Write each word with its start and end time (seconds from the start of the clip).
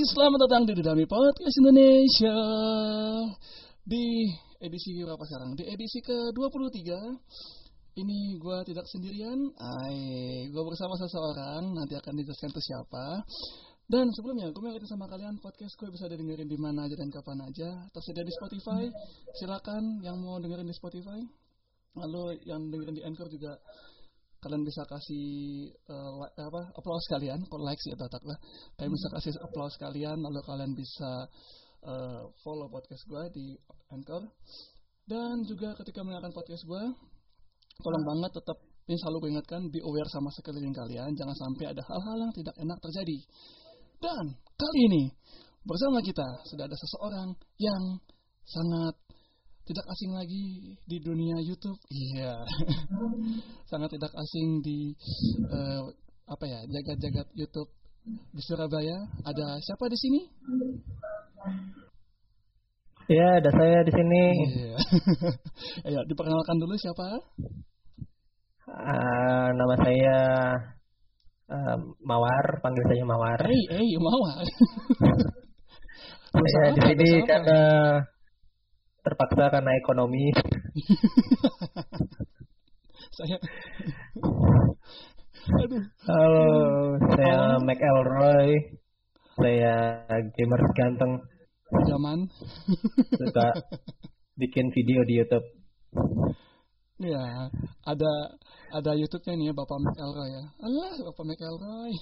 selamat 0.00 0.48
datang 0.48 0.64
di 0.64 0.72
Dudami 0.72 1.04
Podcast 1.04 1.60
Indonesia. 1.60 2.36
Di 3.84 4.32
edisi 4.56 4.96
berapa 4.96 5.20
sekarang? 5.28 5.52
Di 5.60 5.68
edisi 5.68 6.00
ke-23 6.00 6.80
Ini 8.00 8.40
gue 8.40 8.58
tidak 8.64 8.88
sendirian. 8.88 9.36
Ay, 9.60 10.48
Gue 10.48 10.64
bersama 10.64 10.96
seseorang. 10.96 11.76
Nanti 11.76 12.00
akan 12.00 12.16
dijelaskan 12.16 12.48
itu 12.48 12.62
siapa. 12.64 13.28
Dan 13.84 14.08
sebelumnya 14.16 14.48
gue 14.48 14.62
mau 14.64 14.72
sama 14.88 15.04
kalian 15.04 15.36
Podcast 15.36 15.76
gue 15.76 15.92
bisa 15.92 16.08
dengerin 16.08 16.48
di 16.48 16.56
mana 16.56 16.88
aja 16.88 16.96
dan 16.96 17.12
kapan 17.12 17.44
aja. 17.44 17.68
Tersedia 17.92 18.24
di 18.24 18.32
Spotify. 18.32 18.88
Silakan 19.36 20.00
yang 20.00 20.16
mau 20.16 20.40
dengerin 20.40 20.64
di 20.64 20.76
Spotify. 20.80 21.20
Lalu 22.00 22.40
yang 22.48 22.72
dengerin 22.72 22.96
di 22.96 23.04
Anchor 23.04 23.28
juga 23.28 23.52
kalian 24.40 24.64
bisa 24.64 24.82
kasih 24.88 25.26
uh, 25.92 26.12
like, 26.16 26.34
apa 26.40 26.60
applause 26.72 27.06
kalian 27.12 27.40
kalau 27.48 27.64
like 27.68 27.80
sih 27.80 27.92
tak 27.92 28.24
lah. 28.24 28.38
Kalian 28.80 28.92
bisa 28.96 29.08
kasih 29.12 29.32
applause 29.44 29.76
kalian 29.76 30.16
lalu 30.16 30.40
kalian 30.48 30.72
bisa 30.72 31.10
uh, 31.84 32.24
follow 32.40 32.68
podcast 32.72 33.04
gue 33.04 33.22
di 33.36 33.46
anchor. 33.92 34.24
Dan 35.04 35.44
juga 35.44 35.76
ketika 35.84 36.00
mendengarkan 36.00 36.32
podcast 36.32 36.64
gue 36.64 36.84
tolong 37.80 38.04
banget 38.04 38.32
tetap 38.40 38.58
ini 38.88 38.96
selalu 38.98 39.16
gue 39.22 39.30
ingatkan 39.38 39.62
be 39.70 39.78
aware 39.84 40.10
sama 40.10 40.32
sekeliling 40.32 40.72
kalian. 40.72 41.12
Jangan 41.14 41.36
sampai 41.36 41.64
ada 41.76 41.82
hal-hal 41.84 42.16
yang 42.24 42.32
tidak 42.34 42.56
enak 42.58 42.78
terjadi. 42.80 43.18
Dan 44.00 44.24
kali 44.56 44.80
ini 44.88 45.02
bersama 45.60 46.00
kita 46.00 46.26
sudah 46.48 46.64
ada 46.64 46.76
seseorang 46.76 47.28
yang 47.60 47.82
sangat 48.48 48.96
tidak 49.70 49.86
asing 49.86 50.10
lagi 50.18 50.74
di 50.82 50.98
dunia 50.98 51.38
YouTube. 51.46 51.78
Iya. 51.94 52.42
Sangat 53.70 53.94
tidak 53.94 54.10
asing 54.10 54.66
di 54.66 54.90
uh, 55.46 55.86
apa 56.26 56.44
ya, 56.50 56.60
jagat-jagat 56.66 57.30
YouTube 57.38 57.70
di 58.34 58.42
Surabaya. 58.42 58.98
Ada 59.22 59.62
siapa 59.62 59.86
di 59.86 59.94
sini? 59.94 60.20
Ya, 63.06 63.38
ada 63.38 63.50
saya 63.54 63.78
di 63.86 63.92
sini. 63.94 64.24
Iya. 64.58 64.76
Ayo, 65.86 66.00
diperkenalkan 66.10 66.58
dulu 66.58 66.74
siapa? 66.74 67.06
Uh, 68.70 69.48
nama 69.54 69.74
saya 69.78 70.18
uh, 71.46 71.78
Mawar, 72.02 72.58
panggil 72.58 72.82
saya 72.90 73.06
Mawar. 73.06 73.38
Hey, 73.46 73.62
hey, 73.70 73.90
Mawar. 74.02 74.46
saya 76.58 76.70
di 76.74 76.82
sini 76.90 77.22
karena 77.26 77.62
terpaksa 79.00 79.48
karena 79.48 79.72
ekonomi. 79.80 80.28
saya 83.16 83.36
Aduh. 85.50 85.82
Halo, 86.04 86.46
saya 87.16 87.56
oh. 87.56 87.64
Mac 87.64 87.80
Elroy. 87.80 88.60
Saya 89.40 90.04
gamer 90.36 90.60
ganteng. 90.76 91.16
Zaman. 91.88 92.28
Suka 93.16 93.48
bikin 94.36 94.68
video 94.76 95.00
di 95.08 95.16
YouTube. 95.16 95.46
Ya, 97.00 97.48
ada 97.88 98.12
ada 98.68 98.92
YouTube-nya 98.92 99.34
nih 99.40 99.48
ya 99.50 99.54
Bapak 99.56 99.80
Mac 99.80 99.96
Elroy 99.96 100.28
ya. 100.28 100.44
Allah, 100.60 100.92
Bapak 101.08 101.24
Mac 101.24 101.40
Elroy. 101.40 101.92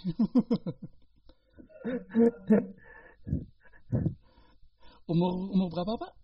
umur 5.09 5.31
umur 5.55 5.71
berapa, 5.71 5.95
Pak? 5.95 6.18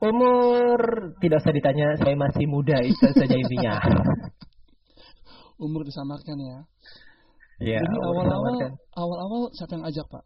Umur 0.00 0.80
tidak 1.20 1.44
usah 1.44 1.52
ditanya, 1.52 1.92
saya 2.00 2.16
masih 2.16 2.48
muda 2.48 2.80
itu 2.80 3.06
saja 3.12 3.36
intinya. 3.36 3.76
Umur 5.64 5.84
disamarkan 5.84 6.40
ya. 6.40 6.58
Iya. 7.60 7.80
Jadi 7.84 7.96
awal-awal 8.00 8.54
awal-awal 8.96 9.42
siapa 9.52 9.76
yang 9.76 9.84
ajak 9.84 10.06
pak? 10.08 10.24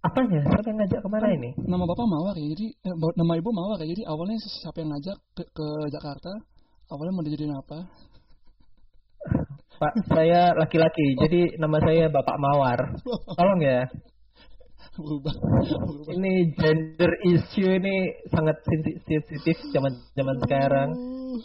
Apanya? 0.00 0.40
Siapa 0.48 0.64
yang 0.64 0.78
ngajak 0.80 1.00
ke 1.04 1.08
mana 1.12 1.26
kan, 1.28 1.36
ini? 1.36 1.50
Nama 1.60 1.84
bapak 1.84 2.06
Mawar 2.08 2.34
ya. 2.40 2.46
Jadi 2.56 2.66
eh, 2.72 2.96
nama 2.96 3.32
ibu 3.36 3.50
Mawar 3.52 3.78
ya. 3.84 3.86
Jadi 3.92 4.02
awalnya 4.08 4.38
siapa 4.40 4.78
yang 4.80 4.90
ngajak 4.96 5.16
ke, 5.36 5.42
ke 5.52 5.66
Jakarta? 5.92 6.32
Awalnya 6.88 7.12
mau 7.12 7.24
dijadiin 7.28 7.52
apa? 7.52 7.78
Pak, 9.76 9.94
saya 10.08 10.56
laki-laki. 10.56 11.20
Jadi 11.20 11.60
nama 11.60 11.76
saya 11.84 12.08
Bapak 12.08 12.36
Mawar. 12.40 12.80
Tolong 13.36 13.60
ya 13.60 13.84
berubah, 14.98 15.34
berubah. 15.86 16.12
Ini 16.12 16.32
gender 16.58 17.12
issue 17.24 17.70
ini 17.70 18.26
sangat 18.28 18.58
sensitif 18.66 19.22
zaman 19.70 19.94
zaman 20.18 20.36
sekarang. 20.42 20.90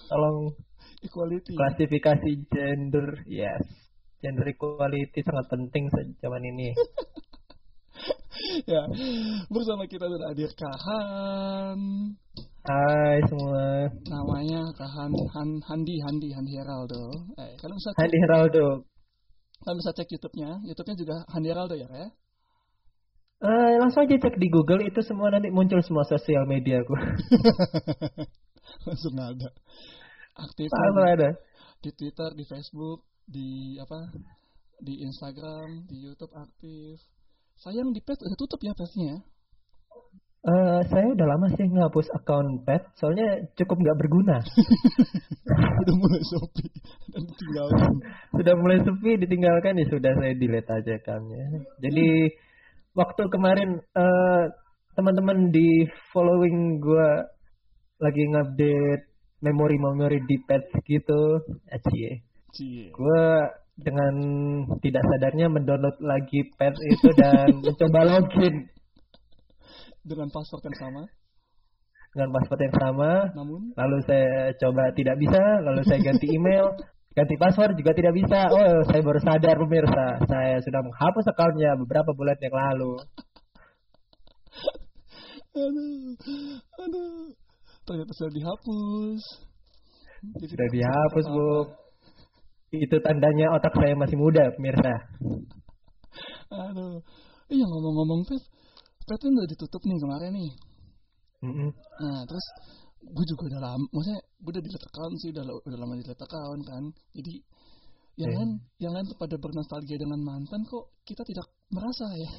Tolong 0.09 0.57
equality. 1.05 1.53
Klasifikasi 1.53 2.31
gender, 2.49 3.21
yes. 3.29 3.63
Gender 4.23 4.47
equality 4.49 5.19
sangat 5.21 5.45
penting 5.51 5.91
zaman 6.23 6.41
ini. 6.47 6.71
ya, 8.71 8.83
bersama 9.51 9.85
kita 9.85 10.07
sudah 10.07 10.27
hadir 10.31 10.51
Kahan. 10.55 11.79
Hai 12.63 13.19
semua. 13.27 13.91
Namanya 14.07 14.71
Kahan 14.79 15.11
Han, 15.11 15.49
Handi 15.67 15.99
Handi 15.99 16.31
Handi 16.31 16.53
Heraldo. 16.55 17.11
Eh, 17.35 17.59
kalian 17.59 17.75
bisa 17.75 17.91
Handi 17.99 18.17
Heraldo. 18.23 18.67
Kalian 19.63 19.77
bisa 19.83 19.91
cek 19.91 20.07
YouTube-nya. 20.15 20.63
YouTube-nya 20.63 20.95
juga 20.95 21.15
Handi 21.27 21.47
Heraldo 21.51 21.75
ya, 21.75 21.91
ya? 21.91 22.07
Uh, 23.43 23.75
langsung 23.83 24.07
aja 24.07 24.15
cek 24.15 24.39
di 24.39 24.47
Google 24.47 24.87
itu 24.87 25.03
semua 25.03 25.27
nanti 25.27 25.51
muncul 25.51 25.83
semua 25.83 26.07
sosial 26.07 26.47
media 26.47 26.79
aku. 26.79 26.95
langsung 28.87 29.19
ada. 29.19 29.51
Aktif. 30.39 30.71
Langsung 30.71 31.03
ada. 31.03 31.29
Di 31.83 31.91
Twitter, 31.91 32.31
di 32.39 32.47
Facebook, 32.47 33.03
di 33.27 33.75
apa? 33.83 34.15
Di 34.79 35.03
Instagram, 35.03 35.91
di 35.91 36.07
YouTube 36.07 36.31
aktif. 36.39 37.03
Sayang 37.59 37.91
di 37.91 37.99
pet 37.99 38.15
udah 38.23 38.37
tutup 38.39 38.63
ya 38.63 38.71
petnya. 38.71 39.19
Uh, 40.43 40.79
saya 40.91 41.07
udah 41.11 41.27
lama 41.27 41.47
sih 41.55 41.67
ngapus 41.67 42.15
akun 42.19 42.63
pet, 42.63 42.83
soalnya 42.99 43.43
cukup 43.59 43.79
nggak 43.79 43.99
berguna. 43.99 44.39
udah 45.83 45.95
mulai 45.99 46.23
sepi 46.23 46.67
dan 47.11 47.23
ditinggalkan. 47.27 47.93
sudah 48.31 48.53
mulai 48.55 48.79
sepi, 48.83 49.11
ditinggalkan 49.19 49.79
ya 49.79 49.85
sudah 49.91 50.11
saya 50.15 50.33
delete 50.35 50.71
aja 50.71 50.95
kan 51.03 51.23
ya. 51.27 51.47
Jadi 51.83 52.07
waktu 52.93 53.23
kemarin 53.29 53.81
uh, 53.97 54.43
teman-teman 54.93 55.49
di 55.49 55.89
following 56.13 56.77
gue 56.77 57.09
lagi 58.01 58.23
ngupdate 58.29 59.05
memori-memori 59.43 60.23
di 60.23 60.37
pets 60.47 60.71
gitu, 60.87 61.41
acie. 61.67 62.23
Gue 62.93 63.25
dengan 63.73 64.13
tidak 64.79 65.03
sadarnya 65.09 65.49
mendownload 65.49 65.97
lagi 65.99 66.45
pets 66.55 66.77
itu 66.77 67.09
dan 67.17 67.49
mencoba 67.65 68.01
login 68.05 68.69
dengan 70.03 70.27
password 70.29 70.63
yang 70.69 70.77
sama. 70.77 71.03
Dengan 72.13 72.29
password 72.37 72.61
yang 72.69 72.75
sama. 72.77 73.11
Namun. 73.33 73.61
Lalu 73.73 73.97
saya 74.05 74.53
coba 74.61 74.83
tidak 74.93 75.15
bisa, 75.17 75.41
lalu 75.63 75.81
saya 75.87 75.99
ganti 76.03 76.27
email, 76.29 76.75
ganti 77.13 77.35
password 77.37 77.77
juga 77.77 77.93
tidak 77.93 78.13
bisa. 78.17 78.49
Oh, 78.49 78.81
saya 78.89 79.01
baru 79.05 79.19
sadar 79.21 79.55
pemirsa, 79.57 80.05
saya 80.25 80.57
sudah 80.65 80.81
menghapus 80.81 81.25
akunnya 81.29 81.77
beberapa 81.77 82.11
bulan 82.17 82.37
yang 82.41 82.53
lalu. 82.53 82.93
aduh, 85.63 86.17
aduh, 86.81 87.29
ternyata 87.85 88.11
sudah 88.17 88.33
dihapus. 88.33 89.21
Jadi 90.23 90.45
sudah 90.49 90.67
dihapus, 90.73 91.25
Bu. 91.29 91.49
Itu 92.73 92.97
tandanya 93.05 93.53
otak 93.53 93.77
saya 93.77 93.93
masih 93.93 94.17
muda, 94.17 94.49
pemirsa. 94.57 94.93
Aduh, 96.49 97.01
iya 97.53 97.65
ngomong-ngomong 97.65 98.25
Pet, 98.25 98.43
Pet 99.05 99.21
udah 99.21 99.45
ditutup 99.45 99.81
nih 99.85 99.97
kemarin 100.01 100.31
nih. 100.33 100.51
Mm 101.43 101.53
-hmm. 101.53 101.69
Nah, 101.75 102.21
terus 102.25 102.45
gue 103.03 103.25
juga 103.35 103.43
udah 103.51 103.61
lama 103.61 103.85
maksudnya 103.91 104.21
gue 104.23 104.51
udah 104.55 104.63
account 104.63 105.15
sih 105.19 105.29
udah 105.35 105.43
udah 105.43 105.77
lama 105.79 105.93
account 105.99 106.61
kan. 106.63 106.83
Jadi 107.11 107.33
yang 108.13 108.29
yeah. 108.29 108.39
lain 108.39 108.51
yang 108.77 108.93
lain 108.93 109.07
pada 109.17 109.35
bernostalgia 109.41 109.97
dengan 109.97 110.21
mantan 110.21 110.61
kok 110.69 110.93
kita 111.03 111.25
tidak 111.25 111.49
merasa 111.73 112.05
ya. 112.15 112.31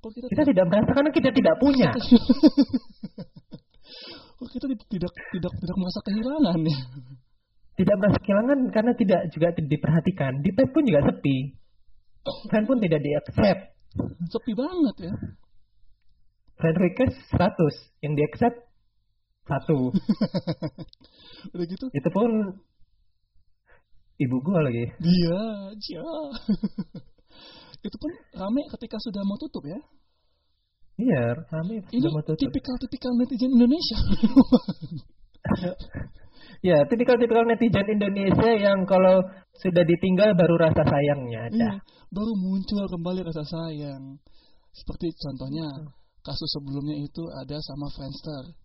Kok 0.00 0.12
kita, 0.12 0.26
kita 0.28 0.44
tidak, 0.52 0.68
merasa 0.68 0.90
karena 0.92 1.10
kita 1.16 1.30
tidak 1.32 1.54
punya. 1.56 1.88
Kok 4.36 4.48
kita 4.52 4.66
tidak 4.68 5.12
tidak 5.32 5.52
tidak 5.64 5.76
merasa 5.80 6.00
kehilangan 6.04 6.60
ya? 6.60 6.78
Tidak 7.72 7.96
merasa 7.96 8.18
kehilangan 8.20 8.58
karena 8.68 8.92
tidak 9.00 9.20
juga 9.32 9.48
diperhatikan. 9.56 10.44
Di 10.44 10.52
pet 10.52 10.68
pun 10.76 10.84
juga 10.84 11.08
sepi. 11.08 11.56
Friend 12.52 12.64
pun 12.68 12.84
tidak 12.84 13.00
di 13.00 13.16
accept 13.16 13.74
sepi 14.30 14.52
banget 14.56 14.96
ya. 15.10 15.14
Friend 16.58 16.76
request 16.78 17.16
100 17.34 18.04
yang 18.06 18.14
di 18.14 18.22
accept 18.26 18.58
satu. 19.44 19.92
Udah 21.54 21.66
gitu? 21.68 21.86
Itu 21.92 22.08
pun 22.12 22.30
ibu 24.20 24.36
gua 24.40 24.64
lagi. 24.64 24.84
Iya, 25.00 25.42
iya. 25.76 26.06
itu 27.86 27.96
pun 28.00 28.10
rame 28.32 28.62
ketika 28.72 28.96
sudah 29.00 29.22
mau 29.24 29.36
tutup 29.36 29.64
ya? 29.68 29.80
Iya, 30.94 31.24
rame 31.50 31.82
Ini 31.90 32.00
sudah 32.00 32.12
mau 32.14 32.22
tutup. 32.24 32.40
tipikal-tipikal 32.48 33.12
netizen 33.18 33.52
Indonesia. 33.52 33.98
Ya, 36.64 36.80
tipikal-tipikal 36.88 37.44
netizen 37.44 37.84
Indonesia 37.92 38.50
yang 38.56 38.88
kalau 38.88 39.20
sudah 39.60 39.84
ditinggal 39.84 40.32
baru 40.32 40.56
rasa 40.56 40.80
sayangnya 40.80 41.52
ada. 41.52 41.52
Iya, 41.52 41.72
baru 42.08 42.32
muncul 42.40 42.88
kembali 42.88 43.20
rasa 43.20 43.44
sayang. 43.44 44.16
Seperti 44.72 45.12
contohnya 45.12 45.68
kasus 46.24 46.50
sebelumnya 46.56 47.04
itu 47.04 47.20
ada 47.36 47.60
sama 47.60 47.92
Friendster. 47.92 48.63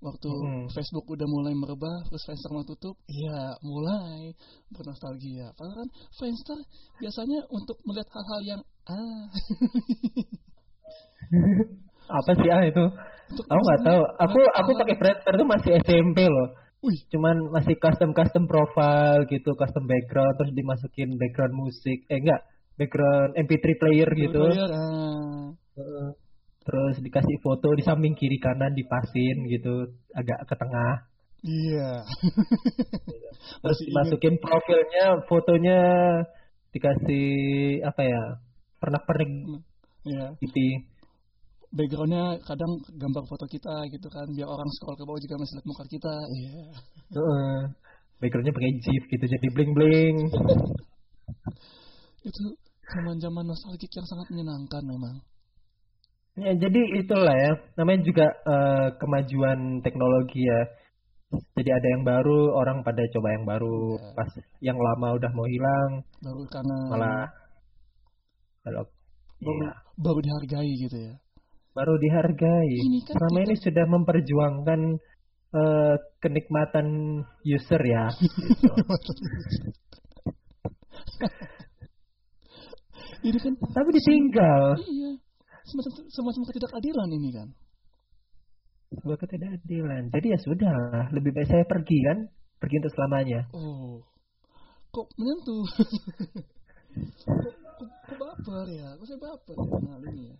Waktu 0.00 0.32
Hmm. 0.32 0.64
Facebook 0.72 1.04
udah 1.12 1.28
mulai 1.28 1.52
merebah, 1.52 2.08
terus 2.08 2.24
Friendster 2.24 2.56
mau 2.56 2.64
tutup, 2.64 2.96
ya 3.04 3.52
mulai 3.60 4.32
bernostalgia. 4.72 5.52
Padahal 5.52 5.84
kan 5.84 5.88
Friendster 6.16 6.56
biasanya 6.96 7.44
untuk 7.52 7.76
melihat 7.84 8.08
hal-hal 8.08 8.40
yang 8.48 8.60
ah, 8.88 9.24
Apa 12.18 12.32
sih 12.32 12.48
ah 12.48 12.64
itu? 12.64 12.84
untuk 13.30 13.44
Aku 13.44 13.60
nggak 13.60 13.82
tahu. 13.84 14.00
Aku 14.24 14.38
melihat 14.40 14.56
aku 14.56 14.70
pakai 14.80 14.96
Friendster 14.96 15.32
tuh 15.36 15.48
masih 15.48 15.70
SMP 15.84 16.18
loh. 16.26 16.48
Wih, 16.80 16.96
Cuman 17.12 17.36
masih 17.52 17.76
custom 17.76 18.16
custom 18.16 18.48
profile 18.48 19.28
gitu, 19.28 19.52
custom 19.52 19.84
background 19.84 20.32
terus 20.40 20.52
dimasukin 20.56 21.12
background 21.20 21.52
musik. 21.52 22.08
Eh 22.08 22.24
enggak, 22.24 22.40
background 22.80 23.36
MP3 23.36 23.64
player 23.76 24.08
gitu. 24.16 24.40
player, 24.48 24.70
ah. 24.72 25.52
Heeh. 25.76 26.29
Terus 26.60 26.96
dikasih 27.00 27.36
foto 27.40 27.72
di 27.72 27.82
samping 27.82 28.12
kiri 28.12 28.36
kanan 28.36 28.76
dipasin 28.76 29.48
gitu, 29.48 29.88
agak 30.12 30.44
ke 30.44 30.54
tengah. 30.54 30.94
Iya. 31.40 31.90
Terus 33.64 33.78
Masih 33.80 33.84
ingat. 33.88 33.88
dimasukin 33.88 34.34
profilnya, 34.38 35.06
fotonya 35.24 35.80
dikasih 36.70 37.26
apa 37.82 38.02
ya? 38.04 38.22
Pernak-pernik 38.76 39.30
Iya. 40.00 40.32
gitu. 40.40 40.64
backgroundnya 41.70 42.40
kadang 42.42 42.82
gambar 42.98 43.22
foto 43.30 43.46
kita 43.46 43.86
gitu 43.94 44.10
kan 44.10 44.26
biar 44.34 44.48
orang 44.50 44.66
scroll 44.74 44.98
ke 44.98 45.06
bawah 45.06 45.22
juga 45.22 45.38
masih 45.38 45.54
lihat 45.54 45.66
muka 45.70 45.84
kita 45.86 46.14
iya 46.34 46.66
Heeh. 47.14 47.58
Backgroundnya 48.18 48.50
pakai 48.50 48.74
GIF 48.82 49.04
gitu 49.06 49.24
jadi 49.28 49.46
bling 49.54 49.70
bling. 49.70 50.16
itu 52.28 52.44
zaman 52.90 53.16
zaman 53.22 53.44
nostalgik 53.46 53.92
yang 53.94 54.02
sangat 54.02 54.26
menyenangkan 54.34 54.82
memang 54.82 55.14
Ya 56.38 56.52
jadi 56.54 56.80
itulah 56.94 57.34
ya, 57.34 57.52
namanya 57.74 58.00
juga 58.06 58.26
eh, 58.26 58.88
kemajuan 58.96 59.82
teknologi 59.82 60.46
ya. 60.46 60.60
Jadi 61.30 61.70
ada 61.70 61.88
yang 61.94 62.02
baru, 62.02 62.54
orang 62.54 62.82
pada 62.82 63.02
coba 63.14 63.28
yang 63.34 63.46
baru. 63.46 63.98
Ya. 63.98 64.10
Pas 64.18 64.30
yang 64.62 64.78
lama 64.78 65.14
udah 65.14 65.30
mau 65.30 65.46
hilang, 65.46 65.90
baru 66.22 66.42
karena 66.50 66.76
malah 66.90 67.22
kalau 68.60 68.82
baru, 69.40 69.56
iya, 69.56 69.72
baru 69.96 70.18
dihargai 70.20 70.72
gitu 70.76 70.98
ya 71.00 71.14
baru 71.70 71.94
dihargai. 71.96 72.66
Ini 72.82 72.98
kan 73.06 73.14
Selama 73.14 73.38
kita- 73.38 73.46
ini 73.46 73.54
sudah 73.62 73.84
memperjuangkan 73.86 74.80
eh, 75.50 75.94
kenikmatan 76.18 76.86
user 77.42 77.82
ya. 77.82 78.10
gitu. 78.18 78.70
ini 83.22 83.38
kan 83.38 83.52
Tapi 83.70 83.88
ditinggal. 83.94 84.62
iya 84.82 85.10
semacam 85.70 85.92
semacam 86.10 86.42
ketidakadilan 86.50 87.10
ini 87.14 87.30
kan 87.32 87.50
Gua 88.90 89.14
ketidakadilan. 89.14 90.10
Jadi 90.10 90.34
ya 90.34 90.38
sudah, 90.42 91.14
lebih 91.14 91.30
baik 91.30 91.46
saya 91.46 91.62
pergi 91.62 91.94
kan, 92.10 92.26
pergi 92.58 92.82
untuk 92.82 92.90
selamanya. 92.98 93.46
oh 93.54 94.02
kok 94.90 95.06
menyentuh 95.14 95.64
kok, 95.70 95.86
kok, 97.78 97.88
kok 98.10 98.16
baper 98.18 98.66
ya 98.74 98.88
kok 98.98 99.06
saya 99.06 99.20
baper 99.22 99.54
ya 99.54 99.90
hal 99.94 100.04
ini 100.10 100.34
ya 100.34 100.38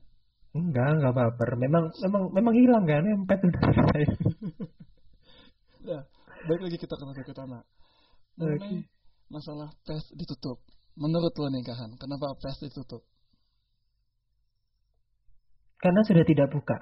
Enggak, 0.51 0.99
enggak 0.99 1.15
baper. 1.15 1.51
Memang 1.63 1.95
memang 2.03 2.23
memang 2.35 2.55
hilang 2.59 2.83
kan, 2.83 3.07
empat 3.07 3.39
udah 3.39 3.63
selesai. 3.71 4.03
Nah, 5.87 6.03
balik 6.51 6.63
lagi 6.67 6.75
kita 6.75 6.99
ke 6.99 7.07
topik 7.07 7.31
utama. 7.31 7.63
Mengenai 8.35 8.83
Oke. 8.83 8.91
masalah 9.31 9.71
PES 9.87 10.11
ditutup. 10.19 10.59
Menurut 10.99 11.31
lo 11.39 11.47
nih 11.55 11.63
Kahan, 11.63 11.95
kenapa 12.03 12.35
PES 12.35 12.67
ditutup? 12.67 13.07
Karena 15.81 16.01
sudah 16.05 16.25
tidak 16.29 16.53
buka. 16.53 16.77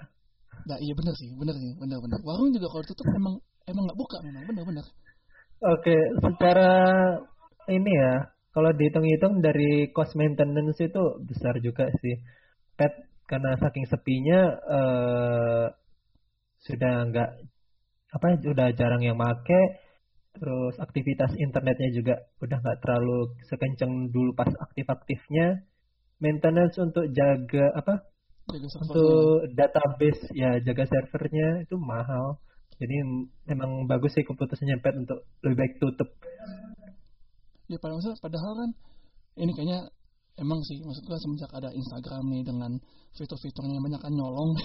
Nah 0.66 0.78
iya 0.82 0.92
benar 0.92 1.14
sih, 1.14 1.30
benar 1.38 1.54
sih, 1.54 1.72
benar-benar. 1.78 2.18
Warung 2.26 2.50
juga 2.50 2.66
kalau 2.68 2.84
tutup 2.84 3.06
emang 3.14 3.34
emang 3.70 3.82
nggak 3.86 3.98
buka 3.98 4.16
memang, 4.26 4.42
benar-benar. 4.50 4.84
Oke, 5.58 5.96
secara 6.22 6.70
ini 7.70 7.90
ya, 7.90 8.30
kalau 8.54 8.70
dihitung-hitung 8.74 9.38
dari 9.42 9.90
cost 9.94 10.18
maintenance 10.18 10.78
itu 10.82 11.02
besar 11.26 11.58
juga 11.62 11.86
sih. 12.02 12.18
Pet 12.74 12.90
karena 13.30 13.54
saking 13.60 13.86
sepinya 13.86 14.40
eh, 14.54 15.66
sudah 16.66 16.94
nggak 17.10 17.30
apa 18.08 18.26
sudah 18.40 18.68
jarang 18.74 19.02
yang 19.04 19.18
make, 19.20 19.62
terus 20.34 20.74
aktivitas 20.80 21.34
internetnya 21.38 21.90
juga 21.94 22.14
udah 22.42 22.58
nggak 22.58 22.78
terlalu 22.82 23.34
sekenceng 23.46 24.10
dulu 24.10 24.34
pas 24.34 24.50
aktif-aktifnya. 24.50 25.64
Maintenance 26.18 26.74
untuk 26.82 27.06
jaga 27.14 27.70
apa. 27.78 28.02
Untuk 28.56 29.44
database 29.52 30.22
ya 30.32 30.56
jaga 30.64 30.84
servernya 30.88 31.68
itu 31.68 31.76
mahal. 31.76 32.40
Jadi 32.78 32.96
memang 33.50 33.90
bagus 33.90 34.14
sih 34.14 34.22
keputusannya 34.22 34.78
Pet 34.80 34.94
untuk 34.96 35.26
lebih 35.42 35.56
baik 35.58 35.72
tutup. 35.82 36.08
Ya 37.68 37.76
padahal 37.82 38.16
padahal 38.22 38.52
kan 38.54 38.70
ini 39.36 39.52
kayaknya 39.52 39.90
emang 40.40 40.62
sih 40.64 40.80
maksud 40.80 41.04
gua 41.04 41.18
semenjak 41.20 41.50
ada 41.52 41.68
Instagram 41.74 42.24
nih 42.32 42.42
dengan 42.46 42.72
fitur-fiturnya 43.18 43.76
yang 43.76 43.84
banyak 43.84 44.00
kan 44.00 44.12
nyolong. 44.14 44.50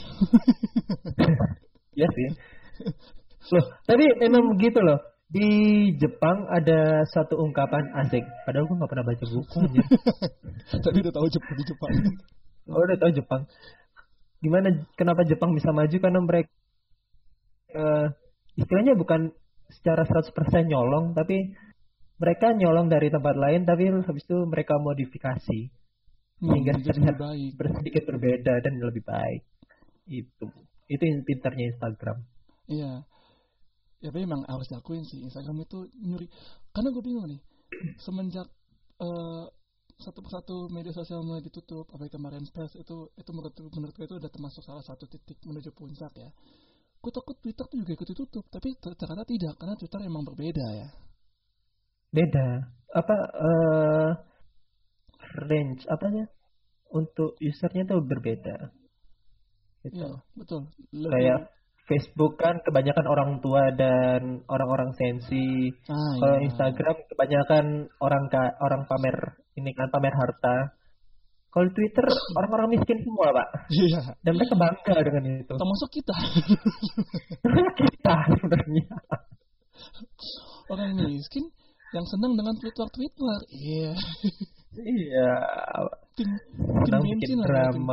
Ya 1.93 2.09
sih. 2.09 2.27
Loh, 3.53 3.65
tapi 3.85 4.01
memang 4.17 4.57
begitu 4.57 4.81
loh. 4.81 4.97
Di 5.33 5.49
Jepang 5.97 6.45
ada 6.49 7.01
satu 7.09 7.37
ungkapan 7.41 7.85
asik. 8.05 8.21
Padahal 8.45 8.69
gue 8.69 8.77
nggak 8.77 8.91
pernah 8.91 9.05
baca 9.05 9.25
buku. 9.25 9.61
Tapi 10.85 10.97
udah 11.01 11.13
tahu 11.13 11.27
Jepang 11.29 11.55
di 11.57 11.65
Jepang. 11.65 11.91
Oh, 12.69 12.79
udah 12.79 12.97
tahu 12.99 13.11
Jepang. 13.11 13.43
Gimana 14.39 14.71
kenapa 14.95 15.23
Jepang 15.27 15.55
bisa 15.55 15.71
maju 15.71 15.97
karena 15.99 16.19
mereka 16.19 16.51
eh, 17.73 18.07
istilahnya 18.59 18.95
bukan 18.95 19.31
secara 19.71 20.05
100% 20.05 20.31
nyolong 20.69 21.17
tapi 21.17 21.55
mereka 22.21 22.53
nyolong 22.53 22.87
dari 22.87 23.09
tempat 23.09 23.35
lain 23.35 23.65
tapi 23.65 23.89
habis 23.89 24.23
itu 24.23 24.37
mereka 24.45 24.77
modifikasi 24.77 25.59
sehingga 26.43 26.75
Hmm, 26.75 26.83
jadi 26.83 26.99
terlihat 27.07 27.17
sedikit 27.79 28.03
berbeda 28.03 28.53
dan 28.59 28.73
lebih 28.83 29.03
baik. 29.07 29.47
Itu. 30.11 30.51
Itu 30.91 31.03
yang 31.07 31.23
pintarnya 31.23 31.71
Instagram. 31.71 32.19
Iya. 32.67 33.07
Ya 34.03 34.11
tapi 34.11 34.27
emang 34.27 34.43
harus 34.51 34.67
diakuin 34.67 35.07
sih 35.07 35.23
Instagram 35.23 35.63
itu 35.63 35.87
nyuri. 36.03 36.27
Karena 36.75 36.91
gue 36.91 37.03
bingung 37.03 37.31
nih. 37.31 37.39
Semenjak 38.03 38.51
eh, 38.99 39.45
satu 40.01 40.19
persatu 40.21 40.55
media 40.73 40.91
sosial 40.91 41.21
mulai 41.21 41.41
ditutup, 41.41 41.85
apalagi 41.89 42.13
kemarin 42.13 42.43
pers 42.49 42.73
itu 42.75 43.11
itu 43.13 43.29
menurut 43.33 43.53
menurut 43.73 43.93
gue 43.93 44.05
itu 44.07 44.15
udah 44.17 44.31
termasuk 44.31 44.61
salah 44.65 44.83
satu 44.83 45.05
titik 45.05 45.37
menuju 45.45 45.69
puncak 45.73 46.11
ya. 46.17 46.29
Gue 47.03 47.11
takut 47.11 47.35
Twitter 47.39 47.65
tuh 47.67 47.77
juga 47.83 47.91
ikut 47.93 48.07
ditutup, 48.09 48.43
tapi 48.47 48.73
ter- 48.79 48.95
ternyata 48.95 49.23
tidak 49.27 49.53
karena 49.59 49.75
Twitter 49.75 49.99
emang 50.03 50.23
berbeda 50.23 50.65
ya. 50.73 50.87
Beda. 52.13 52.47
Apa 52.93 53.15
eh 53.33 54.11
range 55.49 55.83
apanya? 55.89 56.25
Untuk 56.93 57.33
usernya 57.41 57.89
tuh 57.89 58.05
berbeda. 58.05 58.69
Gitu. 59.81 59.97
Iya, 59.97 60.21
betul. 60.37 60.61
Lebih- 60.93 61.09
Kayak 61.09 61.39
Facebook 61.83 62.39
kan 62.39 62.63
kebanyakan 62.63 63.05
orang 63.05 63.31
tua 63.43 63.67
dan 63.75 64.39
orang-orang 64.47 64.95
sensi. 64.95 65.67
ah, 65.91 66.15
Kalau 66.15 66.37
iya. 66.39 66.47
Instagram 66.47 66.95
kebanyakan 67.11 67.65
orang 67.99 68.23
ka- 68.31 68.55
orang 68.59 68.87
pamer 68.87 69.17
ini 69.59 69.75
kan 69.75 69.91
pamer 69.91 70.15
harta. 70.15 70.79
Kalau 71.51 71.69
Twitter 71.69 72.01
orang-orang 72.39 72.79
miskin 72.79 72.97
semua, 73.03 73.29
Pak. 73.29 73.47
Iya. 73.69 73.99
Dan 74.23 74.39
mereka 74.39 74.55
bangga 74.55 74.95
dengan 75.03 75.23
itu. 75.43 75.53
Termasuk 75.53 75.89
kita 75.91 76.15
Kita 77.83 78.15
sebenarnya. 78.31 78.87
orang 80.71 80.95
miskin 81.03 81.45
yang 81.93 82.05
senang 82.07 82.33
dengan 82.33 82.55
Twitter 82.57 82.87
Twitter. 82.89 83.37
Iya. 83.51 83.91
Iya. 84.73 85.31
Tim 86.17 86.29
bensin 86.89 87.37
tim- 87.37 87.43
drama. 87.45 87.73
tim 87.75 87.85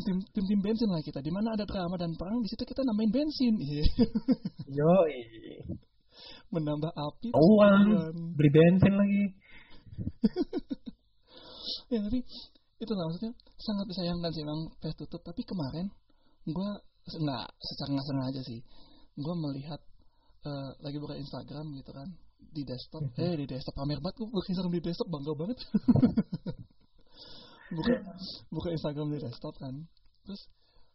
tim 0.00 0.18
tim 0.32 0.44
tim 0.48 0.60
bensin 0.64 0.88
lah 0.88 1.02
kita. 1.04 1.20
Di 1.20 1.28
mana 1.28 1.52
ada 1.52 1.68
drama 1.68 2.00
dan 2.00 2.16
perang 2.16 2.40
di 2.40 2.48
situ 2.48 2.64
kita 2.64 2.80
nambahin 2.86 3.12
bensin. 3.12 3.54
Yoi. 4.78 5.18
menambah 6.52 6.92
api 6.92 7.32
Uang. 7.32 7.84
Beli 8.36 8.50
bensin 8.52 8.92
lagi. 8.92 9.24
ya 11.92 12.00
tapi 12.04 12.20
itu 12.82 12.92
lah 12.92 13.04
maksudnya 13.08 13.32
sangat 13.56 13.84
disayangkan 13.88 14.30
sih 14.32 14.44
memang 14.44 14.68
PES 14.80 14.96
tutup. 15.00 15.20
Tapi 15.24 15.40
kemarin 15.44 15.88
gue 16.44 16.70
nggak 17.08 17.46
secara 17.56 17.88
nggak 17.96 18.06
sengaja 18.08 18.40
sih. 18.44 18.60
Gue 19.16 19.34
melihat 19.36 19.80
eh, 20.44 20.70
lagi 20.84 20.96
buka 21.00 21.16
Instagram 21.16 21.72
gitu 21.80 21.92
kan 21.92 22.08
di 22.52 22.62
desktop. 22.68 23.08
Eh 23.16 23.32
di 23.40 23.46
desktop. 23.48 23.72
Pamer 23.72 24.00
banget 24.04 24.20
gue 24.20 24.28
buka 24.28 24.48
Instagram 24.52 24.72
di 24.76 24.84
desktop. 24.84 25.08
Bangga 25.08 25.32
banget 25.32 25.58
buka 27.72 27.94
buka 28.52 28.68
Instagram 28.72 29.08
di 29.12 29.18
desktop 29.20 29.54
kan. 29.58 29.74
Terus 30.22 30.42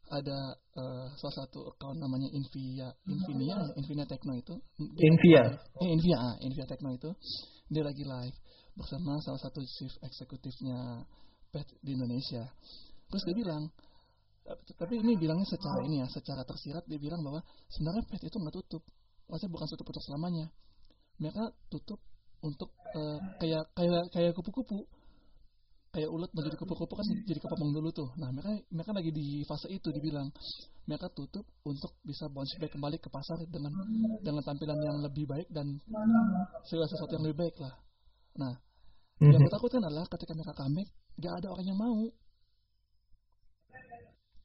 ada 0.08 0.56
uh, 0.80 1.08
salah 1.20 1.36
satu 1.44 1.68
account 1.68 2.00
namanya 2.00 2.32
Invia 2.32 2.88
Infinia 3.12 3.60
Infinia 3.76 4.08
Techno 4.08 4.34
itu. 4.40 4.56
Invia? 4.80 5.44
Eh, 5.84 5.90
Invia 5.92 6.18
ah, 6.18 6.36
Invia 6.40 6.66
Techno 6.70 6.96
itu. 6.96 7.12
Dia 7.68 7.84
lagi 7.84 8.08
live 8.08 8.38
bersama 8.78 9.20
salah 9.20 9.42
satu 9.42 9.60
chief 9.66 9.92
eksekutifnya 10.06 11.04
Pet 11.52 11.68
di 11.84 11.98
Indonesia. 11.98 12.48
Terus 13.12 13.24
dia 13.28 13.36
bilang 13.36 13.64
tapi 14.80 14.96
ini 14.96 15.20
bilangnya 15.20 15.44
secara 15.44 15.84
ini 15.84 16.00
ya 16.00 16.08
secara 16.08 16.48
tersirat 16.48 16.88
dia 16.88 16.96
bilang 16.96 17.20
bahwa 17.20 17.44
sebenarnya 17.68 18.04
Pet 18.08 18.24
itu 18.24 18.38
nggak 18.40 18.56
tutup. 18.64 18.84
Maksudnya 19.28 19.52
bukan 19.52 19.68
tutup 19.76 19.86
untuk 19.92 20.04
selamanya. 20.08 20.46
Mereka 21.20 21.44
tutup 21.68 22.00
untuk 22.40 22.70
uh, 22.96 23.20
kayak 23.44 23.66
kayak 23.76 24.04
kayak 24.14 24.32
kupu-kupu 24.38 24.88
kayak 25.98 26.14
ulat 26.14 26.30
menjadi 26.30 26.62
kupu-kupu 26.62 26.94
kan 26.94 27.10
jadi 27.26 27.42
kepemong 27.42 27.74
dulu 27.74 27.90
tuh. 27.90 28.14
Nah 28.22 28.30
mereka 28.30 28.54
mereka 28.70 28.92
lagi 28.94 29.10
di 29.10 29.42
fase 29.50 29.66
itu 29.74 29.90
dibilang 29.90 30.30
mereka 30.86 31.10
tutup 31.10 31.42
untuk 31.66 31.98
bisa 32.06 32.30
bounce 32.30 32.54
back 32.62 32.70
kembali 32.78 33.02
ke 33.02 33.10
pasar 33.10 33.42
dengan 33.50 33.74
dengan 34.22 34.46
tampilan 34.46 34.78
yang 34.78 35.02
lebih 35.02 35.26
baik 35.26 35.50
dan 35.50 35.82
segala 36.70 36.86
sesuatu 36.86 37.18
yang 37.18 37.26
lebih 37.26 37.50
baik 37.50 37.56
lah. 37.58 37.74
Nah 38.38 38.54
mm-hmm. 38.54 39.34
yang 39.34 39.42
gue 39.42 39.54
takutkan 39.58 39.82
adalah 39.90 40.06
ketika 40.06 40.38
mereka 40.38 40.54
comeback 40.54 40.90
gak 41.18 41.34
ada 41.34 41.48
orang 41.50 41.66
yang 41.66 41.80
mau. 41.82 41.98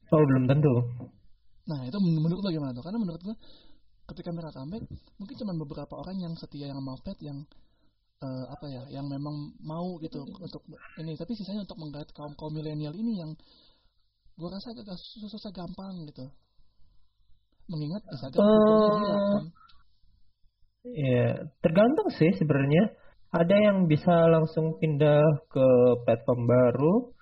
Oh 0.09 0.23
belum 0.25 0.43
tentu. 0.49 0.73
Nah 1.69 1.79
itu 1.85 1.97
menurut 2.01 2.41
lo 2.41 2.49
gimana 2.49 2.73
tuh? 2.73 2.81
Karena 2.81 2.97
menurut 2.97 3.21
gue 3.21 3.35
ketika 4.09 4.33
mereka 4.33 4.57
comeback 4.57 4.89
mungkin 5.21 5.35
cuma 5.37 5.53
beberapa 5.53 5.93
orang 6.01 6.17
yang 6.17 6.33
setia 6.33 6.73
yang 6.73 6.81
mau 6.81 6.97
pet 6.97 7.21
yang 7.21 7.45
uh, 8.23 8.45
apa 8.47 8.65
ya 8.71 8.83
yang 8.95 9.11
memang 9.11 9.51
mau 9.59 9.99
gitu 9.99 10.23
untuk 10.23 10.63
ini. 10.97 11.19
Tapi 11.19 11.35
sisanya 11.35 11.67
untuk 11.67 11.79
menggait 11.83 12.07
kaum 12.15 12.31
kaum 12.39 12.55
milenial 12.55 12.95
ini 12.95 13.19
yang 13.19 13.31
gue 14.39 14.49
rasa 14.49 14.71
agak 14.71 14.95
susah, 14.95 15.29
susah 15.29 15.51
gampang 15.51 16.07
gitu. 16.07 16.25
Mengingat 17.67 18.03
uh, 18.07 18.19
kan. 18.31 19.45
ya 20.95 21.27
tergantung 21.59 22.07
sih 22.15 22.31
sebenarnya. 22.39 22.95
Ada 23.33 23.55
yang 23.57 23.89
bisa 23.89 24.29
langsung 24.29 24.77
pindah 24.77 25.25
ke 25.49 25.67
platform 26.05 26.45
baru 26.45 27.13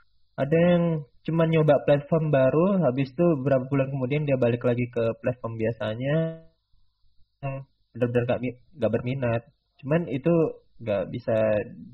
ada 0.42 0.58
yang 0.58 0.84
cuma 1.28 1.46
nyoba 1.46 1.84
platform 1.86 2.34
baru 2.34 2.82
habis 2.82 3.14
itu 3.14 3.26
beberapa 3.44 3.68
bulan 3.70 3.94
kemudian 3.94 4.24
dia 4.26 4.42
balik 4.42 4.66
lagi 4.66 4.90
ke 4.90 5.04
platform 5.22 5.54
biasanya. 5.60 6.16
Benar-benar 7.94 8.24
gak, 8.26 8.40
gak 8.80 8.92
berminat. 8.94 9.42
Cuman 9.84 10.08
itu 10.08 10.34
nggak 10.82 11.04
bisa 11.14 11.38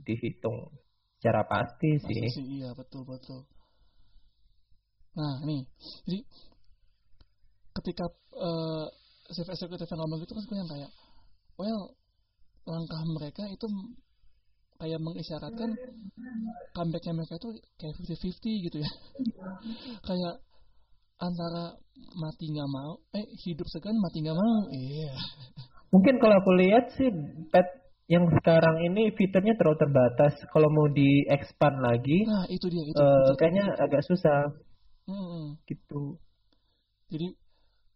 dihitung 0.08 0.72
secara 1.20 1.44
pasti 1.44 2.00
sih. 2.00 2.24
Pasti 2.24 2.44
iya 2.62 2.70
betul 2.72 3.04
betul. 3.04 3.44
Nah 5.18 5.44
nih, 5.44 5.66
jadi 6.06 6.20
ketika 7.74 8.06
uh, 8.38 8.86
chef 9.34 9.50
executive 9.50 9.90
yang 9.90 10.00
ngomong 10.02 10.22
itu 10.24 10.34
kan 10.34 10.46
yang 10.56 10.70
kayak, 10.70 10.92
well 11.60 11.98
langkah 12.68 13.02
mereka 13.18 13.44
itu 13.48 13.68
kayak 14.78 15.00
mengisyaratkan 15.02 15.74
comebacknya 16.78 17.14
mereka 17.18 17.34
itu 17.42 17.50
kayak 17.82 17.96
50-50 17.98 18.66
gitu 18.70 18.78
ya. 18.86 18.92
kayak 20.08 20.36
antara 21.18 21.74
mati 22.14 22.46
nggak 22.54 22.70
mau, 22.70 23.02
eh 23.18 23.26
hidup 23.42 23.66
segan 23.74 23.98
mati 23.98 24.22
nggak 24.22 24.38
mau, 24.38 24.58
iya. 24.70 25.10
Yeah. 25.10 25.18
Mungkin 25.90 26.20
kalau 26.22 26.36
aku 26.38 26.52
lihat 26.62 26.94
sih 26.94 27.10
pet 27.50 27.68
yang 28.08 28.24
sekarang 28.40 28.88
ini 28.88 29.12
fiturnya 29.12 29.60
terlalu 29.60 29.84
terbatas. 29.84 30.34
Kalau 30.48 30.72
mau 30.72 30.88
di 30.88 31.28
expand 31.28 31.76
lagi, 31.84 32.24
nah 32.24 32.48
itu 32.48 32.66
dia 32.72 32.84
itu, 32.88 32.96
uh, 32.96 33.28
itu 33.28 33.34
kayaknya 33.36 33.66
itu. 33.68 33.84
agak 33.84 34.02
susah. 34.08 34.42
Hmm. 35.08 35.60
Gitu. 35.68 36.16
Jadi 37.12 37.28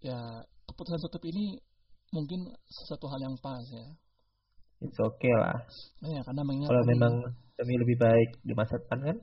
ya 0.03 0.19
keputusan 0.67 0.99
tutup 1.07 1.23
ini 1.31 1.55
mungkin 2.11 2.51
sesuatu 2.67 3.07
hal 3.07 3.23
yang 3.23 3.35
pas 3.39 3.63
ya. 3.71 3.87
It's 4.83 4.99
okay 4.99 5.31
lah. 5.37 5.61
Nah, 6.03 6.09
ya, 6.09 6.21
karena 6.25 6.41
mengingat 6.41 6.69
kalau 6.73 6.83
memang 6.89 7.13
demi 7.55 7.75
lebih 7.77 7.97
baik 8.01 8.29
di 8.41 8.53
masa 8.57 8.81
depan 8.81 8.99
kan. 9.13 9.17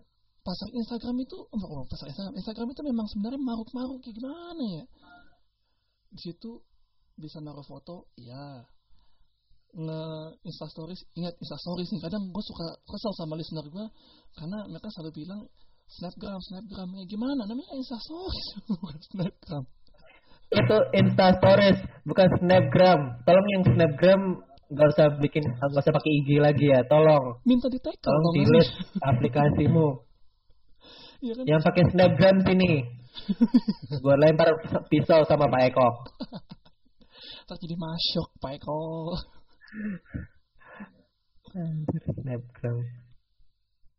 Pasar 0.47 0.69
Instagram 0.71 1.17
itu, 1.21 1.37
oh, 1.45 1.85
pasar 1.91 2.09
Instagram, 2.09 2.35
Instagram 2.39 2.69
itu 2.73 2.83
memang 2.87 3.07
sebenarnya 3.11 3.41
maruk-maruk 3.43 3.99
kayak 4.01 4.17
gimana 4.17 4.65
ya? 4.81 4.85
Di 6.15 6.21
situ 6.31 6.63
bisa 7.19 7.43
naruh 7.43 7.67
foto, 7.67 8.09
ya 8.17 8.65
nge 9.77 10.01
instastories 10.49 11.01
ingat 11.13 11.35
instastories 11.37 11.89
nih 11.93 12.01
kadang 12.01 12.25
gue 12.33 12.45
suka 12.45 12.67
kesel 12.89 13.13
sama 13.21 13.37
listener 13.37 13.67
gue 13.69 13.87
karena 14.35 14.59
mereka 14.65 14.89
selalu 14.97 15.13
bilang 15.25 15.41
snapgram 15.89 16.41
snapgram 16.45 16.89
ya 17.01 17.05
gimana? 17.09 17.43
Namanya 17.49 17.73
instastories 17.77 18.47
bukan 18.69 18.99
snapgram. 19.13 19.65
Itu 20.49 20.77
instastories 20.97 21.79
bukan 22.09 22.29
snapgram. 22.41 23.01
Tolong 23.25 23.47
yang 23.53 23.65
snapgram 23.69 24.23
nggak 24.69 24.89
usah 24.93 25.07
bikin 25.25 25.45
nggak 25.49 25.81
usah 25.81 25.95
pakai 25.97 26.13
IG 26.25 26.29
lagi 26.41 26.67
ya 26.69 26.85
tolong. 26.85 27.41
Minta 27.49 27.73
di 27.73 27.81
tag 27.81 27.97
tolong 28.05 28.35
delete 28.37 28.73
aplikasimu. 29.01 29.89
Ya 31.19 31.35
kan? 31.35 31.51
yang 31.51 31.59
pakai 31.67 31.83
snapgram 31.91 32.47
sini. 32.47 32.87
Gue 34.07 34.15
lempar 34.23 34.55
pisau 34.87 35.27
sama 35.27 35.51
Pak 35.51 35.63
Eko. 35.67 35.89
Terjadi 37.43 37.75
masyok 37.75 38.29
Pak 38.39 38.63
Eko 38.63 38.79
Snapgram. 42.23 42.79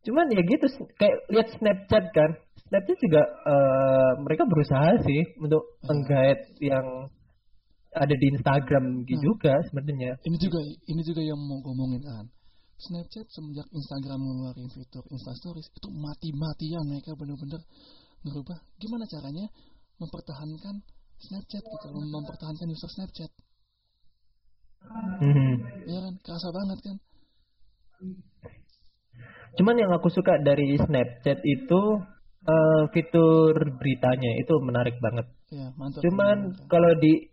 Cuman 0.06 0.26
ya 0.32 0.42
gitu 0.42 0.66
kayak 0.96 1.18
lihat 1.34 1.48
Snapchat 1.60 2.06
kan. 2.16 2.32
Snapchat 2.70 2.98
juga 3.04 3.22
uh, 3.46 4.12
mereka 4.24 4.48
berusaha 4.48 5.02
sih 5.04 5.22
untuk 5.42 5.80
menggait 5.84 6.40
yang 6.64 7.10
ada 7.94 8.16
di 8.16 8.26
Instagram 8.38 9.04
gitu 9.10 9.18
hmm. 9.18 9.28
juga 9.34 9.54
sebenarnya. 9.68 10.14
Ini 10.22 10.38
juga 10.38 10.60
ini 10.64 11.02
juga 11.04 11.22
yang 11.26 11.40
mau 11.42 11.60
ngomongin 11.66 12.02
kan. 12.06 12.26
Snapchat 12.80 13.28
semenjak 13.28 13.68
Instagram 13.76 14.24
ngeluarin 14.24 14.70
fitur 14.72 15.04
Insta 15.12 15.36
Stories 15.36 15.68
itu 15.68 15.90
mati-matian 15.92 16.84
mereka 16.88 17.12
bener-bener 17.20 17.60
ngerubah 18.24 18.56
gimana 18.80 19.04
caranya 19.04 19.46
mempertahankan 20.00 20.76
Snapchat 21.20 21.60
gitu, 21.60 21.88
mempertahankan 21.92 22.72
user 22.72 22.88
Snapchat. 22.96 23.32
Hmm. 25.20 25.54
Ya 25.86 26.00
kan, 26.06 26.14
kerasa 26.24 26.50
banget 26.50 26.80
kan. 26.82 26.96
Cuman 29.60 29.76
yang 29.76 29.92
aku 29.92 30.08
suka 30.08 30.40
dari 30.40 30.80
Snapchat 30.80 31.44
itu 31.44 31.82
uh, 32.48 32.84
fitur 32.96 33.54
beritanya 33.76 34.32
itu 34.40 34.54
menarik 34.64 34.96
banget. 35.04 35.28
Ya, 35.52 35.74
mantap. 35.76 36.06
Cuman 36.06 36.56
kalau 36.72 36.96
di 36.96 37.28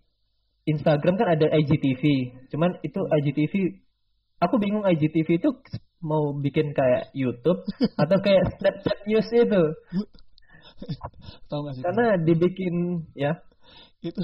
Instagram 0.67 1.15
kan 1.15 1.29
ada 1.39 1.47
IGTV. 1.47 2.03
Cuman 2.51 2.83
itu 2.83 2.99
IGTV 2.99 3.55
aku 4.43 4.55
bingung 4.59 4.85
IGTV 4.85 5.39
itu 5.39 5.51
mau 6.03 6.35
bikin 6.37 6.77
kayak 6.77 7.15
YouTube 7.17 7.63
atau 8.03 8.17
kayak 8.21 8.59
Snapchat 8.59 8.99
News 9.07 9.29
itu. 9.31 9.63
Tahu 11.49 11.61
gak 11.65 11.75
sih? 11.79 11.83
Karena 11.85 12.21
dibikin 12.21 13.07
ya. 13.17 13.41
Itu 14.05 14.21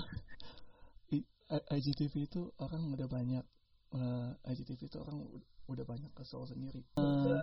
IGTV 1.53 2.15
itu 2.25 2.41
orang 2.57 2.83
udah 2.97 3.09
banyak 3.09 3.45
uh, 3.93 4.31
IGTV 4.49 4.89
itu 4.89 4.97
orang 5.01 5.21
udah 5.69 5.85
banyak 5.85 6.11
kesel 6.17 6.43
sendiri. 6.49 6.81
Uh, 6.97 7.37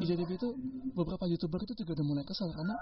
IGTV 0.00 0.30
itu 0.34 0.48
beberapa 0.96 1.28
youtuber 1.28 1.60
itu 1.62 1.76
juga 1.84 2.00
udah 2.00 2.06
mulai 2.06 2.24
kesel 2.24 2.48
karena 2.50 2.74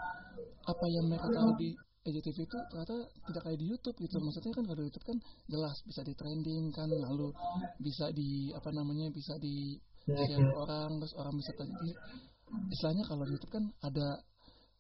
apa 0.67 0.87
yang 0.89 1.05
mereka 1.11 1.29
tahu 1.35 1.51
di 1.59 1.75
IGTV 2.07 2.39
itu 2.47 2.59
ternyata 2.71 2.97
tidak 3.27 3.43
kayak 3.43 3.59
di 3.59 3.67
YouTube 3.67 3.97
gitu. 3.99 4.17
Maksudnya 4.23 4.53
kan 4.55 4.65
kalau 4.71 4.83
YouTube 4.87 5.07
kan 5.07 5.19
jelas 5.51 5.77
bisa 5.83 6.01
di 6.07 6.15
trending 6.15 6.65
kan, 6.71 6.87
lalu 6.87 7.35
bisa 7.83 8.07
di 8.15 8.55
apa 8.55 8.71
namanya 8.71 9.11
bisa 9.11 9.35
di 9.43 9.75
share 10.07 10.55
orang, 10.55 11.03
terus 11.03 11.15
orang 11.19 11.35
bisa 11.35 11.51
tadi 11.59 11.91
istilahnya 12.71 13.05
kalau 13.11 13.27
YouTube 13.27 13.51
kan 13.51 13.65
ada 13.83 14.23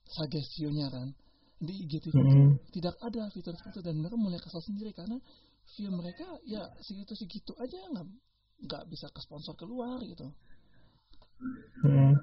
sugesternya 0.06 0.86
kan 0.86 1.10
di 1.56 1.72
IGTV 1.88 2.12
mm-hmm. 2.12 2.48
tidak 2.76 2.94
ada 3.00 3.32
fitur 3.32 3.56
seperti 3.56 3.80
itu 3.80 3.82
dan 3.88 3.96
mereka 3.96 4.16
mulai 4.20 4.36
kesal 4.36 4.60
sendiri 4.60 4.92
karena 4.92 5.16
view 5.72 5.88
mereka 5.88 6.26
ya 6.44 6.68
segitu 6.84 7.16
segitu 7.16 7.52
aja 7.56 7.80
nggak 7.96 8.06
nggak 8.68 8.82
bisa 8.92 9.08
ke 9.08 9.20
sponsor 9.24 9.56
keluar 9.56 10.00
gitu. 10.04 10.28
Mm. 11.84 12.14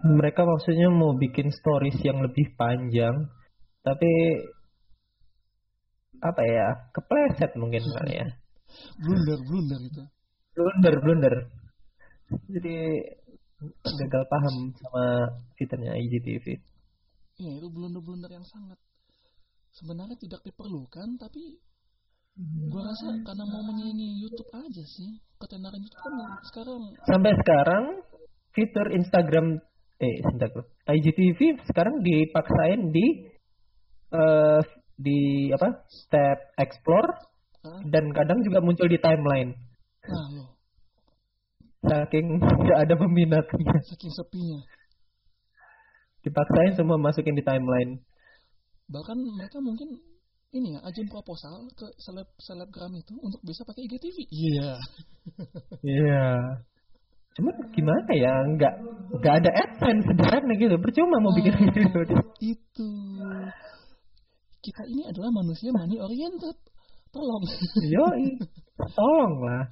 Mereka 0.00 0.40
maksudnya 0.48 0.88
mau 0.88 1.12
bikin 1.12 1.52
stories 1.52 2.00
yang 2.00 2.24
lebih 2.24 2.56
panjang, 2.56 3.28
tapi 3.84 4.08
apa 6.20 6.42
ya 6.44 6.66
kepleset 6.96 7.52
mungkin 7.56 7.84
kali 7.84 8.14
ya. 8.16 8.28
blunder 9.00 9.40
blunder 9.44 9.80
itu. 9.84 10.02
Blunder 10.56 10.94
blunder. 11.04 11.34
Jadi 12.48 12.76
gagal 13.84 14.24
paham 14.30 14.72
sama 14.72 15.04
fiturnya 15.60 15.92
IGTV 16.00 16.70
ya 17.40 17.52
itu 17.56 17.68
blunder-blunder 17.72 18.30
yang 18.30 18.44
sangat 18.44 18.76
sebenarnya 19.72 20.16
tidak 20.20 20.44
diperlukan 20.44 21.16
tapi 21.16 21.56
gua 22.68 22.92
rasa 22.92 23.16
karena 23.24 23.44
mau 23.48 23.64
menyanyi 23.64 24.20
YouTube 24.22 24.52
aja 24.52 24.84
sih 24.84 25.18
ketenaran 25.40 25.80
YouTube 25.80 26.04
kan 26.04 26.30
sekarang 26.46 26.80
sampai 27.08 27.32
sekarang 27.40 27.84
fitur 28.52 28.86
Instagram 28.92 29.46
eh 30.00 30.14
Instagram 30.24 30.64
IGTV 30.88 31.40
sekarang 31.64 32.00
dipaksain 32.04 32.92
di 32.92 33.06
eh 34.12 34.62
di 35.00 35.48
apa 35.56 35.88
tab 36.12 36.38
explore 36.60 37.08
Hah? 37.64 37.80
dan 37.88 38.12
kadang 38.12 38.44
juga 38.44 38.60
muncul 38.60 38.88
di 38.88 39.00
timeline 39.00 39.56
Nah, 41.80 42.04
saking 42.04 42.26
nggak 42.64 42.78
ada 42.88 42.94
peminatnya 42.96 43.76
saking 43.88 44.12
sepinya. 44.12 44.58
Dipaksain 46.20 46.76
semua 46.76 47.00
masukin 47.00 47.32
di 47.36 47.44
timeline 47.44 48.00
Bahkan 48.90 49.18
mereka 49.38 49.62
mungkin 49.62 50.02
ini 50.50 50.74
ya, 50.74 50.82
ajuin 50.82 51.06
proposal 51.06 51.70
ke 51.78 51.86
seleb 52.02 52.26
selebgram 52.42 52.90
itu 52.98 53.14
untuk 53.22 53.38
bisa 53.46 53.62
pakai 53.62 53.86
IGTV. 53.86 54.16
Iya. 54.34 54.70
Iya. 55.86 56.26
Cuman 57.38 57.54
gimana 57.70 58.10
ya, 58.18 58.34
nggak 58.58 58.74
nggak 59.22 59.34
ada 59.38 59.50
adsense 59.54 60.02
sederhana 60.10 60.52
gitu. 60.58 60.74
Percuma 60.82 61.22
mau 61.22 61.30
bikin 61.38 61.54
Ah, 61.54 61.62
video. 61.70 62.02
itu. 62.42 62.90
Kita 64.58 64.82
ini 64.90 65.06
adalah 65.06 65.30
manusia 65.30 65.70
money 65.70 66.02
oriented. 66.02 66.58
Tolong. 67.14 67.42
Yoi, 67.94 68.26
tolong 68.98 69.34
lah. 69.46 69.64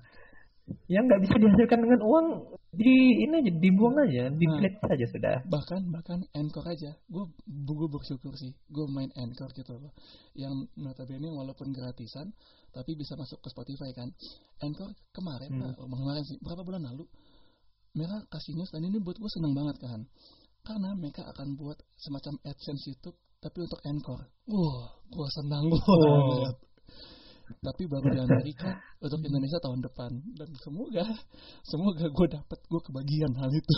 Yang 0.89 1.03
nggak 1.09 1.21
bisa 1.25 1.35
dihasilkan 1.37 1.79
dengan 1.85 2.01
uang 2.01 2.27
di 2.69 2.95
ini 3.25 3.35
aja 3.41 3.53
dibuang 3.53 3.97
aja, 3.99 4.29
di 4.29 4.45
Nah. 4.45 4.61
saja 4.85 5.07
sudah. 5.09 5.37
bahkan 5.49 5.81
bahkan 5.89 6.21
Anchor 6.37 6.65
aja 6.69 6.93
gue 7.09 7.25
gue 7.49 7.89
bersyukur 7.89 8.37
sih 8.37 8.53
gue 8.69 8.85
main 8.93 9.09
Anchor 9.17 9.49
gitu 9.57 9.73
loh 9.81 9.93
yang 10.37 10.53
notabene 10.77 11.33
walaupun 11.33 11.73
gratisan 11.73 12.29
tapi 12.71 12.93
bisa 12.93 13.17
masuk 13.17 13.41
ke 13.41 13.49
Spotify 13.49 13.89
kan 13.97 14.13
Anchor 14.61 14.93
kemarin 15.11 15.49
Hmm. 15.49 15.61
nah, 15.65 15.73
kemarin 15.75 16.25
sih 16.29 16.37
berapa 16.45 16.61
bulan 16.61 16.85
lalu 16.85 17.09
mereka 17.97 18.21
kasih 18.29 18.53
news 18.55 18.69
dan 18.69 18.85
ini 18.85 19.01
buat 19.01 19.17
gue 19.17 19.31
seneng 19.33 19.57
banget 19.57 19.77
kan 19.81 20.05
karena 20.63 20.93
mereka 20.93 21.25
akan 21.25 21.57
buat 21.57 21.81
semacam 21.97 22.37
AdSense 22.45 22.85
YouTube 22.85 23.17
tapi 23.41 23.65
untuk 23.65 23.81
Anchor 23.83 24.21
wah 24.47 24.87
gue 25.09 25.29
senang 25.33 25.73
Oh. 25.73 26.53
Tapi 27.65 27.83
baru 27.89 28.07
di 28.13 28.21
Amerika 28.21 28.71
untuk 29.01 29.21
Indonesia 29.25 29.59
tahun 29.63 29.81
depan 29.85 30.11
dan 30.37 30.49
semoga 30.61 31.05
semoga 31.65 32.07
gue 32.09 32.27
dapet 32.33 32.59
gue 32.69 32.81
kebagian 32.85 33.33
hal 33.37 33.51
itu 33.53 33.77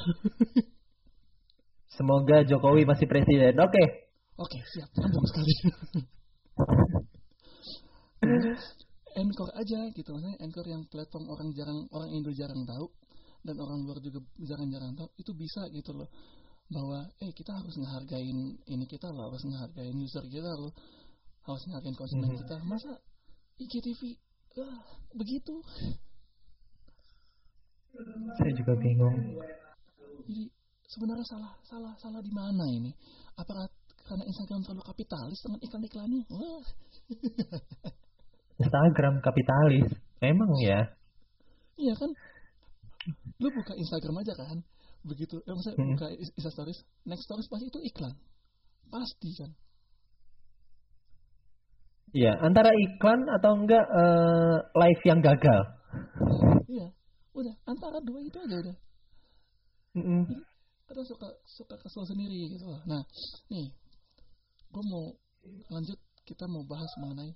Semoga 1.90 2.46
Jokowi 2.46 2.86
masih 2.86 3.04
presiden. 3.04 3.58
Oke. 3.60 3.82
Oke, 4.40 4.56
siap. 4.72 4.88
Nyambung 4.94 5.26
sekali. 5.26 5.52
Anchor 9.10 9.50
aja 9.58 9.80
gitu 9.90 10.08
maksudnya 10.14 10.38
Anchor 10.38 10.66
yang 10.70 10.86
platform 10.86 11.26
orang 11.28 11.50
jarang 11.50 11.82
orang 11.90 12.10
Indo 12.14 12.30
jarang 12.30 12.62
tahu 12.62 12.86
dan 13.42 13.56
orang 13.58 13.82
luar 13.82 13.98
juga 13.98 14.22
jarang-jarang 14.38 14.94
tahu 14.94 15.08
itu 15.18 15.32
bisa 15.34 15.66
gitu 15.74 15.90
loh 15.92 16.08
bahwa 16.70 17.10
eh 17.18 17.32
kita 17.34 17.50
harus 17.50 17.74
ngehargain 17.74 18.38
ini 18.70 18.84
kita 18.86 19.10
loh 19.10 19.34
harus 19.34 19.42
ngehargain 19.42 19.96
user 19.98 20.22
kita 20.30 20.52
loh 20.54 20.70
harus 21.42 21.62
ngehargain 21.66 21.96
konsumen 21.98 22.30
Mhm. 22.30 22.38
kita 22.46 22.56
masa 22.62 22.92
IGTV 23.60 24.00
ah, 24.58 24.80
begitu 25.12 25.54
Saya 28.38 28.52
juga 28.54 28.72
bingung. 28.78 29.16
jadi 30.24 30.44
sebenarnya 30.86 31.26
salah 31.26 31.52
salah 31.62 31.92
salah 31.98 32.20
di 32.22 32.30
mana 32.30 32.64
ini 32.70 32.90
apakah 33.34 33.66
karena 34.06 34.24
Instagram 34.24 34.62
terlalu 34.64 34.82
kapitalis 34.84 35.38
dengan 35.42 35.58
iklan-iklannya 35.60 36.22
wah 36.30 36.64
Instagram 38.60 39.24
kapitalis. 39.24 39.88
Memang 40.20 40.52
ya. 40.60 40.84
Iya 41.80 41.94
kan? 41.96 42.10
Lu 43.40 43.48
buka 43.48 43.72
Instagram 43.72 44.20
aja 44.20 44.36
kan? 44.36 44.60
Begitu, 45.00 45.40
eh, 45.40 45.48
maksudnya 45.48 45.80
Hmm. 45.80 45.96
buka 45.96 46.06
Is- 46.12 46.28
Insta 46.36 46.52
Stories, 46.52 46.76
next 47.08 47.24
stories 47.24 47.48
pasti 47.48 47.72
itu 47.72 47.80
iklan. 47.80 48.12
Pasti 48.92 49.30
kan? 49.32 49.50
Iya, 52.10 52.32
antara 52.42 52.74
iklan 52.74 53.22
atau 53.38 53.52
enggak 53.54 53.86
eh, 53.86 54.56
live 54.74 55.02
yang 55.06 55.20
gagal. 55.22 55.60
Iya. 56.66 56.88
Udah, 57.30 57.54
antara 57.70 58.02
dua 58.02 58.18
itu 58.26 58.38
aja 58.42 58.56
udah. 58.58 58.76
Mm-mm. 59.94 60.22
Kadang 60.90 61.06
suka 61.06 61.28
suka 61.46 61.74
kesel 61.78 62.02
sendiri 62.10 62.50
gitu 62.50 62.66
loh. 62.66 62.82
Nah, 62.86 63.02
nih, 63.50 63.70
gue 64.74 64.84
mau 64.90 65.14
lanjut 65.70 65.98
kita 66.26 66.50
mau 66.50 66.66
bahas 66.66 66.90
mengenai 66.98 67.30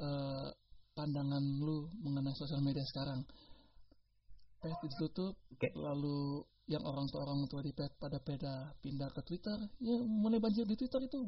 eh, 0.00 0.48
pandangan 0.92 1.44
lu 1.64 1.88
mengenai 2.04 2.36
sosial 2.36 2.60
media 2.60 2.84
sekarang. 2.92 3.24
Pet 4.60 4.76
ditutup, 4.84 5.36
Oke. 5.52 5.68
lalu 5.76 6.44
yang 6.64 6.80
orang 6.88 7.04
tua 7.12 7.28
orang 7.28 7.44
tua 7.44 7.60
di 7.60 7.76
pet 7.76 7.92
pada 8.00 8.16
peda 8.16 8.72
pindah 8.80 9.12
ke 9.12 9.20
Twitter, 9.20 9.58
ya 9.84 10.00
mulai 10.00 10.40
banjir 10.40 10.64
di 10.64 10.76
Twitter 10.80 11.00
itu. 11.04 11.20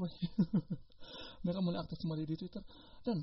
Mereka 1.44 1.60
mulai 1.60 1.84
aktif 1.84 2.00
kembali 2.00 2.24
di 2.24 2.36
Twitter. 2.40 2.64
Dan 3.04 3.20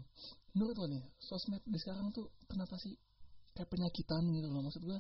menurut 0.54 0.78
lo 0.78 0.86
nih, 0.94 1.02
sosmed 1.18 1.66
di 1.66 1.78
sekarang 1.82 2.14
tuh 2.14 2.30
kenapa 2.46 2.78
sih 2.78 2.94
kayak 3.58 3.70
penyakitan 3.70 4.30
gitu 4.30 4.48
loh 4.54 4.62
maksud 4.62 4.86
gue? 4.86 5.00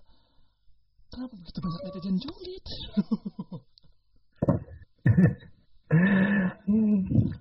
Kenapa 1.13 1.34
begitu 1.38 1.60
banyak 1.62 1.82
netizen 1.86 2.17
julid? 2.17 2.65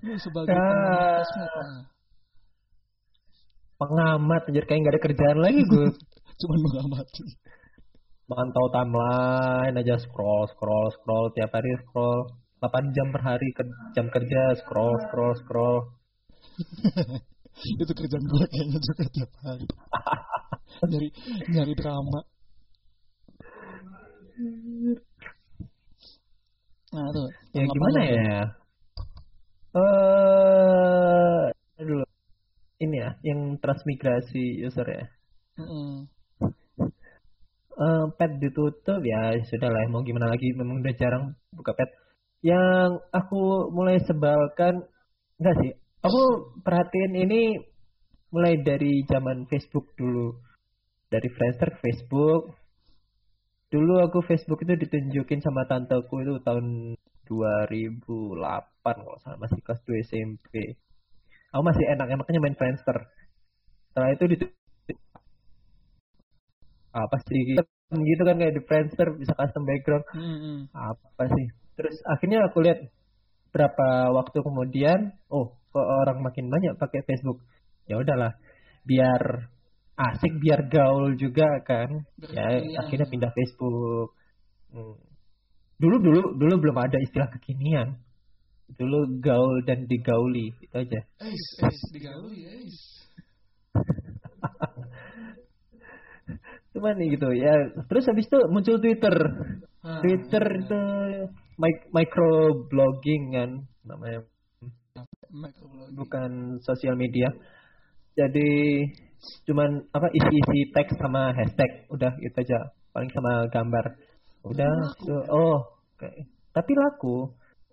Lu 0.05 0.13
sebagai 0.21 0.53
Ah. 0.53 0.61
pengamat 0.61 1.25
sosmed, 1.25 1.49
nah, 1.57 1.83
Pengamat 3.81 4.43
anjir 4.47 4.65
kayak 4.69 4.79
nggak 4.85 4.95
ada 4.95 5.03
kerjaan 5.03 5.39
lagi 5.41 5.61
gue. 5.65 5.89
cuman 6.45 6.59
mengamati. 6.61 7.25
Mantau 8.33 8.67
timeline 8.73 9.77
aja 9.77 10.01
scroll 10.01 10.49
scroll 10.57 10.89
scroll. 10.97 11.27
Tiap 11.37 11.53
hari 11.53 11.73
scroll. 11.85 12.33
8 12.63 12.95
jam 12.95 13.11
per 13.11 13.23
hari 13.27 13.49
ke 13.53 13.63
jam 13.93 14.07
kerja 14.09 14.55
scroll 14.63 14.95
scroll 15.07 15.35
scroll. 15.43 15.79
itu 17.83 17.93
kerjaan 17.93 18.25
gue 18.25 18.45
kayaknya 18.49 18.79
juga 18.81 19.05
tiap 19.13 19.31
hari. 19.45 19.67
Nyari 20.91 21.09
nyari 21.53 21.75
drama. 21.77 22.21
Nah 26.93 27.07
tuh. 27.13 27.29
Ya 27.53 27.65
gimana 27.69 28.01
ya? 28.09 28.41
Eh 29.73 31.45
dulu 31.83 32.07
ini 32.79 32.97
ya 32.99 33.11
yang 33.27 33.59
transmigrasi 33.59 34.63
user 34.63 34.87
ya. 34.87 35.05
Eh, 37.73 38.05
pet 38.21 38.33
ditutup 38.37 39.01
ya 39.01 39.33
sudah 39.49 39.69
lah 39.73 39.89
mau 39.89 40.05
gimana 40.05 40.29
lagi? 40.29 40.53
Memang 40.53 40.85
udah 40.85 40.95
jarang 40.97 41.25
buka 41.57 41.73
pet. 41.73 41.89
Yang 42.45 43.01
aku 43.15 43.73
mulai 43.73 43.97
sebalkan 44.05 44.85
enggak 45.41 45.57
sih 45.63 45.73
aku 46.05 46.23
perhatiin 46.61 47.15
ini 47.17 47.57
mulai 48.29 48.61
dari 48.61 49.05
zaman 49.09 49.49
Facebook 49.49 49.97
dulu. 49.97 50.37
Dari 51.09 51.29
Friendster 51.33 51.69
ke 51.77 51.79
Facebook. 51.81 52.57
Dulu 53.73 54.05
aku 54.05 54.21
Facebook 54.29 54.61
itu 54.69 54.77
ditunjukin 54.77 55.41
sama 55.41 55.65
tanteku 55.65 56.21
itu 56.21 56.37
tahun 56.45 56.97
2008 57.25 58.37
kalau 58.85 59.17
salah 59.25 59.39
masih 59.41 59.61
kelas 59.65 59.81
2 59.89 60.09
SMP 60.13 60.77
aku 61.53 61.63
masih 61.63 61.85
enak-enaknya 61.85 62.41
main 62.41 62.57
Friendster. 62.57 62.97
Setelah 63.93 64.11
itu 64.17 64.25
apa 66.93 67.17
sih 67.29 67.41
gitu 67.93 68.23
kan 68.25 68.37
kayak 68.41 68.55
di 68.57 68.63
Friendster 68.65 69.09
bisa 69.17 69.33
custom 69.37 69.65
background 69.69 70.05
Mm-mm. 70.13 70.69
apa 70.73 71.25
sih 71.29 71.47
terus 71.77 71.97
akhirnya 72.09 72.45
aku 72.49 72.61
lihat 72.65 72.85
berapa 73.53 74.13
waktu 74.17 74.39
kemudian 74.41 75.13
oh 75.29 75.53
kok 75.73 75.89
orang 76.05 76.21
makin 76.25 76.49
banyak 76.49 76.77
pakai 76.77 77.05
Facebook 77.05 77.41
ya 77.89 78.01
udahlah 78.01 78.33
biar 78.85 79.49
asik 79.97 80.41
biar 80.41 80.69
gaul 80.73 81.17
juga 81.21 81.61
kan 81.65 82.05
Biar 82.17 82.33
ya 82.33 82.45
kekinian. 82.61 82.81
akhirnya 82.81 83.07
pindah 83.09 83.33
Facebook 83.33 84.09
Hmm. 84.73 84.97
dulu 85.77 86.01
dulu 86.01 86.21
dulu 86.41 86.55
belum 86.65 86.77
ada 86.81 86.97
istilah 86.97 87.29
kekinian 87.29 88.01
dulu 88.73 89.21
gaul 89.21 89.61
dan 89.69 89.85
digauli 89.85 90.49
itu 90.65 90.73
aja 90.73 91.05
Eis, 91.21 91.45
eis, 91.61 91.81
digauli, 91.93 92.41
eis. 92.49 92.77
Cuman 96.73 96.97
nih 96.97 97.09
gitu 97.17 97.29
ya. 97.37 97.53
Terus 97.89 98.05
habis 98.09 98.27
itu 98.27 98.39
muncul 98.49 98.77
Twitter. 98.81 99.15
Ah, 99.85 100.01
Twitter 100.01 100.45
itu 100.63 100.81
mic- 101.61 101.89
microblogging 101.93 103.25
kan 103.37 103.51
namanya. 103.85 104.25
Microblogging. 105.33 105.97
bukan 105.97 106.31
sosial 106.65 106.97
media. 106.97 107.29
Jadi 108.17 108.83
cuman 109.47 109.87
apa 109.95 110.11
isi-isi 110.13 110.73
teks 110.75 110.99
sama 110.99 111.33
hashtag 111.37 111.89
udah 111.93 112.13
itu 112.21 112.37
aja. 112.37 112.73
Paling 112.93 113.11
sama 113.13 113.49
gambar. 113.49 113.85
Udah 114.43 114.73
laku. 114.73 115.07
itu 115.07 115.17
oh 115.31 115.59
oke. 115.97 116.11
tapi 116.53 116.73
laku. 116.77 117.17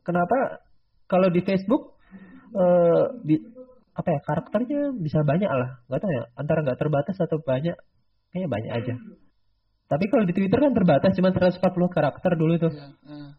Kenapa? 0.03 0.63
Kalau 1.09 1.27
di 1.33 1.41
Facebook 1.41 1.97
eh 2.49 3.05
di 3.25 3.35
apa 3.93 4.09
ya 4.15 4.19
karakternya 4.23 4.81
bisa 4.95 5.23
banyak 5.23 5.49
lah. 5.49 5.83
Nggak 5.87 5.99
tahu 5.99 6.11
ya 6.11 6.23
antara 6.39 6.59
nggak 6.63 6.79
terbatas 6.79 7.17
atau 7.19 7.37
banyak 7.43 7.75
kayaknya 8.31 8.49
banyak 8.49 8.73
aja 8.83 8.93
tapi 9.89 10.05
kalau 10.09 10.23
di 10.25 10.33
Twitter 10.37 10.59
kan 10.61 10.73
terbatas 10.73 11.17
cuma 11.17 11.33
140 11.33 11.59
karakter 11.89 12.31
dulu 12.37 12.53
tuh 12.61 12.73
Iya, 12.73 12.87
ah. 13.09 13.31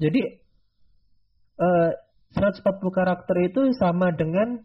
jadi 0.00 0.22
eh 1.58 1.92
140 2.36 2.60
karakter 2.92 3.36
itu 3.40 3.72
sama 3.80 4.12
dengan 4.12 4.60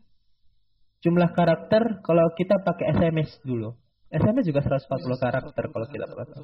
jumlah 1.00 1.32
karakter 1.32 2.04
kalau 2.04 2.28
kita 2.36 2.60
pakai 2.60 2.96
SMS 2.96 3.40
dulu. 3.44 3.76
SMS 4.12 4.46
juga 4.48 4.62
140 4.64 4.84
Iya, 4.84 5.16
karakter 5.20 5.64
140 5.72 5.74
kalau 5.74 5.88
kita 5.88 6.06
pakai. 6.12 6.40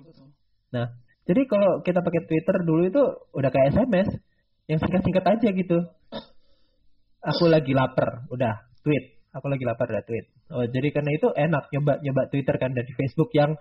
Nah, 0.75 0.85
jadi 1.27 1.41
kalau 1.45 1.83
kita 1.83 1.99
pakai 1.99 2.21
Twitter 2.25 2.55
dulu 2.63 2.83
itu 2.87 3.03
udah 3.35 3.49
kayak 3.51 3.67
SMS 3.75 4.09
yang 4.71 4.79
singkat-singkat 4.79 5.25
aja 5.27 5.47
gitu. 5.51 5.77
Aku 7.19 7.51
lagi 7.51 7.75
lapar, 7.75 8.23
udah 8.31 8.63
tweet. 8.81 9.18
Aku 9.29 9.45
lagi 9.45 9.61
lapar, 9.61 9.85
udah 9.93 10.01
tweet. 10.09 10.25
Oh, 10.49 10.65
jadi 10.65 10.89
karena 10.89 11.13
itu 11.13 11.29
enak 11.29 11.69
nyoba 11.69 12.01
nyoba 12.01 12.21
Twitter 12.33 12.57
kan 12.57 12.73
dari 12.73 12.89
Facebook 12.97 13.29
yang 13.37 13.53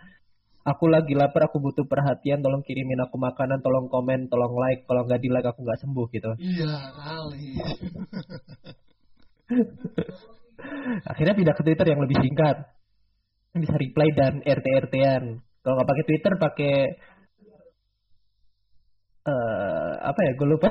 aku 0.65 0.89
lagi 0.89 1.13
lapar, 1.13 1.53
aku 1.53 1.61
butuh 1.61 1.85
perhatian, 1.85 2.41
tolong 2.41 2.65
kirimin 2.65 3.05
aku 3.05 3.21
makanan, 3.21 3.61
tolong 3.61 3.93
komen, 3.93 4.33
tolong 4.33 4.57
like, 4.57 4.89
kalau 4.89 5.05
nggak 5.05 5.21
di 5.21 5.29
like 5.29 5.45
aku 5.45 5.61
nggak 5.61 5.81
sembuh 5.85 6.07
gitu. 6.09 6.31
Iya 6.41 6.73
kali. 6.97 7.53
Akhirnya 11.11 11.35
pindah 11.37 11.55
ke 11.57 11.63
Twitter 11.65 11.87
yang 11.89 12.01
lebih 12.01 12.17
singkat. 12.21 12.57
Bisa 13.59 13.77
reply 13.77 14.09
dan 14.13 14.41
RT-RT-an. 14.45 15.25
Kalau 15.65 15.75
nggak 15.77 15.89
pakai 15.89 16.05
Twitter 16.07 16.33
pakai 16.39 16.75
eh 19.29 19.93
apa 20.01 20.21
ya? 20.25 20.33
Gue 20.33 20.49
lupa 20.49 20.69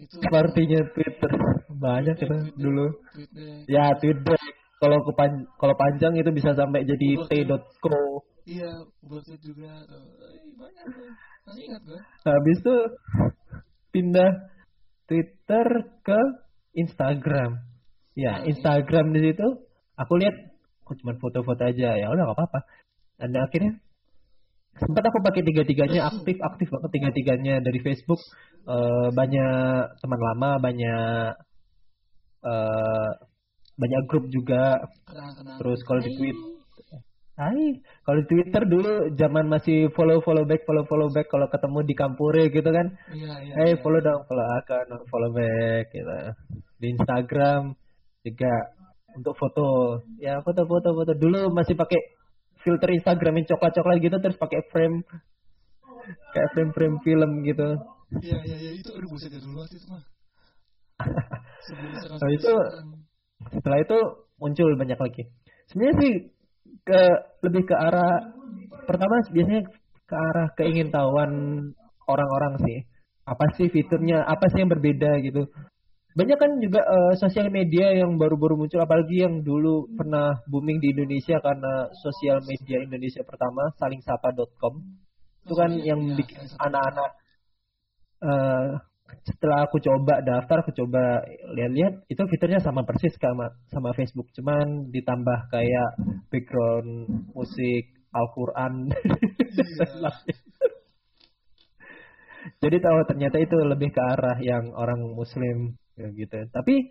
itu 0.00 0.16
artinya 0.32 0.80
Twitter. 0.96 1.30
Banyak 1.78 2.16
kita 2.18 2.36
dulu. 2.58 2.86
Ya 3.70 3.94
Twitter. 4.02 4.40
Kalau 4.80 4.98
kepan 5.04 5.44
kalau 5.60 5.76
panjang 5.76 6.16
itu 6.16 6.32
bisa 6.32 6.56
sampai 6.56 6.88
jadi 6.88 7.08
t.co. 7.28 8.24
Iya, 8.48 8.72
buat 9.04 9.22
tweet 9.28 9.42
juga. 9.44 9.84
Eh, 9.86 10.56
banyak 10.56 10.84
tuh. 10.88 11.10
Masih 11.44 11.62
ingat 11.68 11.82
gue. 11.84 12.00
Habis 12.24 12.56
itu 12.64 12.76
pindah 13.92 14.30
Twitter 15.04 15.66
ke 16.00 16.20
Instagram. 16.72 17.60
Ya, 18.16 18.40
Instagram 18.42 19.12
di 19.12 19.20
situ 19.30 19.46
aku 20.00 20.12
lihat 20.16 20.34
aku 20.82 20.96
cuma 20.98 21.12
foto-foto 21.20 21.62
aja 21.62 22.00
ya 22.00 22.06
udah 22.08 22.24
nggak 22.24 22.38
apa-apa. 22.40 22.60
Dan 23.20 23.36
akhirnya 23.36 23.76
sempat 24.80 25.04
aku 25.04 25.20
pakai 25.20 25.44
tiga-tiganya 25.44 26.08
aktif 26.08 26.40
aktif 26.40 26.72
banget 26.72 26.90
tiga-tiganya 26.96 27.60
dari 27.60 27.78
Facebook 27.84 28.20
eh, 28.64 29.08
banyak 29.12 30.00
teman 30.00 30.20
lama 30.32 30.50
banyak 30.56 31.36
eh, 32.44 33.10
banyak 33.80 34.02
grup 34.08 34.28
juga 34.28 34.84
Kenang-kenang. 35.08 35.58
terus 35.60 35.80
kalau 35.84 36.00
di 36.00 36.12
tweet 36.16 36.38
Hai, 37.40 37.72
kalau 38.04 38.20
di 38.20 38.26
Twitter 38.28 38.68
dulu 38.68 39.16
zaman 39.16 39.48
masih 39.48 39.88
follow 39.96 40.20
follow 40.20 40.44
back 40.44 40.60
follow 40.68 40.84
follow 40.84 41.08
back 41.08 41.24
kalau 41.32 41.48
ketemu 41.48 41.88
di 41.88 41.94
kampure 41.96 42.52
gitu 42.52 42.68
kan 42.68 42.92
Iya, 43.16 43.32
iya. 43.40 43.52
Hey, 43.56 43.70
iya. 43.72 43.80
follow 43.80 43.96
dong, 44.04 44.28
follow 44.28 44.44
akun, 44.60 44.88
follow 45.08 45.32
back 45.32 45.88
gitu. 45.88 46.12
Di 46.76 46.86
Instagram 46.92 47.72
juga 48.28 48.52
untuk 49.16 49.32
foto. 49.40 49.68
Ya, 50.20 50.44
foto-foto 50.44 50.92
foto. 50.92 51.12
Dulu 51.16 51.48
masih 51.56 51.80
pakai 51.80 51.96
filter 52.60 52.92
Instagram 52.92 53.40
yang 53.40 53.46
coklat-coklat 53.56 53.96
gitu 54.04 54.16
terus 54.20 54.36
pakai 54.36 54.60
frame 54.68 55.00
kayak 56.36 56.48
frame-frame 56.52 56.96
film 57.00 57.30
gitu. 57.48 57.68
Iya, 58.20 58.36
iya, 58.44 58.56
iya. 58.68 58.70
Itu 58.84 58.92
aduh 59.00 59.08
buset 59.08 59.32
ya 59.32 59.40
dulu 59.40 59.64
waktu 59.64 59.80
itu 59.80 59.86
mah. 59.88 60.04
Nah, 62.20 62.30
itu 62.32 62.52
setelah 63.52 63.78
itu 63.80 63.98
muncul 64.40 64.68
banyak 64.76 64.98
lagi. 64.98 65.22
Sebenarnya 65.68 65.96
sih 66.00 66.12
ke 66.84 67.00
lebih 67.44 67.62
ke 67.68 67.74
arah 67.76 68.32
pertama 68.88 69.20
biasanya 69.30 69.62
ke 70.08 70.14
arah 70.16 70.48
keingintahuan 70.56 71.32
orang-orang 72.08 72.54
sih. 72.66 72.78
Apa 73.28 73.46
sih 73.54 73.70
fiturnya? 73.70 74.26
Apa 74.26 74.50
sih 74.50 74.64
yang 74.64 74.72
berbeda 74.72 75.22
gitu? 75.22 75.46
Banyak 76.10 76.38
kan 76.42 76.50
juga 76.58 76.82
eh, 76.82 77.14
sosial 77.22 77.54
media 77.54 77.94
yang 77.94 78.18
baru-baru 78.18 78.58
muncul 78.58 78.82
apalagi 78.82 79.22
yang 79.22 79.46
dulu 79.46 79.86
pernah 79.94 80.42
booming 80.50 80.82
di 80.82 80.90
Indonesia 80.90 81.38
karena 81.38 81.86
sosial 82.02 82.42
media 82.42 82.82
Indonesia 82.82 83.22
pertama 83.22 83.70
salingsapa.com. 83.78 84.74
Itu 85.46 85.54
kan 85.54 85.70
Oh, 85.70 85.78
iya, 85.78 85.94
yang 85.94 86.00
iya, 86.02 86.16
bikin 86.18 86.42
anak-anak 86.58 87.10
eh 88.20 88.89
setelah 89.26 89.68
aku 89.68 89.78
coba 89.82 90.22
daftar 90.24 90.62
aku 90.62 90.72
coba 90.74 91.22
lihat-lihat 91.54 92.06
itu 92.08 92.22
fiturnya 92.30 92.60
sama 92.62 92.84
persis 92.84 93.14
sama 93.18 93.50
sama 93.70 93.90
Facebook. 93.94 94.30
Cuman 94.34 94.90
ditambah 94.90 95.38
kayak 95.52 95.90
background 96.32 96.90
musik 97.34 97.94
Al-Qur'an. 98.10 98.90
Iya. 98.90 100.10
jadi 102.62 102.76
tahu 102.80 102.98
ternyata 103.04 103.36
itu 103.36 103.56
lebih 103.60 103.92
ke 103.92 104.00
arah 104.00 104.38
yang 104.40 104.72
orang 104.74 105.12
muslim 105.12 105.76
ya 105.94 106.08
gitu. 106.14 106.36
Tapi 106.50 106.90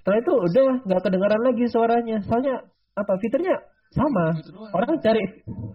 setelah 0.00 0.18
itu 0.20 0.32
udah 0.32 0.68
nggak 0.84 1.02
kedengaran 1.04 1.42
lagi 1.42 1.64
suaranya. 1.70 2.18
Soalnya 2.26 2.64
apa 2.94 3.12
fiturnya 3.20 3.56
sama. 3.94 4.34
Orang 4.74 4.98
cari 5.00 5.22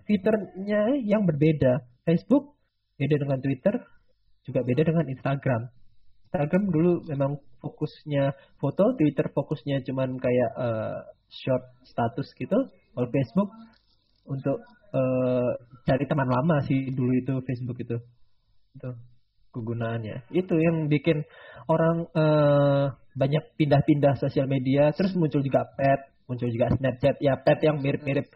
fiturnya 0.04 1.00
yang 1.08 1.24
berbeda. 1.24 1.88
Facebook 2.04 2.60
beda 3.00 3.16
dengan 3.16 3.40
Twitter 3.40 3.80
juga 4.46 4.64
beda 4.64 4.84
dengan 4.88 5.06
Instagram. 5.08 5.62
Instagram 6.30 6.64
dulu 6.70 6.92
memang 7.10 7.42
fokusnya 7.60 8.38
foto 8.62 8.96
Twitter 8.96 9.28
fokusnya 9.34 9.82
cuman 9.84 10.16
kayak 10.22 10.52
eh, 10.56 11.00
short 11.30 11.64
status 11.86 12.30
gitu 12.38 12.58
kalau 12.94 13.08
Facebook 13.10 13.50
untuk 14.30 14.58
eh, 14.94 15.52
cari 15.90 16.06
teman 16.06 16.30
lama 16.30 16.62
sih 16.66 16.94
dulu 16.94 17.12
itu 17.18 17.34
Facebook 17.44 17.78
itu 17.82 17.98
itu 18.78 18.90
kegunaannya. 19.50 20.30
Itu 20.30 20.56
yang 20.62 20.88
bikin 20.88 21.26
orang 21.66 22.06
eh, 22.14 22.86
banyak 23.18 23.44
pindah-pindah 23.58 24.22
sosial 24.22 24.46
media 24.46 24.94
terus 24.94 25.18
muncul 25.18 25.42
juga 25.42 25.66
pet 25.74 26.14
muncul 26.30 26.48
juga 26.54 26.70
Snapchat. 26.78 27.18
Ya 27.26 27.42
pet 27.42 27.60
yang 27.66 27.82
mirip-mirip 27.82 28.30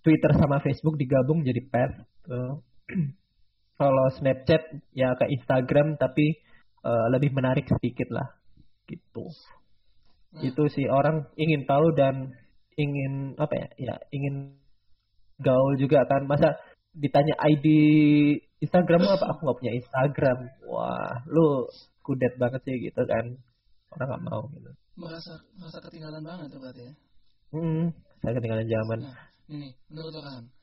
Twitter 0.00 0.32
sama 0.40 0.64
Facebook 0.64 0.96
digabung 0.96 1.44
jadi 1.44 1.60
pet 1.68 1.92
tuh. 2.24 2.64
kalau 3.78 4.06
Snapchat 4.18 4.82
ya 4.92 5.14
ke 5.14 5.30
Instagram 5.30 5.94
tapi 5.96 6.34
eh, 6.82 7.06
lebih 7.14 7.30
menarik 7.30 7.64
sedikit 7.70 8.10
lah 8.10 8.28
gitu. 8.90 9.30
Nah, 10.34 10.42
itu 10.44 10.62
sih 10.68 10.90
orang 10.90 11.24
ingin 11.40 11.64
tahu 11.64 11.94
dan 11.96 12.36
ingin 12.76 13.38
apa 13.40 13.54
ya 13.54 13.68
ya 13.78 13.94
ingin 14.10 14.58
gaul 15.38 15.78
juga 15.78 16.04
kan. 16.10 16.26
Masa 16.26 16.58
ditanya 16.92 17.38
ID 17.38 17.66
Instagram 18.58 19.06
apa? 19.06 19.24
Aku 19.32 19.46
nggak 19.46 19.58
punya 19.62 19.72
Instagram. 19.78 20.38
Wah 20.66 21.22
lu 21.30 21.70
kudet 22.02 22.34
banget 22.36 22.60
sih 22.66 22.76
gitu 22.82 23.02
kan. 23.06 23.38
Orang 23.94 24.06
nggak 24.10 24.24
mau 24.26 24.42
gitu. 24.52 24.70
Merasa 24.98 25.38
merasa 25.54 25.78
ketinggalan 25.86 26.20
banget 26.26 26.50
tuh 26.50 26.58
berarti 26.58 26.82
ya. 26.90 26.92
hmm, 27.54 27.84
saya 28.20 28.32
ketinggalan 28.34 28.66
zaman. 28.66 28.98
Nah, 29.06 29.18
ini 29.48 29.68
menurut 29.88 30.12
lo 30.12 30.20
kan 30.20 30.57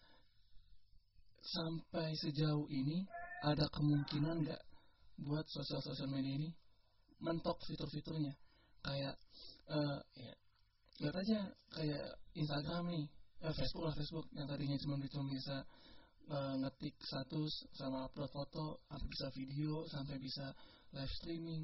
sampai 1.46 2.18
sejauh 2.18 2.66
ini 2.74 3.06
ada 3.46 3.70
kemungkinan 3.70 4.42
nggak 4.42 4.64
buat 5.22 5.46
sosial-sosial 5.48 6.10
media 6.10 6.34
ini 6.42 6.50
mentok 7.22 7.62
fitur-fiturnya? 7.70 8.34
Kayak 8.82 9.16
eh 9.66 10.00
ya 10.22 10.34
lihat 11.02 11.16
aja 11.22 11.40
kayak 11.74 12.06
Instagram 12.38 12.84
nih 12.94 13.06
eh, 13.46 13.54
Facebook 13.54 13.84
lah 13.86 13.96
Facebook 13.98 14.26
yang 14.38 14.48
tadinya 14.50 14.78
cuma 14.82 14.96
cuma 15.10 15.26
bisa 15.30 15.58
eh, 16.30 16.54
ngetik 16.62 16.96
status 17.02 17.54
sama 17.78 18.10
upload 18.10 18.30
foto 18.34 18.82
sampai 18.90 19.08
bisa 19.10 19.28
video 19.34 19.74
sampai 19.90 20.18
bisa 20.18 20.46
live 20.94 21.14
streaming. 21.22 21.64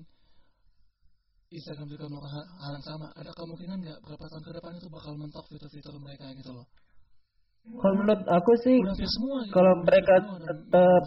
Instagram 1.52 1.88
juga 1.92 2.08
melakukan 2.08 2.48
hal 2.64 2.72
yang 2.80 2.86
sama. 2.88 3.08
Ada 3.12 3.36
kemungkinan 3.36 3.78
nggak 3.84 4.00
berapa 4.08 4.24
tahun 4.24 4.44
ke 4.48 4.52
depan 4.56 4.72
itu 4.80 4.88
bakal 4.88 5.14
mentok 5.20 5.46
fitur-fitur 5.52 6.00
mereka 6.00 6.32
gitu 6.32 6.56
loh 6.56 6.64
kalau 7.62 7.94
menurut 7.98 8.24
aku 8.26 8.52
sih 8.66 8.78
gitu. 8.82 9.06
kalau 9.54 9.86
mereka 9.86 10.16
tetap 10.42 11.04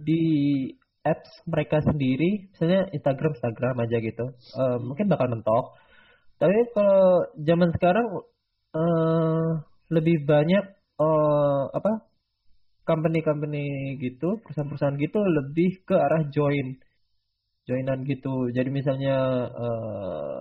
di 0.00 0.22
apps 1.02 1.30
mereka 1.48 1.80
sendiri, 1.84 2.50
misalnya 2.52 2.88
Instagram 2.92 3.32
Instagram 3.36 3.76
aja 3.84 3.96
gitu, 3.98 4.26
eh, 4.34 4.78
mungkin 4.80 5.06
bakal 5.10 5.28
mentok. 5.32 5.76
Tapi 6.40 6.56
kalau 6.72 7.26
zaman 7.36 7.70
sekarang 7.76 8.06
eh, 8.74 9.50
lebih 9.90 10.16
banyak 10.24 10.64
eh, 11.00 11.64
apa 11.74 11.92
company-company 12.86 13.96
gitu, 14.02 14.40
perusahaan-perusahaan 14.42 14.98
gitu 14.98 15.20
lebih 15.22 15.70
ke 15.86 15.94
arah 15.94 16.22
join, 16.32 16.78
joinan 17.68 18.02
gitu. 18.06 18.50
Jadi 18.54 18.70
misalnya 18.72 19.16
eh, 19.52 20.38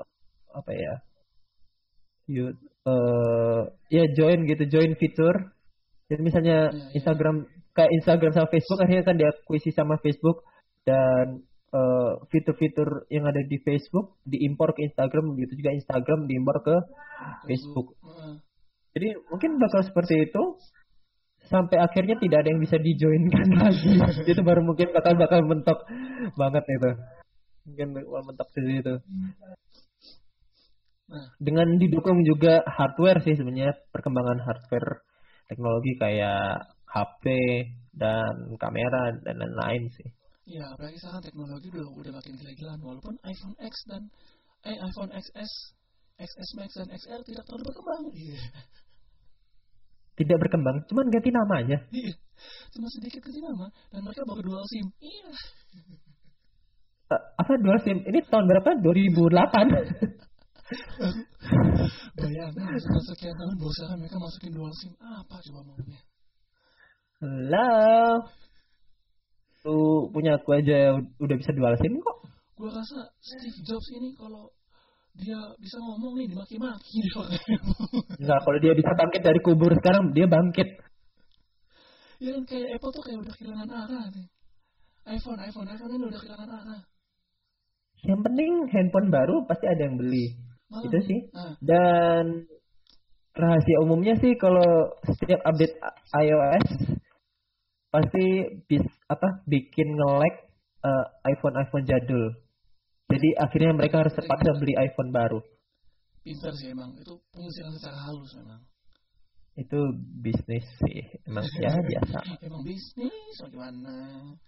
apa 0.50 0.72
ya, 0.74 0.94
you, 2.28 2.54
eh, 2.90 3.62
ya 3.94 4.04
join 4.18 4.50
gitu, 4.50 4.64
join 4.70 4.98
fitur. 4.98 5.36
Jadi 6.10 6.22
misalnya 6.26 6.74
Iya, 6.74 6.74
iya. 6.74 6.92
Instagram 6.98 7.46
kayak 7.78 7.92
Instagram 8.02 8.32
sama 8.34 8.48
Facebook 8.50 8.80
akhirnya 8.82 9.06
kan 9.06 9.16
diakuisisi 9.22 9.78
sama 9.78 9.96
Facebook 10.02 10.42
dan 10.84 11.46
eh, 11.70 12.14
fitur-fitur 12.34 13.06
yang 13.14 13.30
ada 13.30 13.46
di 13.46 13.62
Facebook 13.62 14.18
diimpor 14.26 14.74
ke 14.74 14.90
Instagram 14.90 15.38
begitu 15.38 15.62
juga 15.62 15.78
Instagram 15.78 16.26
diimpor 16.26 16.66
ke 16.66 16.76
Facebook. 17.46 17.94
Heeh. 18.02 18.34
Jadi 18.98 19.08
mungkin 19.30 19.62
bakal 19.62 19.86
seperti 19.86 20.28
itu 20.28 20.44
sampai 21.50 21.78
akhirnya 21.82 22.18
tidak 22.18 22.46
ada 22.46 22.50
yang 22.54 22.62
bisa 22.62 22.78
dijoinkan 22.78 23.48
lagi. 23.62 23.98
itu 24.26 24.42
baru 24.42 24.62
mungkin 24.66 24.94
bakal 24.94 25.14
bakal 25.18 25.40
mentok 25.46 25.80
banget 26.38 26.66
itu. 26.70 26.92
mungkin 27.70 28.02
wal 28.10 28.26
mentok 28.26 28.50
di 28.58 28.82
situ. 28.82 28.94
Dengan 31.42 31.68
didukung 31.82 32.22
juga 32.22 32.62
hardware 32.66 33.22
sih 33.26 33.34
sebenarnya 33.34 33.74
perkembangan 33.90 34.40
hardware 34.46 35.02
teknologi 35.50 35.98
kayak 35.98 36.70
HP 36.90 37.24
dan 37.94 38.54
kamera 38.58 39.18
dan 39.26 39.36
lain-lain 39.38 39.90
sih 39.94 40.10
Ya, 40.50 40.66
apalagi 40.74 40.98
sekarang 40.98 41.22
teknologi 41.22 41.70
udah 41.70 41.86
udah 41.94 42.10
makin 42.18 42.34
gila-gilaan 42.34 42.82
walaupun 42.82 43.22
iPhone 43.22 43.54
X 43.62 43.86
dan 43.86 44.10
eh 44.66 44.74
iPhone 44.82 45.14
XS, 45.14 45.52
XS 46.18 46.50
Max 46.58 46.70
dan 46.74 46.90
XR 46.90 47.22
tidak 47.22 47.46
terlalu 47.46 47.70
berkembang. 47.70 48.04
Iya. 48.18 48.42
tidak 50.20 50.38
berkembang 50.42 50.78
cuman 50.92 51.06
ganti 51.14 51.32
nama 51.32 51.54
aja 51.64 51.78
Iya. 51.94 52.14
Cuma 52.74 52.88
sedikit 52.98 53.22
ganti 53.24 53.40
nama 53.46 53.70
dan 53.94 54.00
mereka 54.02 54.26
baru 54.26 54.42
dual 54.42 54.66
SIM. 54.68 54.88
Iya. 55.00 55.30
Eh, 57.10 57.22
apa 57.42 57.52
dual 57.58 57.78
sim 57.82 57.98
ini 58.06 58.20
tahun 58.26 58.46
berapa 58.46 58.70
2008 58.82 58.90
Bayangin 62.20 62.78
setelah 62.78 63.06
sekian 63.10 63.34
tahun 63.34 63.58
sekarang 63.58 63.98
mereka 64.06 64.18
masukin 64.22 64.54
dual 64.54 64.74
SIM. 64.78 64.94
Apa 65.02 65.42
coba 65.50 65.60
maunya? 65.66 66.02
Halo. 67.26 68.30
Tuh 69.66 70.14
punya 70.14 70.38
aku 70.38 70.56
aja 70.56 70.94
udah 71.18 71.36
bisa 71.42 71.52
dual 71.58 71.74
SIM 71.82 71.98
kok. 71.98 72.18
Gua 72.54 72.70
rasa 72.70 73.10
Steve 73.18 73.60
Jobs 73.66 73.88
ini 73.98 74.14
kalau 74.14 74.54
dia 75.18 75.40
bisa 75.58 75.82
ngomong 75.82 76.22
nih 76.22 76.28
dimaki-maki 76.30 77.02
dia. 77.02 77.24
Enggak, 78.22 78.40
kalau 78.46 78.60
dia 78.62 78.74
bisa 78.78 78.92
bangkit 78.94 79.22
dari 79.26 79.40
kubur 79.42 79.74
sekarang 79.74 80.14
dia 80.14 80.30
bangkit. 80.30 80.70
Ya 82.22 82.36
kan 82.36 82.44
kayak 82.46 82.78
Apple 82.78 82.92
tuh 82.94 83.04
kayak 83.04 83.20
udah 83.26 83.34
kehilangan 83.36 83.70
arah 83.74 84.06
nih. 84.12 84.28
iPhone, 85.10 85.40
iPhone, 85.42 85.68
iPhone 85.72 85.92
ini 85.98 86.06
udah 86.06 86.20
kehilangan 86.20 86.50
arah. 86.52 86.82
Yang 88.06 88.22
penting 88.22 88.52
handphone 88.70 89.10
baru 89.10 89.36
pasti 89.50 89.66
ada 89.66 89.82
yang 89.82 89.98
beli. 89.98 90.49
Malah, 90.70 90.86
Itu 90.86 90.98
sih. 91.06 91.20
Nah, 91.34 91.54
Dan 91.60 92.26
rahasia 93.34 93.78
umumnya 93.82 94.14
sih 94.22 94.38
kalau 94.38 94.94
setiap 95.06 95.42
update 95.46 95.76
iOS 96.14 96.66
pasti 97.90 98.26
bis 98.70 98.86
apa 99.10 99.42
bikin 99.50 99.98
nge-lag 99.98 100.36
eh, 100.86 101.06
iPhone-iPhone 101.34 101.86
jadul. 101.90 102.38
Jadi 103.10 103.30
akhirnya 103.42 103.74
mereka 103.74 104.06
harus 104.06 104.14
terpaksa 104.14 104.54
beli 104.62 104.78
iPhone 104.78 105.10
baru. 105.10 105.42
pintar 106.22 106.54
sih 106.54 106.70
emang. 106.70 106.94
Itu 107.02 107.18
penyusiran 107.34 107.74
secara 107.74 107.98
halus 108.06 108.32
memang. 108.38 108.62
Itu 109.58 109.80
bisnis 110.22 110.68
sih. 110.86 111.02
Emang 111.26 111.48
ya 111.66 111.74
biasa. 111.74 112.20
Emang 112.46 112.62
bisnis, 112.62 113.34
bagaimana? 113.42 113.96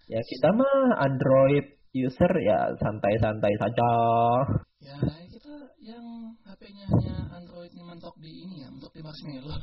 Ya 0.06 0.20
kita 0.22 0.48
mah 0.54 1.02
Android 1.02 1.66
user 1.90 2.32
ya 2.46 2.70
santai-santai 2.78 3.54
saja. 3.58 3.92
Ya 4.78 4.96
yang 5.82 6.38
HP-nya 6.46 6.86
hanya 6.86 7.26
Android 7.34 7.74
ini 7.74 7.82
mentok 7.82 8.14
di 8.22 8.46
ini 8.46 8.62
ya, 8.62 8.70
mentok 8.70 8.94
di 8.94 9.02
Marshmallow. 9.02 9.58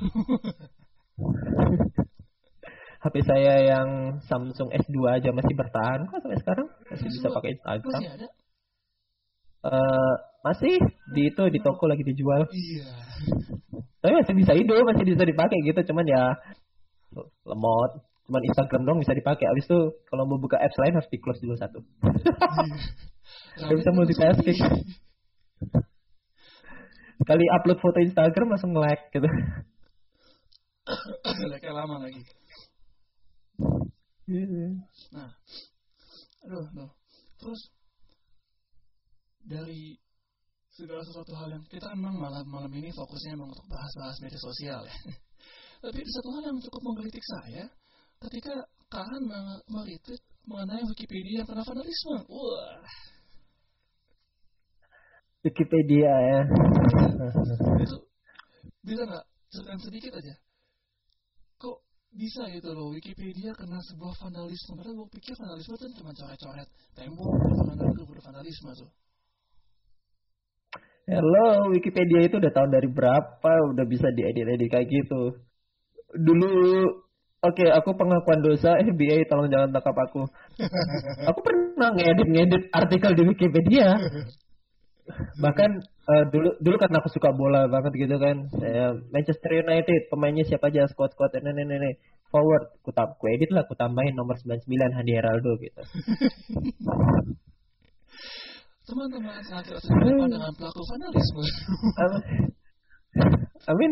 HP 3.00 3.16
saya 3.24 3.64
yang 3.64 4.20
Samsung 4.28 4.76
S2 4.76 4.98
aja 5.08 5.32
masih 5.32 5.56
bertahan 5.56 6.04
kok 6.12 6.20
sampai 6.20 6.40
sekarang 6.44 6.68
masih 6.92 7.08
bisa 7.08 7.28
pakai 7.32 7.56
Instagram. 7.56 7.96
Masih 7.96 8.12
ada? 8.12 8.28
Eh, 9.60 10.16
masih 10.44 10.76
di 11.16 11.32
itu 11.32 11.44
di 11.48 11.60
toko 11.64 11.88
lagi 11.88 12.04
dijual. 12.04 12.44
Iya. 12.52 12.92
Tapi 14.04 14.14
masih 14.20 14.36
bisa 14.36 14.52
hidup, 14.52 14.84
masih 14.84 15.08
bisa 15.08 15.24
dipakai 15.24 15.64
gitu, 15.64 15.80
cuman 15.92 16.04
ya 16.04 16.36
lemot. 17.48 18.04
Cuman 18.28 18.44
Instagram 18.44 18.84
dong 18.84 19.00
bisa 19.00 19.16
dipakai. 19.16 19.48
Abis 19.48 19.72
itu 19.72 19.80
kalau 20.12 20.28
mau 20.28 20.36
buka 20.36 20.60
apps 20.60 20.76
lain 20.84 21.00
harus 21.00 21.08
di 21.08 21.24
close 21.24 21.40
dulu 21.40 21.56
satu. 21.56 21.80
Gak 23.64 23.80
bisa 23.80 23.96
multitasking. 23.96 24.60
Sekali 27.20 27.46
upload 27.52 27.80
foto 27.84 28.00
Instagram 28.00 28.56
langsung 28.56 28.72
nge-lag 28.72 29.02
gitu. 29.12 29.28
Leknya 31.52 31.74
lama 31.76 32.08
lagi. 32.08 32.24
Nah, 35.12 35.32
aduh, 36.48 36.66
aduh. 36.72 36.92
Terus 37.40 37.62
dari 39.44 40.00
segala 40.72 41.04
sesuatu 41.04 41.36
hal 41.36 41.60
yang 41.60 41.66
kita 41.68 41.92
memang 41.92 42.16
malam 42.16 42.46
malam 42.48 42.72
ini 42.72 42.88
fokusnya 42.96 43.36
memang 43.36 43.52
untuk 43.52 43.68
bahas-bahas 43.68 44.16
media 44.24 44.40
sosial 44.40 44.82
ya. 44.88 44.98
Tapi 45.84 45.98
ada 46.00 46.12
satu 46.16 46.30
hal 46.40 46.44
yang 46.48 46.58
cukup 46.64 46.82
menggelitik 46.88 47.26
saya 47.26 47.64
ketika 48.28 48.56
Kahan 48.90 49.22
meng- 49.22 49.64
meretweet 49.70 50.24
mengenai 50.50 50.82
Wikipedia 50.82 51.46
yang 51.46 51.48
kena 51.48 51.62
vandalisme. 51.62 52.26
Wah, 52.26 52.82
Wikipedia 55.40 56.12
ya. 56.12 56.40
itu 57.80 57.98
bisa 58.84 59.02
nggak 59.08 59.26
ceritain 59.54 59.80
sedikit 59.80 60.12
aja? 60.20 60.34
Kok 61.56 61.78
bisa 62.12 62.44
gitu 62.52 62.70
loh 62.76 62.92
Wikipedia 62.92 63.56
kena 63.56 63.80
sebuah 63.88 64.14
vandalisme? 64.20 64.76
Padahal 64.76 64.96
gue 65.00 65.10
pikir 65.16 65.34
vandalisme 65.40 65.74
itu 65.80 65.86
cuma 66.04 66.12
coret-coret 66.12 66.70
tembok, 66.92 67.32
kan 67.32 67.88
itu 67.88 68.02
udah 68.04 68.24
vandalisme 68.28 68.70
tuh. 68.76 68.92
Hello, 71.10 71.72
Wikipedia 71.74 72.28
itu 72.28 72.38
udah 72.38 72.52
tahun 72.54 72.70
dari 72.70 72.90
berapa 72.92 73.52
udah 73.74 73.86
bisa 73.88 74.12
diedit-edit 74.14 74.70
kayak 74.70 74.88
gitu. 74.92 75.40
Dulu 76.14 76.52
Oke, 77.40 77.64
aku 77.72 77.96
pengakuan 77.96 78.44
dosa 78.44 78.76
FBI 78.84 79.24
tolong 79.32 79.48
jangan 79.48 79.72
tangkap 79.72 79.96
aku. 79.96 80.28
Aku 81.32 81.40
pernah 81.40 81.96
ngedit-ngedit 81.96 82.68
artikel 82.76 83.16
di 83.16 83.24
Wikipedia. 83.32 83.96
Bahkan 85.42 85.72
eh, 85.84 86.26
dulu 86.30 86.50
dulu 86.62 86.76
karena 86.78 86.98
aku 87.02 87.10
suka 87.10 87.30
bola 87.34 87.66
banget 87.66 87.94
gitu 87.98 88.16
kan. 88.18 88.50
Saya 88.58 88.98
Manchester 89.10 89.52
United, 89.66 90.10
pemainnya 90.14 90.46
siapa 90.46 90.70
aja 90.70 90.86
squad-squad 90.90 91.34
ini 91.40 91.50
ini 91.54 91.76
ini 91.76 91.92
forward, 92.30 92.78
ku, 92.86 92.94
tam- 92.94 93.18
ku 93.18 93.26
edit 93.30 93.50
lah, 93.50 93.66
ku 93.66 93.74
tambahin 93.74 94.14
nomor 94.14 94.38
99 94.38 94.70
Handi 94.94 95.14
Heraldo 95.18 95.52
gitu. 95.62 95.82
Teman-teman 98.90 99.38
sangat 99.46 99.70
tidak 99.70 99.82
seberapa 99.86 100.26
dengan 100.26 100.52
pelaku 100.58 100.82
vandalisme. 100.86 101.44
Am- 102.02 102.24
Amin. 103.70 103.92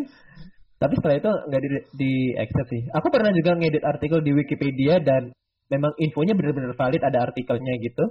Tapi 0.78 0.94
setelah 0.98 1.18
itu 1.18 1.32
nggak 1.50 1.62
di, 1.62 1.70
di 1.98 2.12
accept 2.38 2.70
sih. 2.70 2.82
Aku 2.94 3.10
pernah 3.10 3.34
juga 3.34 3.58
ngedit 3.58 3.82
artikel 3.82 4.22
di 4.22 4.34
Wikipedia 4.34 5.02
dan 5.02 5.34
memang 5.74 5.94
infonya 5.98 6.38
benar-benar 6.38 6.78
valid, 6.78 7.02
ada 7.02 7.30
artikelnya 7.30 7.74
gitu. 7.82 8.06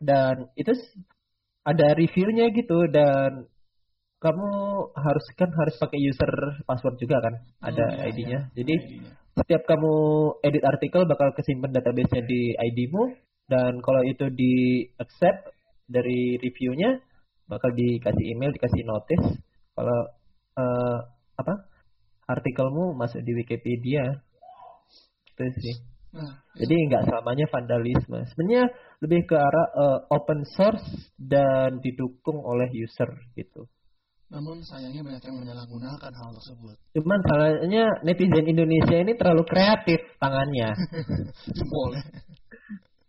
Dan 0.00 0.48
itu 0.56 0.72
ada 1.66 1.86
reviewnya 1.96 2.48
gitu 2.52 2.88
dan 2.90 3.46
kamu 4.20 4.48
harus 4.92 5.24
kan 5.36 5.48
harus 5.56 5.74
pakai 5.80 5.96
user 6.00 6.32
password 6.68 6.96
juga 7.00 7.24
kan, 7.24 7.34
ada 7.64 7.86
Hmm, 7.86 7.96
ya, 7.96 8.04
ID-nya. 8.12 8.38
ya, 8.38 8.40
Jadi 8.52 8.74
ID-nya. 8.76 9.12
setiap 9.38 9.62
kamu 9.64 9.92
edit 10.44 10.64
artikel 10.66 11.08
bakal 11.08 11.32
kesimpan 11.32 11.72
database-nya 11.72 12.22
di 12.28 12.52
ID-mu 12.52 13.16
dan 13.48 13.80
kalau 13.80 14.04
itu 14.04 14.28
di 14.32 14.84
accept 15.00 15.52
dari 15.88 16.36
reviewnya 16.36 17.00
bakal 17.48 17.72
dikasih 17.72 18.24
email, 18.36 18.52
dikasih 18.52 18.84
notice 18.84 19.26
kalau 19.74 19.98
eh, 20.60 20.98
apa 21.40 21.54
artikelmu 22.28 22.94
masuk 22.94 23.24
di 23.24 23.32
Wikipedia. 23.34 24.20
Itu 25.32 25.44
sih. 25.64 25.89
Nah, 26.10 26.42
Jadi 26.58 26.74
nggak 26.90 27.06
selamanya 27.06 27.46
vandalisme. 27.54 28.18
Sebenarnya 28.34 28.66
lebih 28.98 29.30
ke 29.30 29.36
arah 29.38 29.66
eh, 29.70 29.98
open 30.10 30.42
source 30.58 30.86
dan 31.14 31.78
didukung 31.78 32.42
oleh 32.42 32.66
user 32.74 33.10
gitu. 33.34 33.66
namun 34.30 34.62
sayangnya 34.62 35.02
banyak 35.02 35.26
yang 35.26 35.38
menyalahgunakan 35.42 36.12
hal 36.14 36.30
tersebut. 36.38 36.78
Cuman 36.94 37.18
salahnya 37.26 37.98
netizen 38.06 38.46
Indonesia 38.46 39.02
ini 39.02 39.18
terlalu 39.18 39.42
kreatif 39.42 39.98
tangannya, 40.22 40.70
Jempol. 41.58 41.98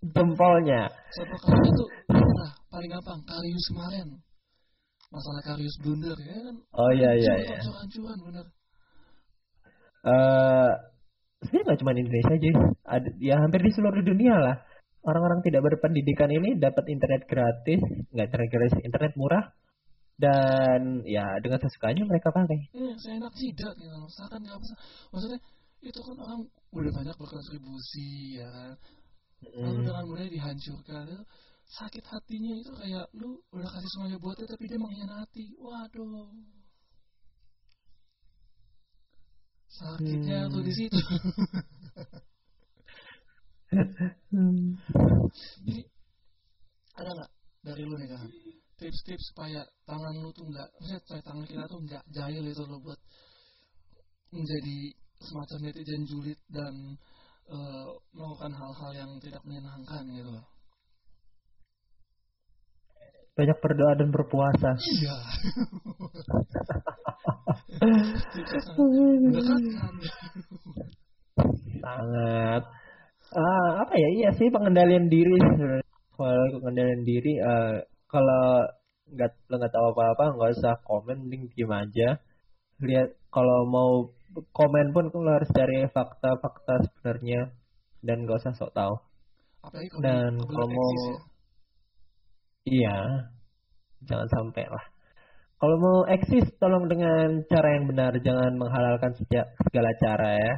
jempolnya. 0.02 0.90
Contoh 1.14 1.38
kasusnya 1.46 1.72
tuh 1.78 1.90
nah, 2.10 2.52
paling 2.74 2.90
gampang 2.90 3.22
Karius 3.22 3.66
kemarin. 3.70 4.08
Masalah 5.14 5.42
Karius 5.46 5.76
blunder 5.86 6.18
ya 6.18 6.38
kan. 6.42 6.56
Oh 6.74 6.90
iya 6.90 7.12
iya 7.14 7.34
iya. 7.38 7.58
Hancur-hancuran 7.62 8.18
bener. 8.26 8.46
Eh 10.02 10.72
sebenarnya 11.42 11.66
nggak 11.68 11.80
cuma 11.82 11.92
di 11.92 12.02
Indonesia 12.06 12.34
aja, 12.38 12.50
ada 12.86 13.10
ya 13.18 13.36
hampir 13.42 13.62
di 13.66 13.72
seluruh 13.74 14.02
dunia 14.06 14.36
lah. 14.38 14.56
Orang-orang 15.02 15.42
tidak 15.42 15.66
berpendidikan 15.66 16.30
ini 16.30 16.62
dapat 16.62 16.86
internet 16.86 17.26
gratis, 17.26 17.82
nggak 18.14 18.26
internet 18.30 18.50
gratis, 18.54 18.76
internet 18.86 19.14
murah, 19.18 19.50
dan 20.22 21.02
ya 21.10 21.26
dengan 21.42 21.58
sesukanya 21.58 22.06
mereka 22.06 22.30
pakai. 22.30 22.70
Ini 22.78 22.94
saya 23.02 23.18
enak 23.18 23.34
jidat 23.34 23.74
gitu. 23.82 23.98
Misalkan 23.98 24.40
nggak 24.46 24.60
bisa. 24.62 24.76
Maksudnya 25.10 25.40
itu 25.82 26.00
kan 26.06 26.16
orang 26.22 26.42
udah 26.78 26.92
banyak 26.94 27.16
berkontribusi 27.18 28.38
ya 28.38 28.48
kan. 28.54 28.74
Lalu 29.58 29.80
dengan 29.90 30.06
mudah 30.06 30.28
dihancurkan. 30.30 31.04
Itu 31.10 31.24
sakit 31.72 32.06
hatinya 32.06 32.54
itu 32.62 32.72
kayak 32.78 33.06
lu 33.18 33.42
udah 33.50 33.70
kasih 33.74 33.90
semuanya 33.98 34.18
buat 34.22 34.38
dia 34.38 34.46
tapi 34.46 34.70
dia 34.70 34.78
mengkhianati. 34.78 35.46
Waduh. 35.58 36.61
Sakitnya 39.72 40.40
Hmm. 40.46 40.52
tuh 40.52 40.62
di 40.68 40.74
situ. 40.76 41.00
Hmm. 44.32 44.76
Jadi 45.64 45.82
ada 47.00 47.10
nggak 47.16 47.32
dari 47.64 47.84
lu 47.88 47.96
nih 47.96 48.10
kan 48.12 48.28
tips-tips 48.82 49.32
supaya 49.32 49.62
tangan 49.86 50.18
lu 50.20 50.34
tuh 50.34 50.44
nggak 50.50 50.68
maksudnya 50.76 51.00
supaya 51.06 51.22
tangan 51.24 51.46
kita 51.46 51.64
tuh 51.70 51.80
nggak 51.86 52.04
jahil 52.12 52.44
itu 52.50 52.64
lo 52.66 52.78
buat 52.82 53.00
menjadi 54.34 54.78
semacam 55.22 55.58
netizen 55.70 56.04
julid 56.10 56.40
dan 56.50 56.98
uh, 57.48 57.94
melakukan 58.12 58.52
hal-hal 58.58 58.92
yang 58.98 59.12
tidak 59.22 59.44
menyenangkan 59.46 60.04
gitu 60.10 60.30
loh 60.34 60.46
banyak 63.42 63.58
berdoa 63.58 63.94
dan 63.98 64.14
berpuasa. 64.14 64.78
Iya. 64.78 65.16
Sangat. 71.82 72.62
Uh, 73.34 73.70
apa 73.82 73.94
ya? 73.98 74.10
Iya 74.22 74.30
sih 74.38 74.54
pengendalian 74.54 75.10
diri. 75.10 75.42
Kalau 76.14 76.46
pengendalian 76.62 77.02
diri 77.02 77.42
uh, 77.42 77.82
kalau 78.06 78.70
nggak 79.10 79.32
lo 79.50 79.56
nggak 79.58 79.74
tahu 79.74 79.86
apa 79.98 80.04
apa 80.14 80.26
nggak 80.38 80.52
usah 80.62 80.74
komen 80.86 81.26
mending 81.26 81.50
diem 81.58 81.74
aja. 81.74 82.22
Lihat 82.86 83.18
kalau 83.34 83.66
mau 83.66 83.92
komen 84.54 84.94
pun 84.94 85.10
lo 85.10 85.32
harus 85.34 85.50
cari 85.50 85.90
fakta-fakta 85.90 86.86
sebenarnya. 86.86 87.50
Dan 88.02 88.26
gak 88.26 88.42
usah 88.42 88.58
sok 88.58 88.74
tahu. 88.74 88.98
Dan 90.02 90.42
kalau 90.42 90.68
mau 90.74 90.90
ya? 90.90 91.31
Iya. 92.66 92.98
Jangan 94.06 94.28
sampai 94.30 94.66
lah. 94.66 94.86
Kalau 95.62 95.78
mau 95.78 96.10
eksis 96.10 96.58
tolong 96.58 96.90
dengan 96.90 97.46
cara 97.46 97.78
yang 97.78 97.86
benar. 97.86 98.18
Jangan 98.18 98.58
menghalalkan 98.58 99.14
segala 99.70 99.90
cara 100.02 100.30
ya. 100.42 100.56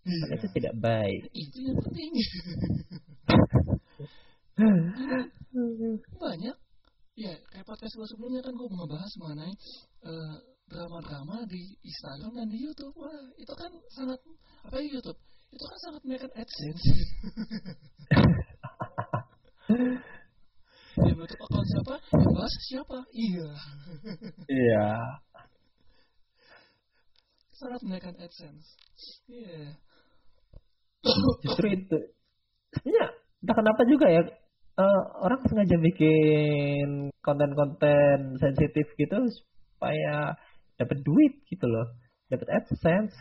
Iya. 0.00 0.26
itu 0.32 0.46
tidak 0.56 0.74
baik. 0.80 1.22
Itu 1.36 1.58
yang 1.60 1.76
penting 1.84 2.10
banyak. 6.16 6.56
Ya 7.20 7.34
kayak 7.52 7.66
podcast 7.68 7.94
gue 8.00 8.08
sebelumnya 8.08 8.40
kan 8.40 8.56
gue 8.56 8.64
ngebahas 8.64 9.12
mengenai 9.20 9.52
uh, 10.08 10.36
drama-drama 10.72 11.44
di 11.50 11.76
Instagram 11.84 12.32
dan 12.32 12.48
di 12.48 12.58
YouTube. 12.64 12.96
Wah 12.96 13.28
itu 13.36 13.52
kan 13.54 13.70
sangat 13.92 14.18
apa 14.64 14.80
ya 14.80 14.88
YouTube? 14.88 15.20
Itu 15.50 15.64
kan 15.66 15.78
sangat 15.84 16.00
menaikkan 16.06 16.32
AdSense 16.32 16.86
yang 21.06 21.16
nutup 21.18 21.40
akun 21.40 21.64
siapa? 21.64 21.94
Yang 22.12 22.32
bahas 22.36 22.54
siapa? 22.68 22.98
Iya. 23.14 23.48
Iya. 24.48 24.88
Sangat 27.56 27.80
menaikkan 27.84 28.16
AdSense. 28.16 28.68
Iya. 29.28 29.76
Justru 31.44 31.66
itu. 31.72 31.98
Ya 32.86 33.06
entah 33.40 33.56
kenapa 33.56 33.82
juga 33.88 34.06
ya 34.12 34.22
uh, 34.76 35.02
orang 35.24 35.40
sengaja 35.48 35.76
bikin 35.80 37.08
konten-konten 37.24 38.36
sensitif 38.36 38.86
gitu 39.00 39.18
supaya 39.74 40.36
dapat 40.76 40.98
duit 41.04 41.40
gitu 41.48 41.66
loh. 41.68 41.88
Dapat 42.28 42.48
adsense. 42.52 43.16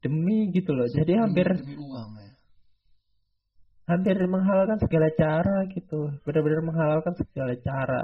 Demi 0.00 0.48
gitu 0.56 0.72
loh. 0.72 0.88
Jadi 0.88 1.12
hampir 1.18 1.44
demi 1.60 1.76
uang 1.76 2.10
ya 2.16 2.29
hampir 3.90 4.14
menghalalkan 4.14 4.78
segala 4.78 5.10
cara 5.18 5.66
gitu. 5.74 6.14
Benar-benar 6.22 6.62
menghalalkan 6.62 7.14
segala 7.18 7.54
cara. 7.58 8.02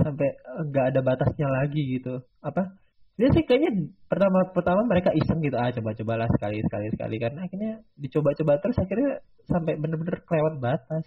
Sampai 0.00 0.28
nggak 0.66 0.86
ada 0.94 1.00
batasnya 1.00 1.46
lagi 1.46 2.00
gitu. 2.00 2.18
Apa? 2.42 2.74
Dia 3.20 3.28
sih 3.36 3.44
kayaknya 3.44 3.92
pertama 4.08 4.48
pertama 4.56 4.80
mereka 4.88 5.12
iseng 5.12 5.44
gitu 5.44 5.52
ah 5.52 5.68
coba 5.68 5.92
cobalah 5.92 6.28
sekali 6.34 6.58
sekali 6.64 6.88
sekali. 6.90 7.16
Karena 7.20 7.44
akhirnya 7.44 7.72
dicoba-coba 8.00 8.58
terus 8.64 8.80
akhirnya 8.80 9.20
sampai 9.46 9.76
benar-benar 9.76 10.24
kelewat 10.24 10.54
batas. 10.58 11.04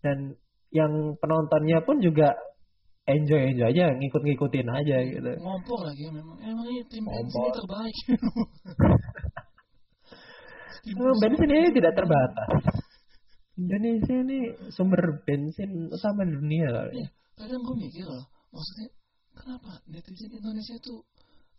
Dan 0.00 0.34
yang 0.72 1.14
penontonnya 1.20 1.84
pun 1.84 2.00
juga 2.00 2.34
enjoy 3.04 3.52
enjoy 3.52 3.68
aja 3.68 3.92
ngikut 4.00 4.22
ngikutin 4.24 4.68
aja 4.70 4.96
gitu. 5.04 5.30
Ngompol 5.38 5.80
lagi 5.84 6.08
memang. 6.08 6.40
Emang 6.40 6.66
ini 6.66 6.82
tim 6.88 7.04
bensin 7.04 7.36
ini 7.36 7.52
terbaik. 7.52 7.96
Oh, 10.96 11.12
bensin 11.20 11.50
ini 11.52 11.68
tidak 11.76 11.92
terbatas 11.92 12.79
Indonesia 13.60 14.16
ini 14.24 14.38
sumber 14.72 15.20
bensin 15.28 15.92
utama 15.92 16.24
dunia 16.24 16.88
ya, 16.96 17.08
kadang 17.36 17.60
gue 17.60 17.76
mikir 17.76 18.08
loh 18.08 18.24
maksudnya 18.48 18.88
kenapa 19.36 19.70
netizen 19.84 20.32
Indonesia 20.32 20.74
itu 20.80 20.94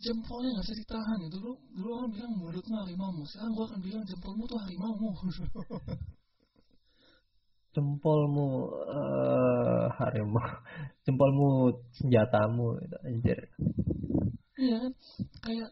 jempolnya 0.01 0.49
nggak 0.57 0.65
bisa 0.65 0.75
ditahan 0.81 1.19
itu 1.21 1.37
dulu 1.37 1.51
dulu 1.77 1.89
orang 1.93 2.09
bilang 2.09 2.33
mulutmu 2.41 2.75
harimau 2.81 3.21
sekarang 3.29 3.53
gue 3.53 3.65
akan 3.69 3.79
bilang 3.85 4.03
jempolmu 4.09 4.43
tuh 4.49 4.57
harimau 4.65 4.97
jempolmu 7.71 8.49
uh, 8.89 9.85
harimau 9.95 10.43
jempolmu 11.05 11.49
senjatamu 11.95 12.67
itu 12.83 12.97
anjir. 13.07 13.39
Iya 14.59 14.75
kan? 14.83 14.93
Kayak 15.39 15.69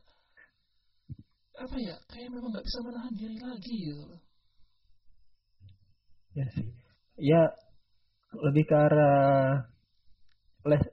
apa 1.59 1.75
ya 1.75 1.95
kayak 2.07 2.29
memang 2.31 2.55
nggak 2.55 2.63
bisa 2.63 2.79
menahan 2.87 3.13
diri 3.19 3.37
lagi 3.43 3.75
gitu 3.91 4.05
ya 6.39 6.47
sih. 6.55 6.67
Ya 7.19 7.41
lebih 8.39 8.63
ke 8.63 8.75
arah 8.75 9.67
les 10.63 10.83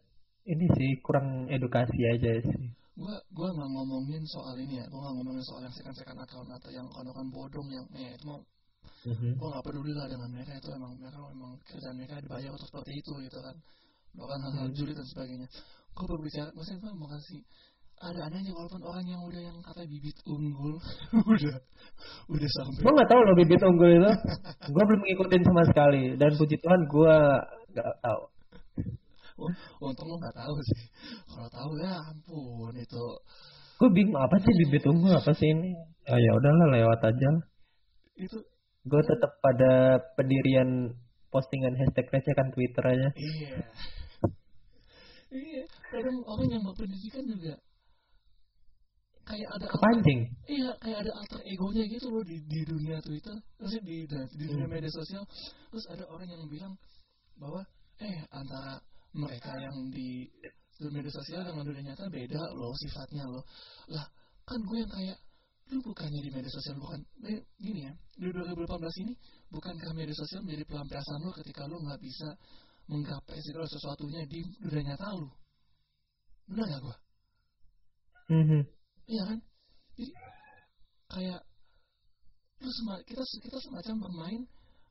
ini 0.47 0.67
sih 0.75 0.91
kurang 1.03 1.47
edukasi 1.47 2.03
aja 2.07 2.43
sih. 2.43 2.67
Gua 2.97 3.15
gua 3.31 3.49
nggak 3.55 3.71
ngomongin 3.71 4.23
soal 4.27 4.59
ini 4.59 4.83
ya. 4.83 4.87
Gua 4.91 5.07
nggak 5.07 5.15
ngomongin 5.23 5.45
soal 5.47 5.63
yang 5.63 5.75
second 5.75 5.95
second 5.95 6.19
account 6.19 6.51
atau 6.51 6.71
yang 6.75 6.87
konokan 6.91 7.29
bodong 7.31 7.69
yang 7.71 7.87
eh 7.95 8.15
itu 8.15 8.25
mau 8.27 8.41
mm-hmm. 9.07 9.33
gue 9.39 9.49
gak 9.55 9.65
peduli 9.67 9.93
lah 9.95 10.07
dengan 10.11 10.29
mereka. 10.35 10.53
Itu 10.59 10.71
emang 10.75 10.99
mereka 10.99 11.19
emang 11.31 11.53
kerjaan 11.67 11.95
mereka 11.99 12.23
dibayar 12.23 12.51
untuk 12.55 12.67
seperti 12.67 12.93
itu 12.99 13.13
gitu 13.23 13.39
kan. 13.39 13.57
Melakukan 14.17 14.41
hal-hal 14.49 14.67
mm-hmm. 14.67 14.79
julid 14.79 14.97
dan 14.97 15.07
sebagainya. 15.07 15.49
Gue 15.95 16.07
berbicara 16.09 16.51
maksudnya 16.57 16.79
gue 16.83 16.93
mau 16.97 17.09
kasih 17.11 17.41
ada 17.97 18.21
adanya 18.29 18.53
walaupun 18.53 18.83
orang 18.85 19.07
yang 19.09 19.23
udah 19.25 19.41
yang 19.41 19.59
kata 19.65 19.89
bibit 19.89 20.17
unggul 20.29 20.77
udah 21.33 21.57
udah 22.29 22.49
sampai 22.61 22.81
gue 22.85 22.93
nggak 22.93 23.11
tahu 23.11 23.21
loh 23.25 23.35
bibit 23.37 23.63
unggul 23.65 23.91
itu. 23.91 24.13
Gue 24.73 24.85
belum 24.85 25.03
ngikutin 25.05 25.43
sama 25.45 25.63
sekali. 25.65 26.03
Dan 26.21 26.31
puji 26.37 26.57
Tuhan 26.61 26.81
gue 26.89 27.17
nggak 27.73 27.97
tahu. 28.05 28.23
Oh, 29.37 29.53
untung 29.85 30.09
lo 30.09 30.17
nggak 30.21 30.37
tahu 30.37 30.57
sih. 30.65 30.83
Kalau 31.29 31.49
tahu 31.53 31.71
ya 31.81 31.93
ampun 32.09 32.73
itu. 32.77 33.05
Gue 33.77 33.89
bingung 33.93 34.17
apa 34.17 34.41
sih 34.41 34.53
bibit 34.65 34.85
unggul? 34.89 35.13
Apa 35.13 35.33
sih 35.37 35.49
ini? 35.53 35.77
Oh, 36.09 36.17
ya 36.21 36.31
udahlah 36.37 36.69
lewat 36.73 37.01
aja 37.13 37.31
itu 38.17 38.39
gue 38.87 39.03
tetap 39.05 39.33
pada 39.45 40.01
pendirian 40.17 40.97
postingan 41.29 41.77
hashtag 41.77 42.09
kan 42.09 42.49
Twitter 42.55 42.85
aja. 42.87 43.09
Iya. 43.13 43.57
iya, 45.37 45.63
kadang 45.93 46.23
orang 46.25 46.49
yang 46.49 46.63
berpendidikan 46.65 47.29
juga 47.29 47.61
kayak 49.27 49.49
ada 49.59 49.67
kepancing. 49.67 50.21
Iya, 50.47 50.71
kayak 50.79 50.99
ada 51.03 51.13
alter 51.19 51.41
egonya 51.43 51.85
gitu 51.91 52.07
loh 52.15 52.23
di, 52.23 52.39
di 52.47 52.61
dunia 52.63 53.03
Twitter, 53.03 53.37
terus 53.59 53.75
di 53.83 54.07
di 54.07 54.45
dunia 54.47 54.67
hmm. 54.71 54.75
media 54.79 54.93
sosial. 54.95 55.27
Terus 55.75 55.85
ada 55.91 56.05
orang 56.09 56.31
yang 56.31 56.47
bilang 56.47 56.75
bahwa 57.37 57.67
eh 57.99 58.23
antara 58.31 58.79
mereka 59.13 59.51
yang 59.59 59.91
di 59.91 60.31
dunia 60.79 61.03
media 61.03 61.13
sosial 61.13 61.43
dengan 61.43 61.65
dunia 61.67 61.83
nyata 61.93 62.07
beda 62.07 62.43
loh 62.55 62.73
sifatnya 62.79 63.27
loh. 63.27 63.45
Lah, 63.91 64.07
kan 64.47 64.63
gue 64.63 64.79
yang 64.79 64.93
kayak 64.95 65.19
lu 65.75 65.83
bukannya 65.83 66.23
di 66.23 66.31
media 66.31 66.53
sosial 66.53 66.79
bukan 66.79 67.03
eh, 67.27 67.43
gini 67.59 67.91
ya 67.91 67.93
di 68.15 68.31
2018 68.31 69.03
ini 69.03 69.13
bukankah 69.51 69.91
media 69.99 70.15
sosial 70.15 70.47
menjadi 70.47 70.63
pelampiasan 70.63 71.19
lu 71.27 71.35
ketika 71.43 71.67
lu 71.67 71.83
nggak 71.83 71.99
bisa 71.99 72.29
menggapai 72.87 73.43
segala 73.43 73.67
sesuatunya 73.67 74.23
di 74.31 74.47
dunia 74.63 74.95
nyata 74.95 75.19
lu 75.19 75.27
benar 76.47 76.67
gak 76.71 76.81
gua 76.87 76.97
mm-hmm. 78.31 78.63
Iya 79.07 79.23
kan? 79.27 79.39
Jadi 79.97 80.13
kayak 81.07 81.41
lu 82.63 82.71
sema 82.73 82.95
kita 83.07 83.23
kita 83.23 83.59
semacam 83.63 83.95
bermain 84.03 84.43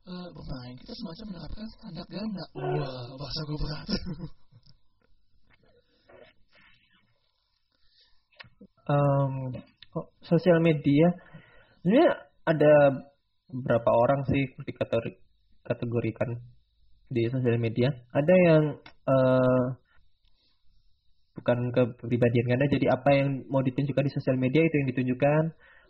uh, 0.06 0.28
bermain 0.32 0.74
kita 0.80 0.92
semacam 0.96 1.26
menerapkan 1.34 1.66
standar 1.76 2.06
ganda. 2.08 2.44
Wah 2.56 3.06
bahasa 3.20 3.40
gue 3.44 3.58
berat. 3.60 3.88
Um, 8.86 9.50
sosial 10.22 10.62
media? 10.62 11.10
Ini 11.82 12.06
ada 12.46 12.74
beberapa 13.50 13.90
orang 13.90 14.22
sih 14.30 14.46
dikategorikan 14.62 16.38
di 17.10 17.26
sosial 17.30 17.58
media. 17.58 17.90
Ada 18.14 18.34
yang 18.46 18.64
uh, 19.10 19.64
bukan 21.46 21.70
kepribadian 21.70 22.50
karena 22.50 22.66
jadi 22.66 22.86
apa 22.90 23.10
yang 23.14 23.46
mau 23.46 23.62
ditunjukkan 23.62 24.02
di 24.02 24.12
sosial 24.18 24.34
media 24.34 24.66
itu 24.66 24.74
yang 24.82 24.90
ditunjukkan. 24.90 25.42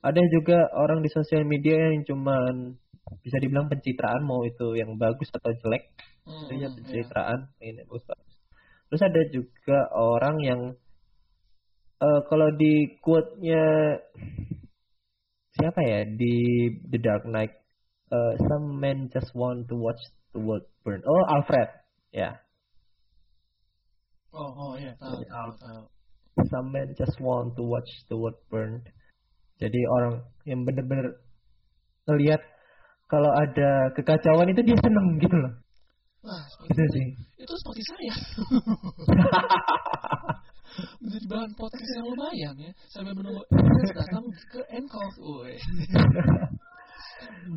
Ada 0.04 0.20
juga 0.28 0.68
orang 0.76 1.00
di 1.00 1.08
sosial 1.08 1.48
media 1.48 1.80
yang 1.96 2.04
cuman 2.04 2.76
bisa 3.24 3.40
dibilang 3.40 3.72
pencitraan 3.72 4.20
mau 4.28 4.44
itu 4.44 4.76
yang 4.76 4.92
bagus 5.00 5.32
atau 5.32 5.48
jelek. 5.64 5.88
Hmm, 6.28 6.44
itu 6.44 6.52
ya 6.60 6.68
pencitraan 6.68 7.48
yeah. 7.56 7.72
ini 7.72 7.82
bagus 7.88 8.04
terus 8.86 9.02
ada 9.02 9.22
juga 9.34 9.78
orang 9.94 10.36
yang 10.42 10.60
uh, 11.98 12.20
kalau 12.30 12.54
di 12.54 12.98
quote-nya 13.02 13.62
siapa 15.58 15.80
ya 15.82 16.06
di 16.06 16.68
The 16.86 16.98
Dark 17.02 17.24
Knight 17.26 17.54
uh, 18.14 18.34
some 18.46 18.78
men 18.78 19.10
just 19.10 19.34
want 19.34 19.66
to 19.66 19.74
watch 19.74 19.98
the 20.36 20.40
world 20.42 20.68
burn. 20.84 21.02
Oh 21.02 21.24
Alfred. 21.32 21.70
Ya 22.14 22.45
Oh, 24.36 24.52
oh 24.52 24.72
iya, 24.76 24.92
tahu, 25.00 25.24
tahu, 25.24 25.50
tahu. 25.56 25.82
Some 26.52 26.68
men 26.68 26.92
just 26.92 27.16
want 27.24 27.56
to 27.56 27.64
watch 27.64 27.88
the 28.12 28.16
world 28.20 28.36
burn. 28.52 28.84
Jadi 29.56 29.80
orang 29.88 30.20
yang 30.44 30.60
bener-bener 30.68 31.16
ngelihat 32.04 32.44
kalau 33.08 33.32
ada 33.32 33.88
kekacauan 33.96 34.52
itu 34.52 34.60
dia 34.60 34.76
seneng 34.76 35.16
gitu 35.16 35.36
loh. 35.40 35.52
Wah, 36.26 36.42
Gitu 36.68 36.76
itu, 36.76 36.92
sih. 36.92 37.06
itu 37.40 37.54
seperti 37.64 37.82
saya. 37.88 38.14
Menjadi 41.00 41.26
bahan 41.32 41.52
podcast 41.56 41.92
yang 41.96 42.06
lumayan 42.12 42.54
ya. 42.60 42.72
Sambil 42.92 43.16
menunggu 43.16 43.40
datang 43.96 44.24
ke 44.52 44.60
Encore. 44.76 45.16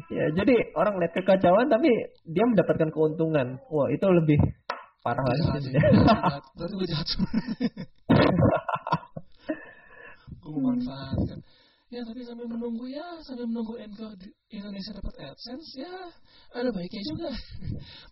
Ya, 0.10 0.26
jadi 0.38 0.56
orang 0.78 1.02
lihat 1.04 1.12
kekacauan 1.18 1.68
tapi 1.68 1.90
dia 2.24 2.46
mendapatkan 2.48 2.94
keuntungan. 2.96 3.60
Wah, 3.68 3.92
itu 3.92 4.06
lebih 4.08 4.40
parah 5.04 5.24
lagi. 5.26 5.42
Jahat 5.44 5.62
sih. 5.64 5.72
sih. 5.72 5.74
Jahat. 6.06 6.44
Berarti 6.56 6.74
gue 6.76 6.88
jahat. 6.92 7.08
gue 10.40 10.52
memanfaatkan. 10.52 11.40
Ya 11.90 12.06
tapi 12.06 12.22
sambil 12.22 12.46
menunggu 12.46 12.86
ya, 12.86 13.18
sambil 13.26 13.50
menunggu 13.50 13.74
Encore 13.82 14.14
di 14.22 14.30
Indonesia 14.54 14.94
dapat 14.94 15.14
AdSense 15.26 15.74
ya, 15.74 15.90
ada 16.54 16.70
baiknya 16.70 17.02
juga. 17.02 17.32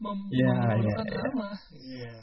Mem 0.02 0.20
Ya, 0.34 0.50
memerlukan 0.50 1.06
ya, 1.06 1.14
ya. 1.14 1.22
nama. 1.30 1.50
Iya. 1.78 2.14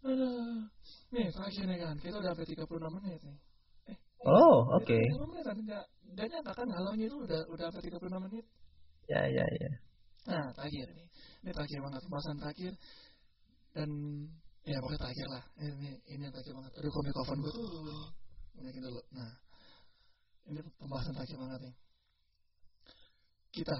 Aduh. 0.00 0.64
Nih, 1.12 1.26
terakhir 1.34 1.64
nih 1.68 1.78
kan, 1.84 1.94
kita 2.00 2.16
udah 2.16 2.32
sampai 2.32 2.46
36 2.48 2.96
menit 2.96 3.20
nih. 3.26 3.38
Eh, 3.92 3.96
Oh, 4.24 4.72
oke. 4.72 4.88
35 4.88 5.28
menit 5.28 5.44
kan, 5.44 5.56
enggak, 5.60 5.84
enggak 6.08 6.26
nyangka 6.32 6.52
kan 6.56 6.68
halaunya 6.72 7.04
itu 7.12 7.16
udah 7.20 7.40
udah 7.52 7.64
sampai 7.68 7.82
36 7.92 8.24
menit. 8.24 8.44
Ya, 9.10 9.20
ya, 9.28 9.44
ya. 9.60 9.70
Nah, 10.28 10.52
terakhir 10.52 10.86
nih. 10.92 11.06
Ini 11.40 11.50
terakhir 11.56 11.78
banget, 11.80 12.00
pembahasan 12.04 12.36
terakhir. 12.36 12.72
Dan, 13.72 13.90
ya 14.66 14.76
pokoknya 14.84 15.00
terakhir 15.00 15.26
lah. 15.32 15.44
Ini, 15.56 15.90
ini 16.12 16.22
yang 16.28 16.34
terakhir 16.34 16.54
banget. 16.58 16.72
Aduh, 16.76 16.90
kok 16.92 17.04
mikrofon 17.08 17.38
gue 17.40 17.52
tuh. 17.54 17.66
Naikin 18.60 18.82
dulu. 18.84 19.00
Nah, 19.16 19.32
ini 20.52 20.60
pembahasan 20.76 21.14
terakhir 21.16 21.36
banget 21.40 21.60
nih. 21.64 21.74
Kita, 23.50 23.76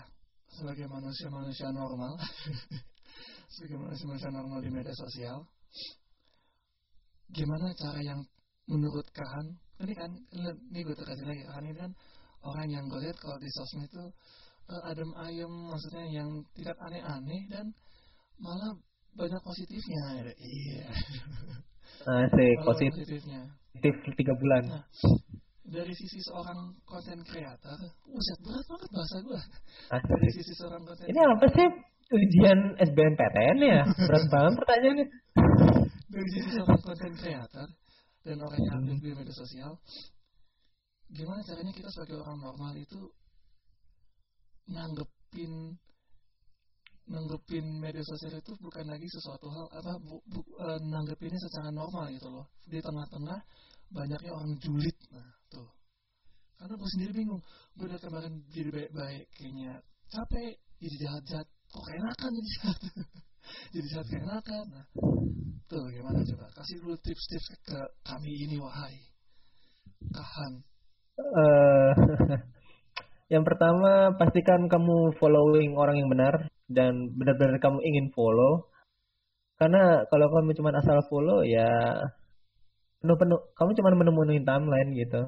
sebagai 0.56 0.86
manusia-manusia 0.88 1.68
normal, 1.70 2.16
sebagai 3.54 3.78
manusia-manusia 3.78 4.30
normal 4.32 4.58
di 4.64 4.70
media 4.72 4.94
sosial, 4.96 5.46
gimana 7.30 7.70
cara 7.78 8.00
yang 8.02 8.20
menurut 8.66 9.06
Kahan, 9.14 9.46
ini 9.86 9.92
kan, 9.94 10.10
ini 10.74 10.80
gue 10.82 10.94
kasih 10.96 11.26
lagi, 11.26 11.42
Kahan 11.46 11.64
ini 11.70 11.76
kan 11.78 11.92
orang 12.42 12.68
yang 12.72 12.84
gue 12.88 13.00
lihat 13.04 13.16
kalau 13.20 13.36
di 13.36 13.50
sosmed 13.52 13.86
itu 13.86 14.04
eh, 14.70 14.82
adem 14.86 15.10
ayem, 15.18 15.52
maksudnya 15.66 16.04
yang 16.08 16.30
tidak 16.54 16.76
aneh-aneh 16.80 17.42
dan 17.50 17.66
malah 18.38 18.72
banyak 19.12 19.42
positifnya. 19.42 20.02
Iya. 20.38 20.86
Asik, 22.00 22.06
Malah 22.06 22.24
Eh, 22.30 22.56
positif 22.64 22.92
positifnya. 22.96 23.40
tiga 24.16 24.32
bulan. 24.32 24.62
Nah, 24.72 24.84
dari 25.66 25.92
sisi 25.92 26.18
seorang 26.24 26.58
konten 26.82 27.20
creator, 27.22 27.78
buset 28.06 28.38
berat 28.40 28.64
banget 28.66 28.88
bahasa 28.90 29.16
gue. 29.20 29.40
Dari 29.90 30.26
Asik. 30.26 30.36
sisi 30.40 30.52
seorang 30.56 30.82
konten 30.82 31.04
Ini 31.06 31.20
apa 31.20 31.46
sih 31.50 31.66
ujian 32.10 32.58
SBMPTN 32.80 33.58
ya? 33.60 33.80
Berat 33.86 34.24
banget 34.32 34.52
pertanyaannya. 34.58 35.06
dari 36.10 36.28
sisi 36.34 36.48
seorang 36.56 36.80
konten 36.82 37.12
creator 37.14 37.68
dan 38.20 38.36
orang 38.40 38.60
yang 38.60 38.74
aktif 38.82 38.98
di 38.98 39.10
media 39.14 39.34
sosial, 39.36 39.72
gimana 41.08 41.40
caranya 41.42 41.72
kita 41.72 41.88
sebagai 41.88 42.16
orang 42.20 42.38
normal 42.38 42.72
itu 42.74 42.98
nanggepin 44.68 45.78
nanggepin 47.10 47.66
media 47.82 48.04
sosial 48.06 48.38
itu 48.38 48.54
bukan 48.62 48.86
lagi 48.86 49.06
sesuatu 49.10 49.50
hal 49.50 49.66
apa 49.74 49.98
bu, 49.98 50.22
bu, 50.30 50.40
eh, 50.62 50.78
nanggepinnya 50.78 51.40
secara 51.42 51.74
normal 51.74 52.06
gitu 52.14 52.30
loh. 52.30 52.46
Di 52.66 52.78
tengah-tengah 52.78 53.38
banyaknya 53.90 54.30
orang 54.30 54.54
julid. 54.62 54.96
Nah 55.10 55.30
tuh. 55.50 55.70
Karena 56.54 56.74
gue 56.78 56.90
sendiri 56.94 57.12
bingung. 57.24 57.42
Gue 57.74 57.90
udah 57.90 58.00
kemarin 58.00 58.32
jadi 58.54 58.70
baik-baik 58.70 59.26
kayaknya 59.34 59.82
capek 60.06 60.54
jadi 60.78 60.96
jahat-jahat. 61.02 61.48
Kok 61.70 61.82
keenakan 61.86 62.30
jadi 62.34 62.50
jahat? 62.58 62.80
Jadi 63.74 63.86
jahat 63.90 64.06
keenakan 64.06 64.64
nah 64.70 64.86
tuh 65.70 65.86
gimana 65.90 66.22
coba? 66.26 66.46
Kasih 66.54 66.82
dulu 66.82 66.94
tips-tips 66.98 67.46
ke 67.62 67.78
kami 68.02 68.30
ini 68.46 68.58
wahai. 68.58 68.94
Kahan. 70.10 70.52
Eh, 71.18 71.94
yang 73.30 73.46
pertama 73.46 74.10
pastikan 74.18 74.66
kamu 74.66 75.14
following 75.22 75.78
orang 75.78 76.02
yang 76.02 76.10
benar 76.10 76.50
dan 76.66 77.14
benar-benar 77.14 77.62
kamu 77.62 77.78
ingin 77.86 78.10
follow. 78.10 78.66
Karena 79.54 80.02
kalau 80.10 80.26
kamu 80.34 80.50
cuma 80.58 80.74
asal 80.74 80.98
follow 81.06 81.46
ya 81.46 81.70
penuh-penuh 83.00 83.40
kamu 83.54 83.70
cuma 83.78 83.94
menemuin 83.94 84.42
timeline 84.42 84.90
gitu. 84.98 85.22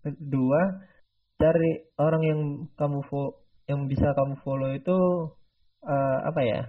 Kedua, 0.00 0.60
cari 1.36 1.84
orang 2.00 2.22
yang 2.24 2.40
kamu 2.80 3.04
fo 3.04 3.44
yang 3.68 3.84
bisa 3.84 4.16
kamu 4.16 4.40
follow 4.40 4.72
itu 4.72 4.96
eh, 5.84 6.18
apa 6.24 6.40
ya? 6.48 6.64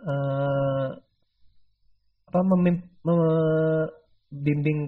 Eh, 0.00 0.88
apa 2.26 2.40
membimbing 2.40 2.80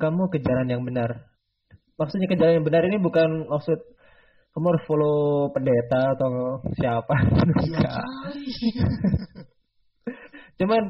kamu 0.00 0.32
ke 0.32 0.40
jalan 0.40 0.72
yang 0.72 0.80
benar. 0.88 1.27
Maksudnya 1.98 2.30
ke 2.30 2.38
jalan 2.38 2.62
yang 2.62 2.66
benar 2.66 2.82
ini 2.86 2.96
bukan 2.96 3.50
maksud 3.50 3.78
kamu 4.54 4.66
harus 4.70 4.84
follow 4.86 5.18
pendeta 5.50 6.14
atau 6.14 6.62
siapa. 6.78 7.14
Gila 7.14 7.52
Enggak. 7.58 8.02
kali 8.06 8.46
Cuman 10.58 10.82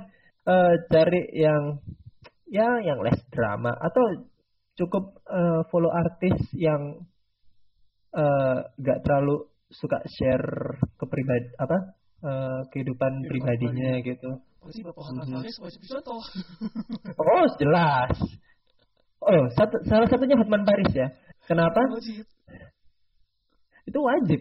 eh, 0.48 0.74
cari 0.88 1.22
yang 1.36 1.80
ya 2.48 2.80
yang 2.80 3.00
less 3.04 3.20
drama 3.28 3.72
atau 3.76 4.24
cukup 4.76 5.20
eh, 5.28 5.60
follow 5.68 5.92
artis 5.92 6.36
yang 6.56 6.96
eh, 8.12 8.58
nggak 8.76 8.98
terlalu 9.04 9.44
suka 9.68 10.00
share 10.08 10.80
ke 10.96 11.04
pribadi 11.04 11.48
apa 11.60 11.76
eh, 12.24 12.60
kehidupan 12.72 13.12
Kehidupan 13.20 13.28
pribadinya 13.28 13.90
gitu. 14.00 14.30
berarti 14.58 14.80
bapak 14.82 15.04
Mhm. 15.08 15.32
Paris 15.38 15.56
wajib 15.62 15.80
dicontoh 15.84 16.20
Oh 17.16 17.44
jelas. 17.60 18.16
Oh 19.18 19.44
satu, 19.54 19.82
salah 19.86 20.06
satunya 20.06 20.38
Hotman 20.38 20.62
Paris 20.62 20.90
ya. 20.94 21.10
Kenapa? 21.48 21.80
wajib 21.90 22.26
Itu 23.88 23.98
wajib. 24.04 24.40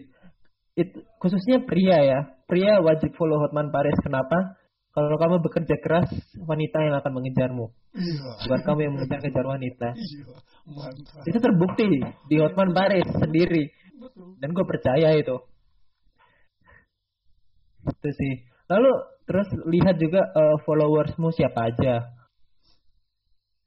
Itu 0.76 0.98
khususnya 1.18 1.64
pria 1.64 1.98
ya. 2.04 2.20
Pria 2.46 2.78
wajib 2.84 3.16
follow 3.16 3.40
Hotman 3.42 3.72
Paris. 3.72 3.96
Kenapa? 4.04 4.58
Kalau 4.92 5.14
kamu 5.14 5.38
bekerja 5.44 5.76
keras, 5.78 6.10
wanita 6.42 6.82
yang 6.82 6.98
akan 6.98 7.12
mengejarmu. 7.22 7.70
iya 7.94 8.30
Bukan 8.44 8.60
kamu 8.66 8.80
yang 8.82 8.92
mengejar-kejar 8.98 9.44
wanita. 9.46 9.88
iya 9.94 10.26
mantap 10.66 11.22
Itu 11.22 11.38
terbukti 11.38 11.86
di 12.26 12.36
Hotman 12.42 12.74
Paris 12.74 13.06
sendiri. 13.14 13.70
betul 13.98 14.34
Dan 14.42 14.50
gue 14.54 14.64
percaya 14.66 15.14
itu. 15.14 15.36
Itu 17.86 18.10
sih. 18.10 18.32
Lalu 18.68 18.92
terus 19.24 19.48
lihat 19.70 19.96
juga 20.02 20.24
eh, 20.34 20.56
followersmu 20.66 21.30
siapa 21.30 21.72
aja. 21.72 22.17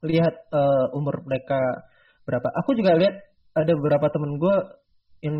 Lihat 0.02 0.34
eh, 0.50 0.86
umur 0.98 1.22
mereka 1.26 1.58
berapa. 2.26 2.48
Aku 2.62 2.74
juga 2.74 2.98
lihat 2.98 3.14
ada 3.54 3.72
beberapa 3.78 4.10
temen 4.10 4.38
gue 4.38 4.56
yang 5.22 5.38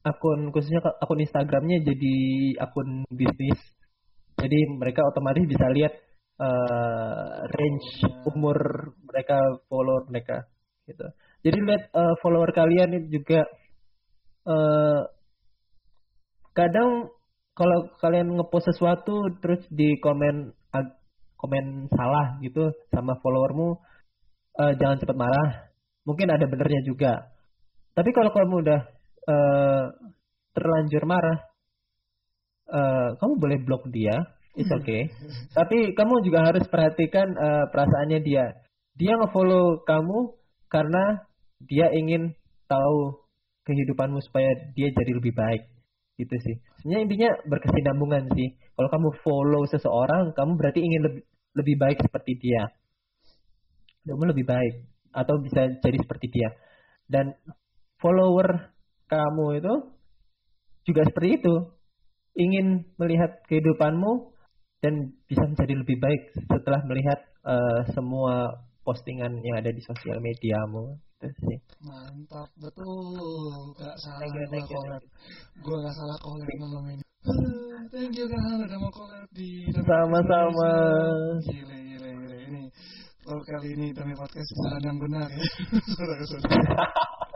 akun 0.00 0.50
khususnya 0.50 0.80
akun 0.98 1.22
Instagramnya 1.22 1.84
jadi 1.86 2.16
akun 2.58 3.06
bisnis. 3.14 3.60
Jadi 4.40 4.58
mereka 4.80 5.04
otomatis 5.06 5.44
bisa 5.46 5.66
lihat 5.70 5.92
eh, 6.42 7.30
range 7.54 7.88
umur 8.26 8.58
mereka 9.06 9.38
follower 9.70 10.10
mereka 10.10 10.46
gitu. 10.90 11.06
Jadi 11.46 11.56
lihat 11.62 11.82
eh, 11.94 12.14
follower 12.22 12.50
kalian 12.50 13.10
juga 13.10 13.46
eh 14.40 15.02
kadang 16.56 17.12
kalau 17.54 17.92
kalian 18.00 18.40
ngepost 18.40 18.72
sesuatu 18.72 19.28
terus 19.44 19.62
di 19.70 20.00
komen 20.00 20.50
komen 21.40 21.88
salah 21.92 22.36
gitu 22.44 22.68
sama 22.92 23.16
followermu 23.24 23.80
eh, 24.58 24.72
jangan 24.80 24.98
cepat 24.98 25.16
marah 25.16 25.70
mungkin 26.02 26.28
ada 26.32 26.46
benernya 26.50 26.82
juga 26.82 27.30
tapi 27.94 28.10
kalau 28.10 28.30
kamu 28.34 28.54
udah 28.66 28.80
eh, 29.28 29.84
terlanjur 30.56 31.02
marah 31.06 31.38
eh, 32.70 33.08
kamu 33.20 33.32
boleh 33.38 33.58
blok 33.62 33.86
dia 33.92 34.16
it's 34.58 34.72
okay 34.78 35.06
tapi 35.54 35.94
kamu 35.94 36.26
juga 36.26 36.50
harus 36.50 36.66
perhatikan 36.66 37.30
eh, 37.30 37.64
perasaannya 37.70 38.20
dia 38.26 38.44
dia 38.98 39.14
ngefollow 39.16 39.86
kamu 39.86 40.34
karena 40.70 41.26
dia 41.60 41.92
ingin 41.92 42.32
tahu 42.70 43.26
kehidupanmu 43.66 44.18
supaya 44.24 44.50
dia 44.72 44.88
jadi 44.90 45.12
lebih 45.14 45.34
baik 45.36 45.62
gitu 46.20 46.36
sih. 46.36 46.56
Sebenarnya 46.80 47.02
intinya 47.08 47.30
berkesinambungan 47.48 48.24
sih. 48.36 48.48
Kalau 48.76 48.88
kamu 48.88 49.08
follow 49.24 49.62
seseorang, 49.68 50.32
kamu 50.36 50.52
berarti 50.56 50.80
ingin 50.84 51.02
lebih 51.08 51.22
lebih 51.50 51.76
baik 51.80 51.98
seperti 52.00 52.38
dia. 52.38 52.70
Kamu 54.06 54.24
lebih 54.32 54.46
baik 54.48 54.74
atau 55.10 55.34
bisa 55.42 55.66
jadi 55.82 55.98
seperti 56.00 56.26
dia. 56.30 56.50
Dan 57.10 57.34
follower 57.98 58.72
kamu 59.10 59.46
itu 59.60 59.74
juga 60.86 61.02
seperti 61.06 61.42
itu. 61.42 61.54
Ingin 62.38 62.86
melihat 62.96 63.42
kehidupanmu 63.50 64.30
dan 64.80 65.12
bisa 65.28 65.44
menjadi 65.44 65.74
lebih 65.76 65.98
baik 66.00 66.22
setelah 66.48 66.80
melihat 66.88 67.20
uh, 67.44 67.84
semua 67.92 68.64
postingan 68.80 69.38
yang 69.44 69.60
ada 69.60 69.70
di 69.70 69.82
sosial 69.84 70.18
mediamu. 70.22 70.96
Sih. 71.20 71.58
Mantap. 71.84 72.48
Betul. 72.56 73.76
Gak 73.76 73.96
salah 74.00 74.24
gue 74.24 74.60
collab 74.64 75.02
gue 75.60 75.76
gak 75.84 75.92
salah 75.92 76.16
collab 76.24 76.48
malam 76.56 76.84
ini. 76.96 77.04
Thank 77.92 78.16
you 78.16 78.24
kan 78.24 78.64
udah 78.64 78.78
mau 78.80 78.88
collab 78.88 79.28
di 79.36 79.68
sama-sama. 79.84 80.72
Gile 81.44 81.76
gile 81.76 82.10
gile. 82.24 82.38
Ini 82.48 82.62
kalau 83.30 83.46
kali 83.46 83.78
ini 83.78 83.94
demi 83.94 84.10
podcast 84.18 84.50
jalan 84.58 84.82
yang 84.82 84.98
benar 84.98 85.30
ya 85.30 85.38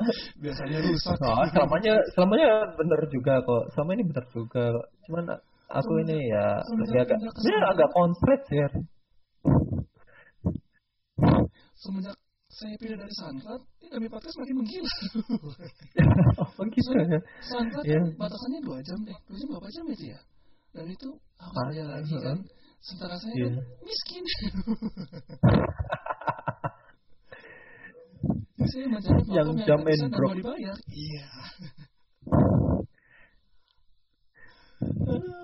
biasanya 0.42 0.78
rusak 0.82 1.14
oh, 1.22 1.46
selamanya 1.54 1.94
selamanya 2.18 2.50
benar 2.74 3.00
juga 3.14 3.38
kok 3.46 3.64
selama 3.78 3.90
ini 3.94 4.02
benar 4.10 4.26
juga 4.34 4.62
kok 4.74 4.86
cuman 5.06 5.24
aku 5.70 5.92
ini 6.02 6.18
ya 6.34 6.46
lebih 6.82 6.98
agak 6.98 7.18
ya 7.46 7.58
agak 7.70 7.88
konslet 7.94 8.42
ya 8.50 8.66
semenjak 11.78 12.18
saya 12.54 12.78
pindah 12.78 13.02
dari 13.02 13.14
SoundCloud, 13.18 13.62
ini 13.82 13.88
kami 13.90 14.06
podcast 14.06 14.38
makin 14.38 14.62
menggila. 14.62 14.92
oh 16.54 16.64
gitu 16.70 16.90
ya? 16.94 17.18
SoundCloud 17.50 17.82
yeah. 17.82 18.06
batasannya 18.14 18.60
dua 18.62 18.78
jam 18.78 18.98
deh. 19.02 19.18
Dua 19.26 19.36
jam 19.42 19.46
berapa 19.50 19.68
jam 19.74 19.84
itu 19.90 20.04
ya? 20.14 20.20
Dan 20.70 20.86
itu 20.86 21.08
aku 21.34 21.54
ah, 21.58 21.74
lagi 21.98 22.14
kan. 22.14 22.38
Sementara 22.84 23.16
saya 23.16 23.32
yeah. 23.32 23.64
miskin. 23.80 24.20
saya 28.68 28.84
mencari 28.92 29.24
yang 29.32 29.56
jam 29.64 29.80
and 29.88 30.12
drop. 30.12 30.36
dibayar. 30.36 30.76
Iya. 30.84 31.24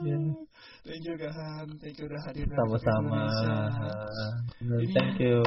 Yeah. 0.05 0.37
Thank 0.81 1.05
you 1.07 1.13
Gahan, 1.17 1.69
thank 1.81 1.97
you 1.97 2.05
udah 2.09 2.21
hadir. 2.29 2.49
Sama-sama. 2.51 3.23
Thank 4.93 5.21
you 5.23 5.41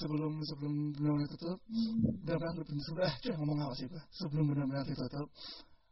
sebelum 0.00 0.32
sebelum 0.46 0.94
benar-benar 0.94 1.28
tutup 1.34 1.58
benar-benar 2.24 2.62
sudah 2.86 3.10
cuy 3.20 3.34
ngomong 3.34 3.58
apa 3.58 3.74
sih 3.74 3.90
gua 3.90 4.02
sebelum 4.14 4.54
benar-benar 4.54 4.86
ditutup 4.86 5.28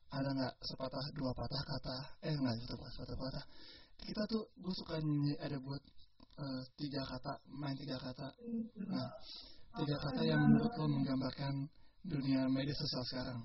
ada 0.09 0.31
nggak 0.33 0.55
sepatah 0.65 1.05
dua 1.19 1.35
patah 1.35 1.63
kata 1.67 1.97
eh 2.25 2.33
nggak 2.33 2.55
sepatah 2.65 2.93
sepatah 2.95 3.17
patah 3.19 3.45
kita 4.03 4.23
tuh 4.31 4.45
gue 4.57 4.75
suka 4.79 4.97
nyanyi 5.03 5.35
ada 5.43 5.57
buat 5.59 5.83
uh, 6.39 6.63
tiga 6.79 7.03
kata 7.05 7.33
main 7.59 7.77
tiga 7.77 7.99
kata. 7.99 8.27
Nah 8.89 9.09
tiga 9.79 9.97
kata 9.99 10.21
yang 10.25 10.41
menurut 10.43 10.73
lo 10.79 10.87
menggambarkan 10.87 11.55
dunia 12.07 12.47
media 12.49 12.75
sosial 12.75 13.05
sekarang. 13.11 13.41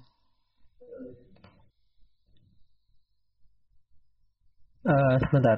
Uh, 4.83 5.15
sebentar. 5.27 5.57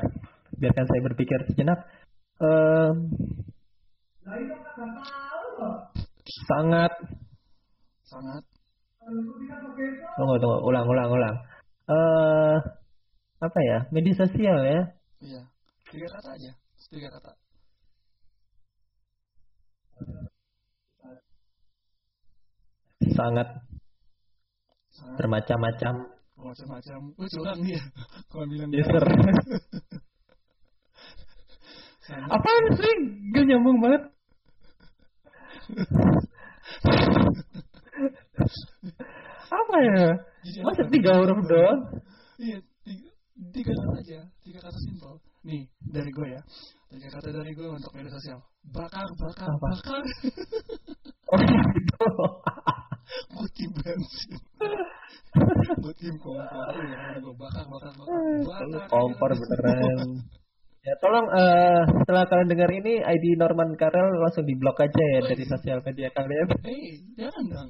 Biarkan 0.55 0.85
saya 0.85 1.01
berpikir 1.01 1.39
sejenak. 1.49 1.79
Uh, 2.39 2.93
sangat. 6.45 6.91
Sangat. 8.05 8.43
Tunggu 10.15 10.35
tunggu. 10.39 10.59
Ulang 10.65 10.85
ulang 10.87 11.09
ulang. 11.09 11.35
Eh 11.85 11.93
uh, 11.93 12.57
apa 13.41 13.59
ya 13.59 13.77
media 13.91 14.15
sosial 14.15 14.57
ya. 14.63 14.81
Iya 15.19 15.41
tiga 15.95 16.07
kata 16.11 16.29
aja 16.35 16.51
tiga 16.91 17.09
kata. 17.11 17.31
Sangat, 23.15 23.47
sangat. 24.91 25.15
bermacam-macam. 25.15 25.93
Macam-macam 26.35 26.99
oh 27.15 27.27
curang 27.31 27.63
dia. 27.63 27.79
Kalau 28.31 28.45
bilang 28.51 28.71
user 28.75 29.03
apa 32.05 32.49
sih? 32.77 32.95
Gak 33.33 33.45
nyambung 33.49 33.81
banget. 33.81 34.03
Apa 39.49 39.75
ya? 39.81 40.05
Masa 40.61 40.83
tiga 40.93 41.17
huruf 41.17 41.41
doang? 41.49 41.81
Iya, 42.37 42.61
tiga, 43.55 43.71
kata 43.71 43.95
aja, 44.03 44.19
tiga 44.43 44.59
kata 44.59 44.79
simpel. 44.83 45.13
Nih, 45.47 45.63
dari 45.79 46.11
gue 46.11 46.27
ya. 46.27 46.41
Tiga 46.91 47.07
kata 47.15 47.29
dari 47.31 47.51
gue 47.55 47.67
untuk 47.71 47.91
media 47.95 48.11
sosial. 48.11 48.39
Bakar, 48.75 49.07
bakar, 49.15 49.47
apa? 49.47 49.67
bakar. 49.71 50.01
oh 51.31 51.39
gitu. 51.39 52.07
Mutim 53.31 53.71
bensin. 53.79 54.31
Mutim 55.79 56.15
kompor. 56.19 56.67
Ya, 56.75 57.15
gue 57.23 57.35
bakar, 57.39 57.63
bakar, 57.71 57.91
bakar. 57.95 58.19
bakar 58.43 58.83
kompor 58.91 59.31
beneran. 59.31 60.19
Ya 60.85 60.93
tolong 61.01 61.25
uh, 61.33 61.81
setelah 62.03 62.29
kalian 62.29 62.45
dengar 62.45 62.69
ini 62.69 63.01
ID 63.01 63.41
Norman 63.41 63.73
Karel 63.73 64.21
langsung 64.21 64.45
diblok 64.45 64.77
aja 64.85 64.93
ya 64.93 65.17
oh, 65.17 65.33
dari 65.33 65.41
iya. 65.41 65.49
sosial 65.49 65.79
media 65.81 66.13
kalian. 66.13 66.47
Hei, 66.61 67.01
jangan 67.17 67.43
dong. 67.49 67.69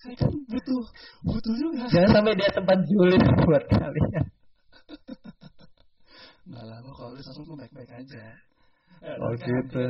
Saya 0.00 0.16
kan 0.16 0.32
butuh 0.32 0.84
butuh 1.20 1.54
juga. 1.60 1.84
Jangan 1.92 2.10
sampai 2.16 2.32
dia 2.40 2.48
tempat 2.48 2.78
julid 2.88 3.24
buat 3.44 3.64
kalian. 3.68 4.24
Enggak 6.46 6.64
lah, 6.68 6.78
kalau 6.84 7.10
udah 7.12 7.24
langsung 7.24 7.56
baik-baik 7.56 7.90
aja. 7.94 8.24
Eh, 9.04 9.16
oh 9.20 9.32
gitu. 9.36 9.84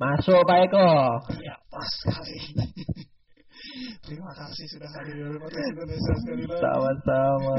Masuk 0.00 0.40
Pak 0.48 0.58
Eko. 0.68 0.88
Iya, 1.36 1.54
pas 1.68 1.90
sekali. 2.04 2.36
Terima 4.04 4.32
kasih 4.32 4.64
sudah 4.72 4.88
hadir 4.96 5.14
di 5.20 5.38
podcast 5.38 5.68
Indonesia 5.76 6.12
sekali 6.24 6.44
lagi. 6.48 6.60
Sama-sama. 6.64 7.56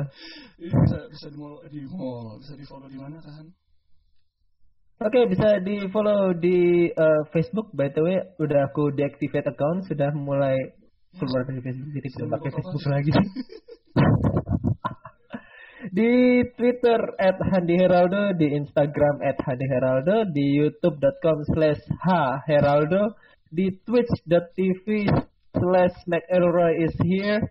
bisa 0.62 0.98
bisa 1.10 1.26
di 1.28 1.36
mall, 1.38 1.54
di 1.66 1.80
mall, 1.90 2.26
bisa 2.38 2.54
di 2.54 2.64
follow 2.64 2.88
di 2.88 2.98
mana 2.98 3.18
kan? 3.18 3.44
Oke, 5.00 5.16
okay, 5.16 5.24
bisa 5.32 5.48
di 5.64 5.76
follow 5.90 6.36
di 6.36 6.88
uh, 6.92 7.22
Facebook. 7.34 7.72
By 7.74 7.90
the 7.90 8.02
way, 8.04 8.20
udah 8.38 8.70
aku 8.70 8.94
deactivate 8.94 9.48
account, 9.48 9.88
sudah 9.88 10.12
mulai 10.14 10.54
keluar 11.16 11.42
dari 11.42 11.58
Facebook, 11.64 11.90
jadi 11.96 12.08
tidak 12.14 12.28
pakai 12.38 12.50
Facebook 12.54 12.84
lagi. 12.86 13.12
Di 15.90 16.42
Twitter 16.54 17.18
at 17.18 17.34
Handi 17.50 17.74
Heraldo, 17.74 18.38
di 18.38 18.54
Instagram 18.54 19.18
at 19.26 19.38
Handi 19.42 19.66
Heraldo, 19.66 20.22
di 20.30 20.54
youtube.com 20.62 21.42
slash 21.50 21.82
Heraldo, 22.46 23.18
di 23.50 23.74
twitch.tv 23.82 24.86
slash 25.50 25.96
McElroy 26.06 26.86
is 26.86 26.94
here 27.02 27.42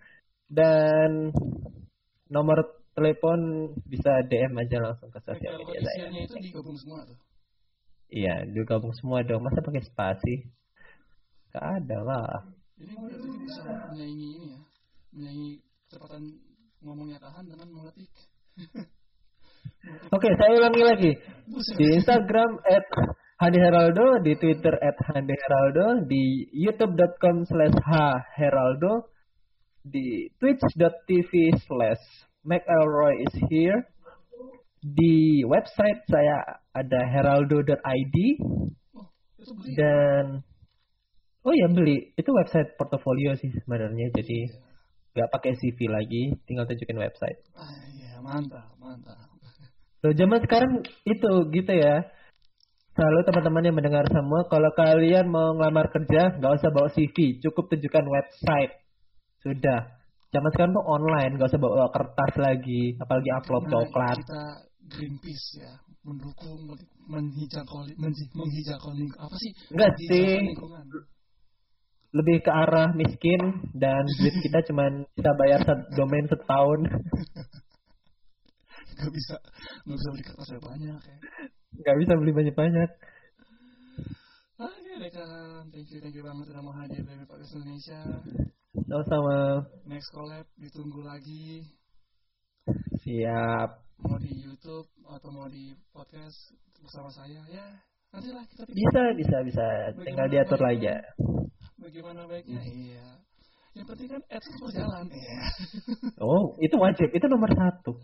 dan 0.47 1.35
nomor 2.31 2.79
telepon 2.95 3.71
bisa 3.83 4.23
DM 4.31 4.55
aja 4.55 4.77
langsung 4.87 5.11
ke 5.11 5.19
sosial 5.19 5.59
media 5.59 5.79
saya. 5.83 6.07
itu 6.07 6.35
digabung 6.39 6.79
semua 6.79 7.03
tuh. 7.03 7.19
Iya, 8.09 8.47
digabung 8.49 8.95
semua 8.95 9.21
dong. 9.21 9.45
Masa 9.45 9.61
pakai 9.61 9.83
spasi? 9.85 10.47
Gak 11.53 11.83
ada 11.83 11.97
lah. 12.01 12.31
Jadi 12.79 12.95
dari 12.95 13.29
bisa 13.43 13.61
menyaingi 13.91 14.27
ini 14.39 14.47
ya, 14.55 14.59
menyaingi 15.11 15.51
kecepatan 15.85 16.48
ngomongnya 16.83 17.19
tahan 17.19 17.45
dengan 17.47 17.67
mengetik. 17.71 18.11
Oke, 20.15 20.29
saya 20.35 20.51
ulangi 20.59 20.83
lagi. 20.83 21.11
Di 21.79 21.85
Instagram 21.95 22.59
at 22.67 22.87
Handi 23.39 23.59
Heraldo 23.59 24.19
di 24.19 24.35
Twitter 24.35 24.75
at 24.75 24.99
Handi 25.07 25.31
Heraldo 25.31 26.03
di 26.03 26.43
youtube.com 26.51 27.47
slash 27.47 27.79
Heraldo 28.35 29.07
di 29.87 30.27
twitch.tv 30.43 31.31
slash 31.63 32.03
McElroy 32.43 33.15
is 33.23 33.35
here 33.47 33.79
di 34.79 35.43
website 35.47 36.03
saya 36.07 36.63
ada 36.71 36.99
heraldo.id 37.03 38.17
dan 39.75 40.39
oh 41.43 41.53
ya 41.55 41.67
beli 41.71 42.15
itu 42.15 42.31
website 42.31 42.75
portofolio 42.79 43.35
sih 43.35 43.51
sebenarnya 43.63 44.11
jadi 44.15 44.39
nggak 45.15 45.29
pakai 45.33 45.51
CV 45.57 45.77
lagi 45.89 46.23
tinggal 46.45 46.65
tunjukin 46.69 46.99
website 46.99 47.39
ah, 47.57 47.69
ya, 47.95 48.17
mantap 48.21 48.69
mantap 48.77 49.17
Loh, 49.99 50.15
zaman 50.15 50.39
sekarang 50.39 50.79
itu 51.03 51.31
gitu 51.51 51.73
ya 51.75 52.07
Lalu 52.99 53.19
teman-teman 53.23 53.63
yang 53.63 53.77
mendengar 53.79 54.05
semua, 54.11 54.43
kalau 54.51 54.75
kalian 54.75 55.31
mau 55.31 55.55
ngelamar 55.55 55.87
kerja, 55.87 56.35
nggak 56.35 56.53
usah 56.59 56.67
bawa 56.67 56.91
CV, 56.91 57.39
cukup 57.39 57.71
tunjukkan 57.71 58.03
website. 58.03 58.75
Sudah. 59.39 59.95
Zaman 60.35 60.51
sekarang 60.51 60.75
tuh 60.75 60.83
online, 60.83 61.39
nggak 61.39 61.47
usah 61.47 61.61
bawa 61.63 61.87
kertas 61.95 62.33
lagi, 62.35 62.99
apalagi 62.99 63.29
upload 63.39 63.63
Karena 63.63 63.73
coklat. 63.79 64.17
Kita 64.19 64.43
Greenpeace 64.89 65.47
ya, 65.61 65.73
mendukung 66.01 66.75
menghijaukan 67.05 67.93
menghijaukan 67.93 68.95
apa 69.21 69.35
sih? 69.37 69.51
Enggak 69.69 69.91
sih. 70.01 70.33
Lebih 72.09 72.41
ke 72.41 72.51
arah 72.51 72.89
miskin 72.97 73.69
dan 73.77 74.01
duit 74.17 74.35
kita 74.41 74.65
cuma 74.65 74.89
bisa 75.13 75.31
bayar 75.37 75.61
domain 75.93 76.25
setahun. 76.25 76.79
gak 78.99 79.11
bisa 79.15 79.35
gak 79.87 79.95
bisa 79.95 80.09
beli 80.11 80.23
kertas 80.27 80.49
banyak 80.59 80.99
ya 80.99 81.17
Gak 81.79 81.97
bisa 82.01 82.13
beli 82.19 82.33
banyak-banyak. 82.35 82.89
Oke 84.59 84.91
deh 84.99 85.11
kan, 85.15 85.63
thank 85.71 85.87
you, 85.87 86.03
thank 86.03 86.11
you 86.11 86.25
banget 86.25 86.51
udah 86.51 86.63
mau 86.65 86.75
hadir 86.75 86.99
dari 87.07 87.23
Podcast 87.23 87.55
Indonesia. 87.55 88.01
Sama-sama. 88.89 89.63
Next 89.87 90.11
collab 90.11 90.43
ditunggu 90.59 90.99
lagi. 91.05 91.63
Siap. 93.05 93.69
mau 93.99 94.15
di 94.15 94.31
YouTube 94.31 94.87
atau 95.07 95.29
mau 95.31 95.47
di 95.51 95.75
podcast 95.91 96.55
bersama 96.79 97.11
saya 97.11 97.43
ya 97.51 97.67
nantilah 98.15 98.47
kita 98.47 98.63
pikir 98.63 98.79
Bisa, 98.79 99.03
bisa, 99.15 99.37
bisa. 99.43 99.65
Tinggal 100.07 100.27
diatur 100.31 100.61
aja. 100.63 100.95
Bagaimana 101.79 102.21
baiknya 102.27 102.61
iya 102.67 103.07
yang 103.77 103.85
penting 103.87 104.09
kan 104.11 104.21
AdSense 104.27 104.59
berjalan 104.59 105.05
iya 105.13 105.39
Oh, 106.25 106.57
itu 106.59 106.75
wajib. 106.75 107.07
Itu 107.15 107.31
nomor 107.31 107.47
satu. 107.55 107.95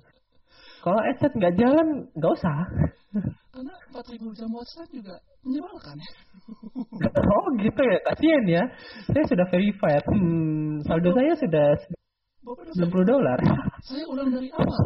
Kalau 0.86 1.00
AdSense 1.04 1.36
nggak 1.36 1.56
jalan, 1.60 1.88
nggak 2.16 2.32
usah. 2.32 2.60
karena 3.56 3.74
4000 3.96 4.36
jam 4.36 4.50
WhatsApp 4.52 4.92
juga 4.92 5.16
menyebalkan 5.48 5.96
ya 5.96 6.12
oh 7.40 7.46
gitu 7.60 7.82
ya, 7.82 7.98
kasihan 8.08 8.44
ya. 8.48 8.64
Saya 9.12 9.24
sudah 9.28 9.46
verified. 9.52 10.04
Hmm, 10.12 10.84
saldo 10.86 11.12
saya 11.16 11.34
sudah 11.40 11.68
Bapak 12.46 12.62
udah 12.72 12.74
90 12.78 13.12
dolar. 13.12 13.40
saya 13.90 14.04
ulang 14.12 14.30
dari 14.30 14.50
awal 14.54 14.84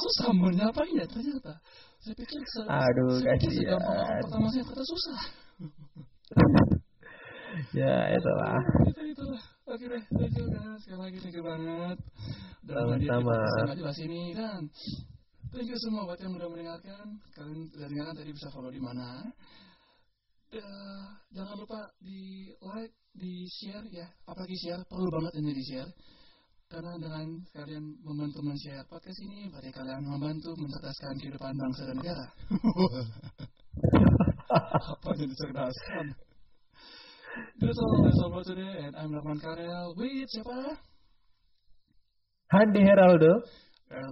susah 0.00 0.32
menyapainya 0.32 1.04
ternyata 1.04 1.52
saya 2.00 2.14
pikir 2.16 2.40
se 2.40 2.60
Aduh, 2.64 3.20
saya 3.20 3.36
pikir 3.36 3.52
kasihan. 3.52 3.76
segampang 3.76 3.96
orang 4.00 4.18
pertama 4.24 4.46
saya 4.48 4.64
ternyata 4.64 4.84
susah 4.88 5.20
ya, 7.74 7.94
itulah. 8.14 8.58
itu 8.86 9.02
itulah 9.14 9.42
oke 9.66 9.84
deh 9.84 10.02
thank 10.18 10.34
you 10.38 10.46
kan 10.50 10.74
sekali 10.78 11.00
lagi 11.00 11.18
thank 11.22 11.36
you 11.36 11.44
banget. 11.44 11.98
Podcast 12.70 13.26
nggak 13.66 13.78
jelas 13.78 13.98
ini 13.98 14.22
dan 14.36 14.60
thank 15.50 15.66
you 15.66 15.78
semua 15.78 16.06
buat 16.06 16.20
yang 16.22 16.34
udah 16.38 16.48
mendengarkan. 16.50 17.06
Kalian 17.34 17.58
udah 17.74 17.88
dengarkan 17.90 18.14
tadi 18.14 18.30
bisa 18.30 18.48
follow 18.54 18.70
di 18.70 18.82
mana. 18.82 19.26
Eh, 20.50 21.04
jangan 21.30 21.56
lupa 21.62 21.90
di 22.02 22.50
like 22.58 22.94
di 23.14 23.46
share 23.46 23.86
ya. 23.90 24.06
Apalagi 24.26 24.56
share 24.58 24.82
perlu 24.86 25.10
banget 25.10 25.32
ini 25.42 25.50
di 25.54 25.64
share. 25.66 25.90
Karena 26.70 26.94
dengan 27.02 27.26
kalian 27.50 27.82
membantu 28.06 28.46
men-share 28.46 28.86
podcast 28.86 29.18
ini 29.26 29.50
berarti 29.50 29.74
kalian 29.74 30.06
membantu 30.06 30.54
mencerdaskan 30.54 31.18
kehidupan 31.18 31.58
bangsa 31.58 31.82
dan 31.82 31.96
negara. 31.98 32.26
Apa 34.94 35.08
yang 35.18 35.30
dicerdaskan 35.34 36.29
That's 37.60 37.78
all 37.78 38.02
that's 38.02 38.20
all 38.22 38.32
for 38.32 38.44
today 38.44 38.82
and 38.82 38.96
I'm 38.96 39.14
Rahman 39.14 39.38
Karel 39.38 39.94
with 39.96 40.30
siapa? 40.34 40.76
Handi 42.50 42.82
Heraldo. 42.82 43.42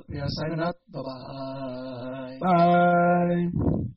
We 0.09 0.19
are 0.19 0.29
signing 0.29 0.61
out. 0.61 0.77
Bye-bye. 0.91 2.39
Bye. 2.41 3.95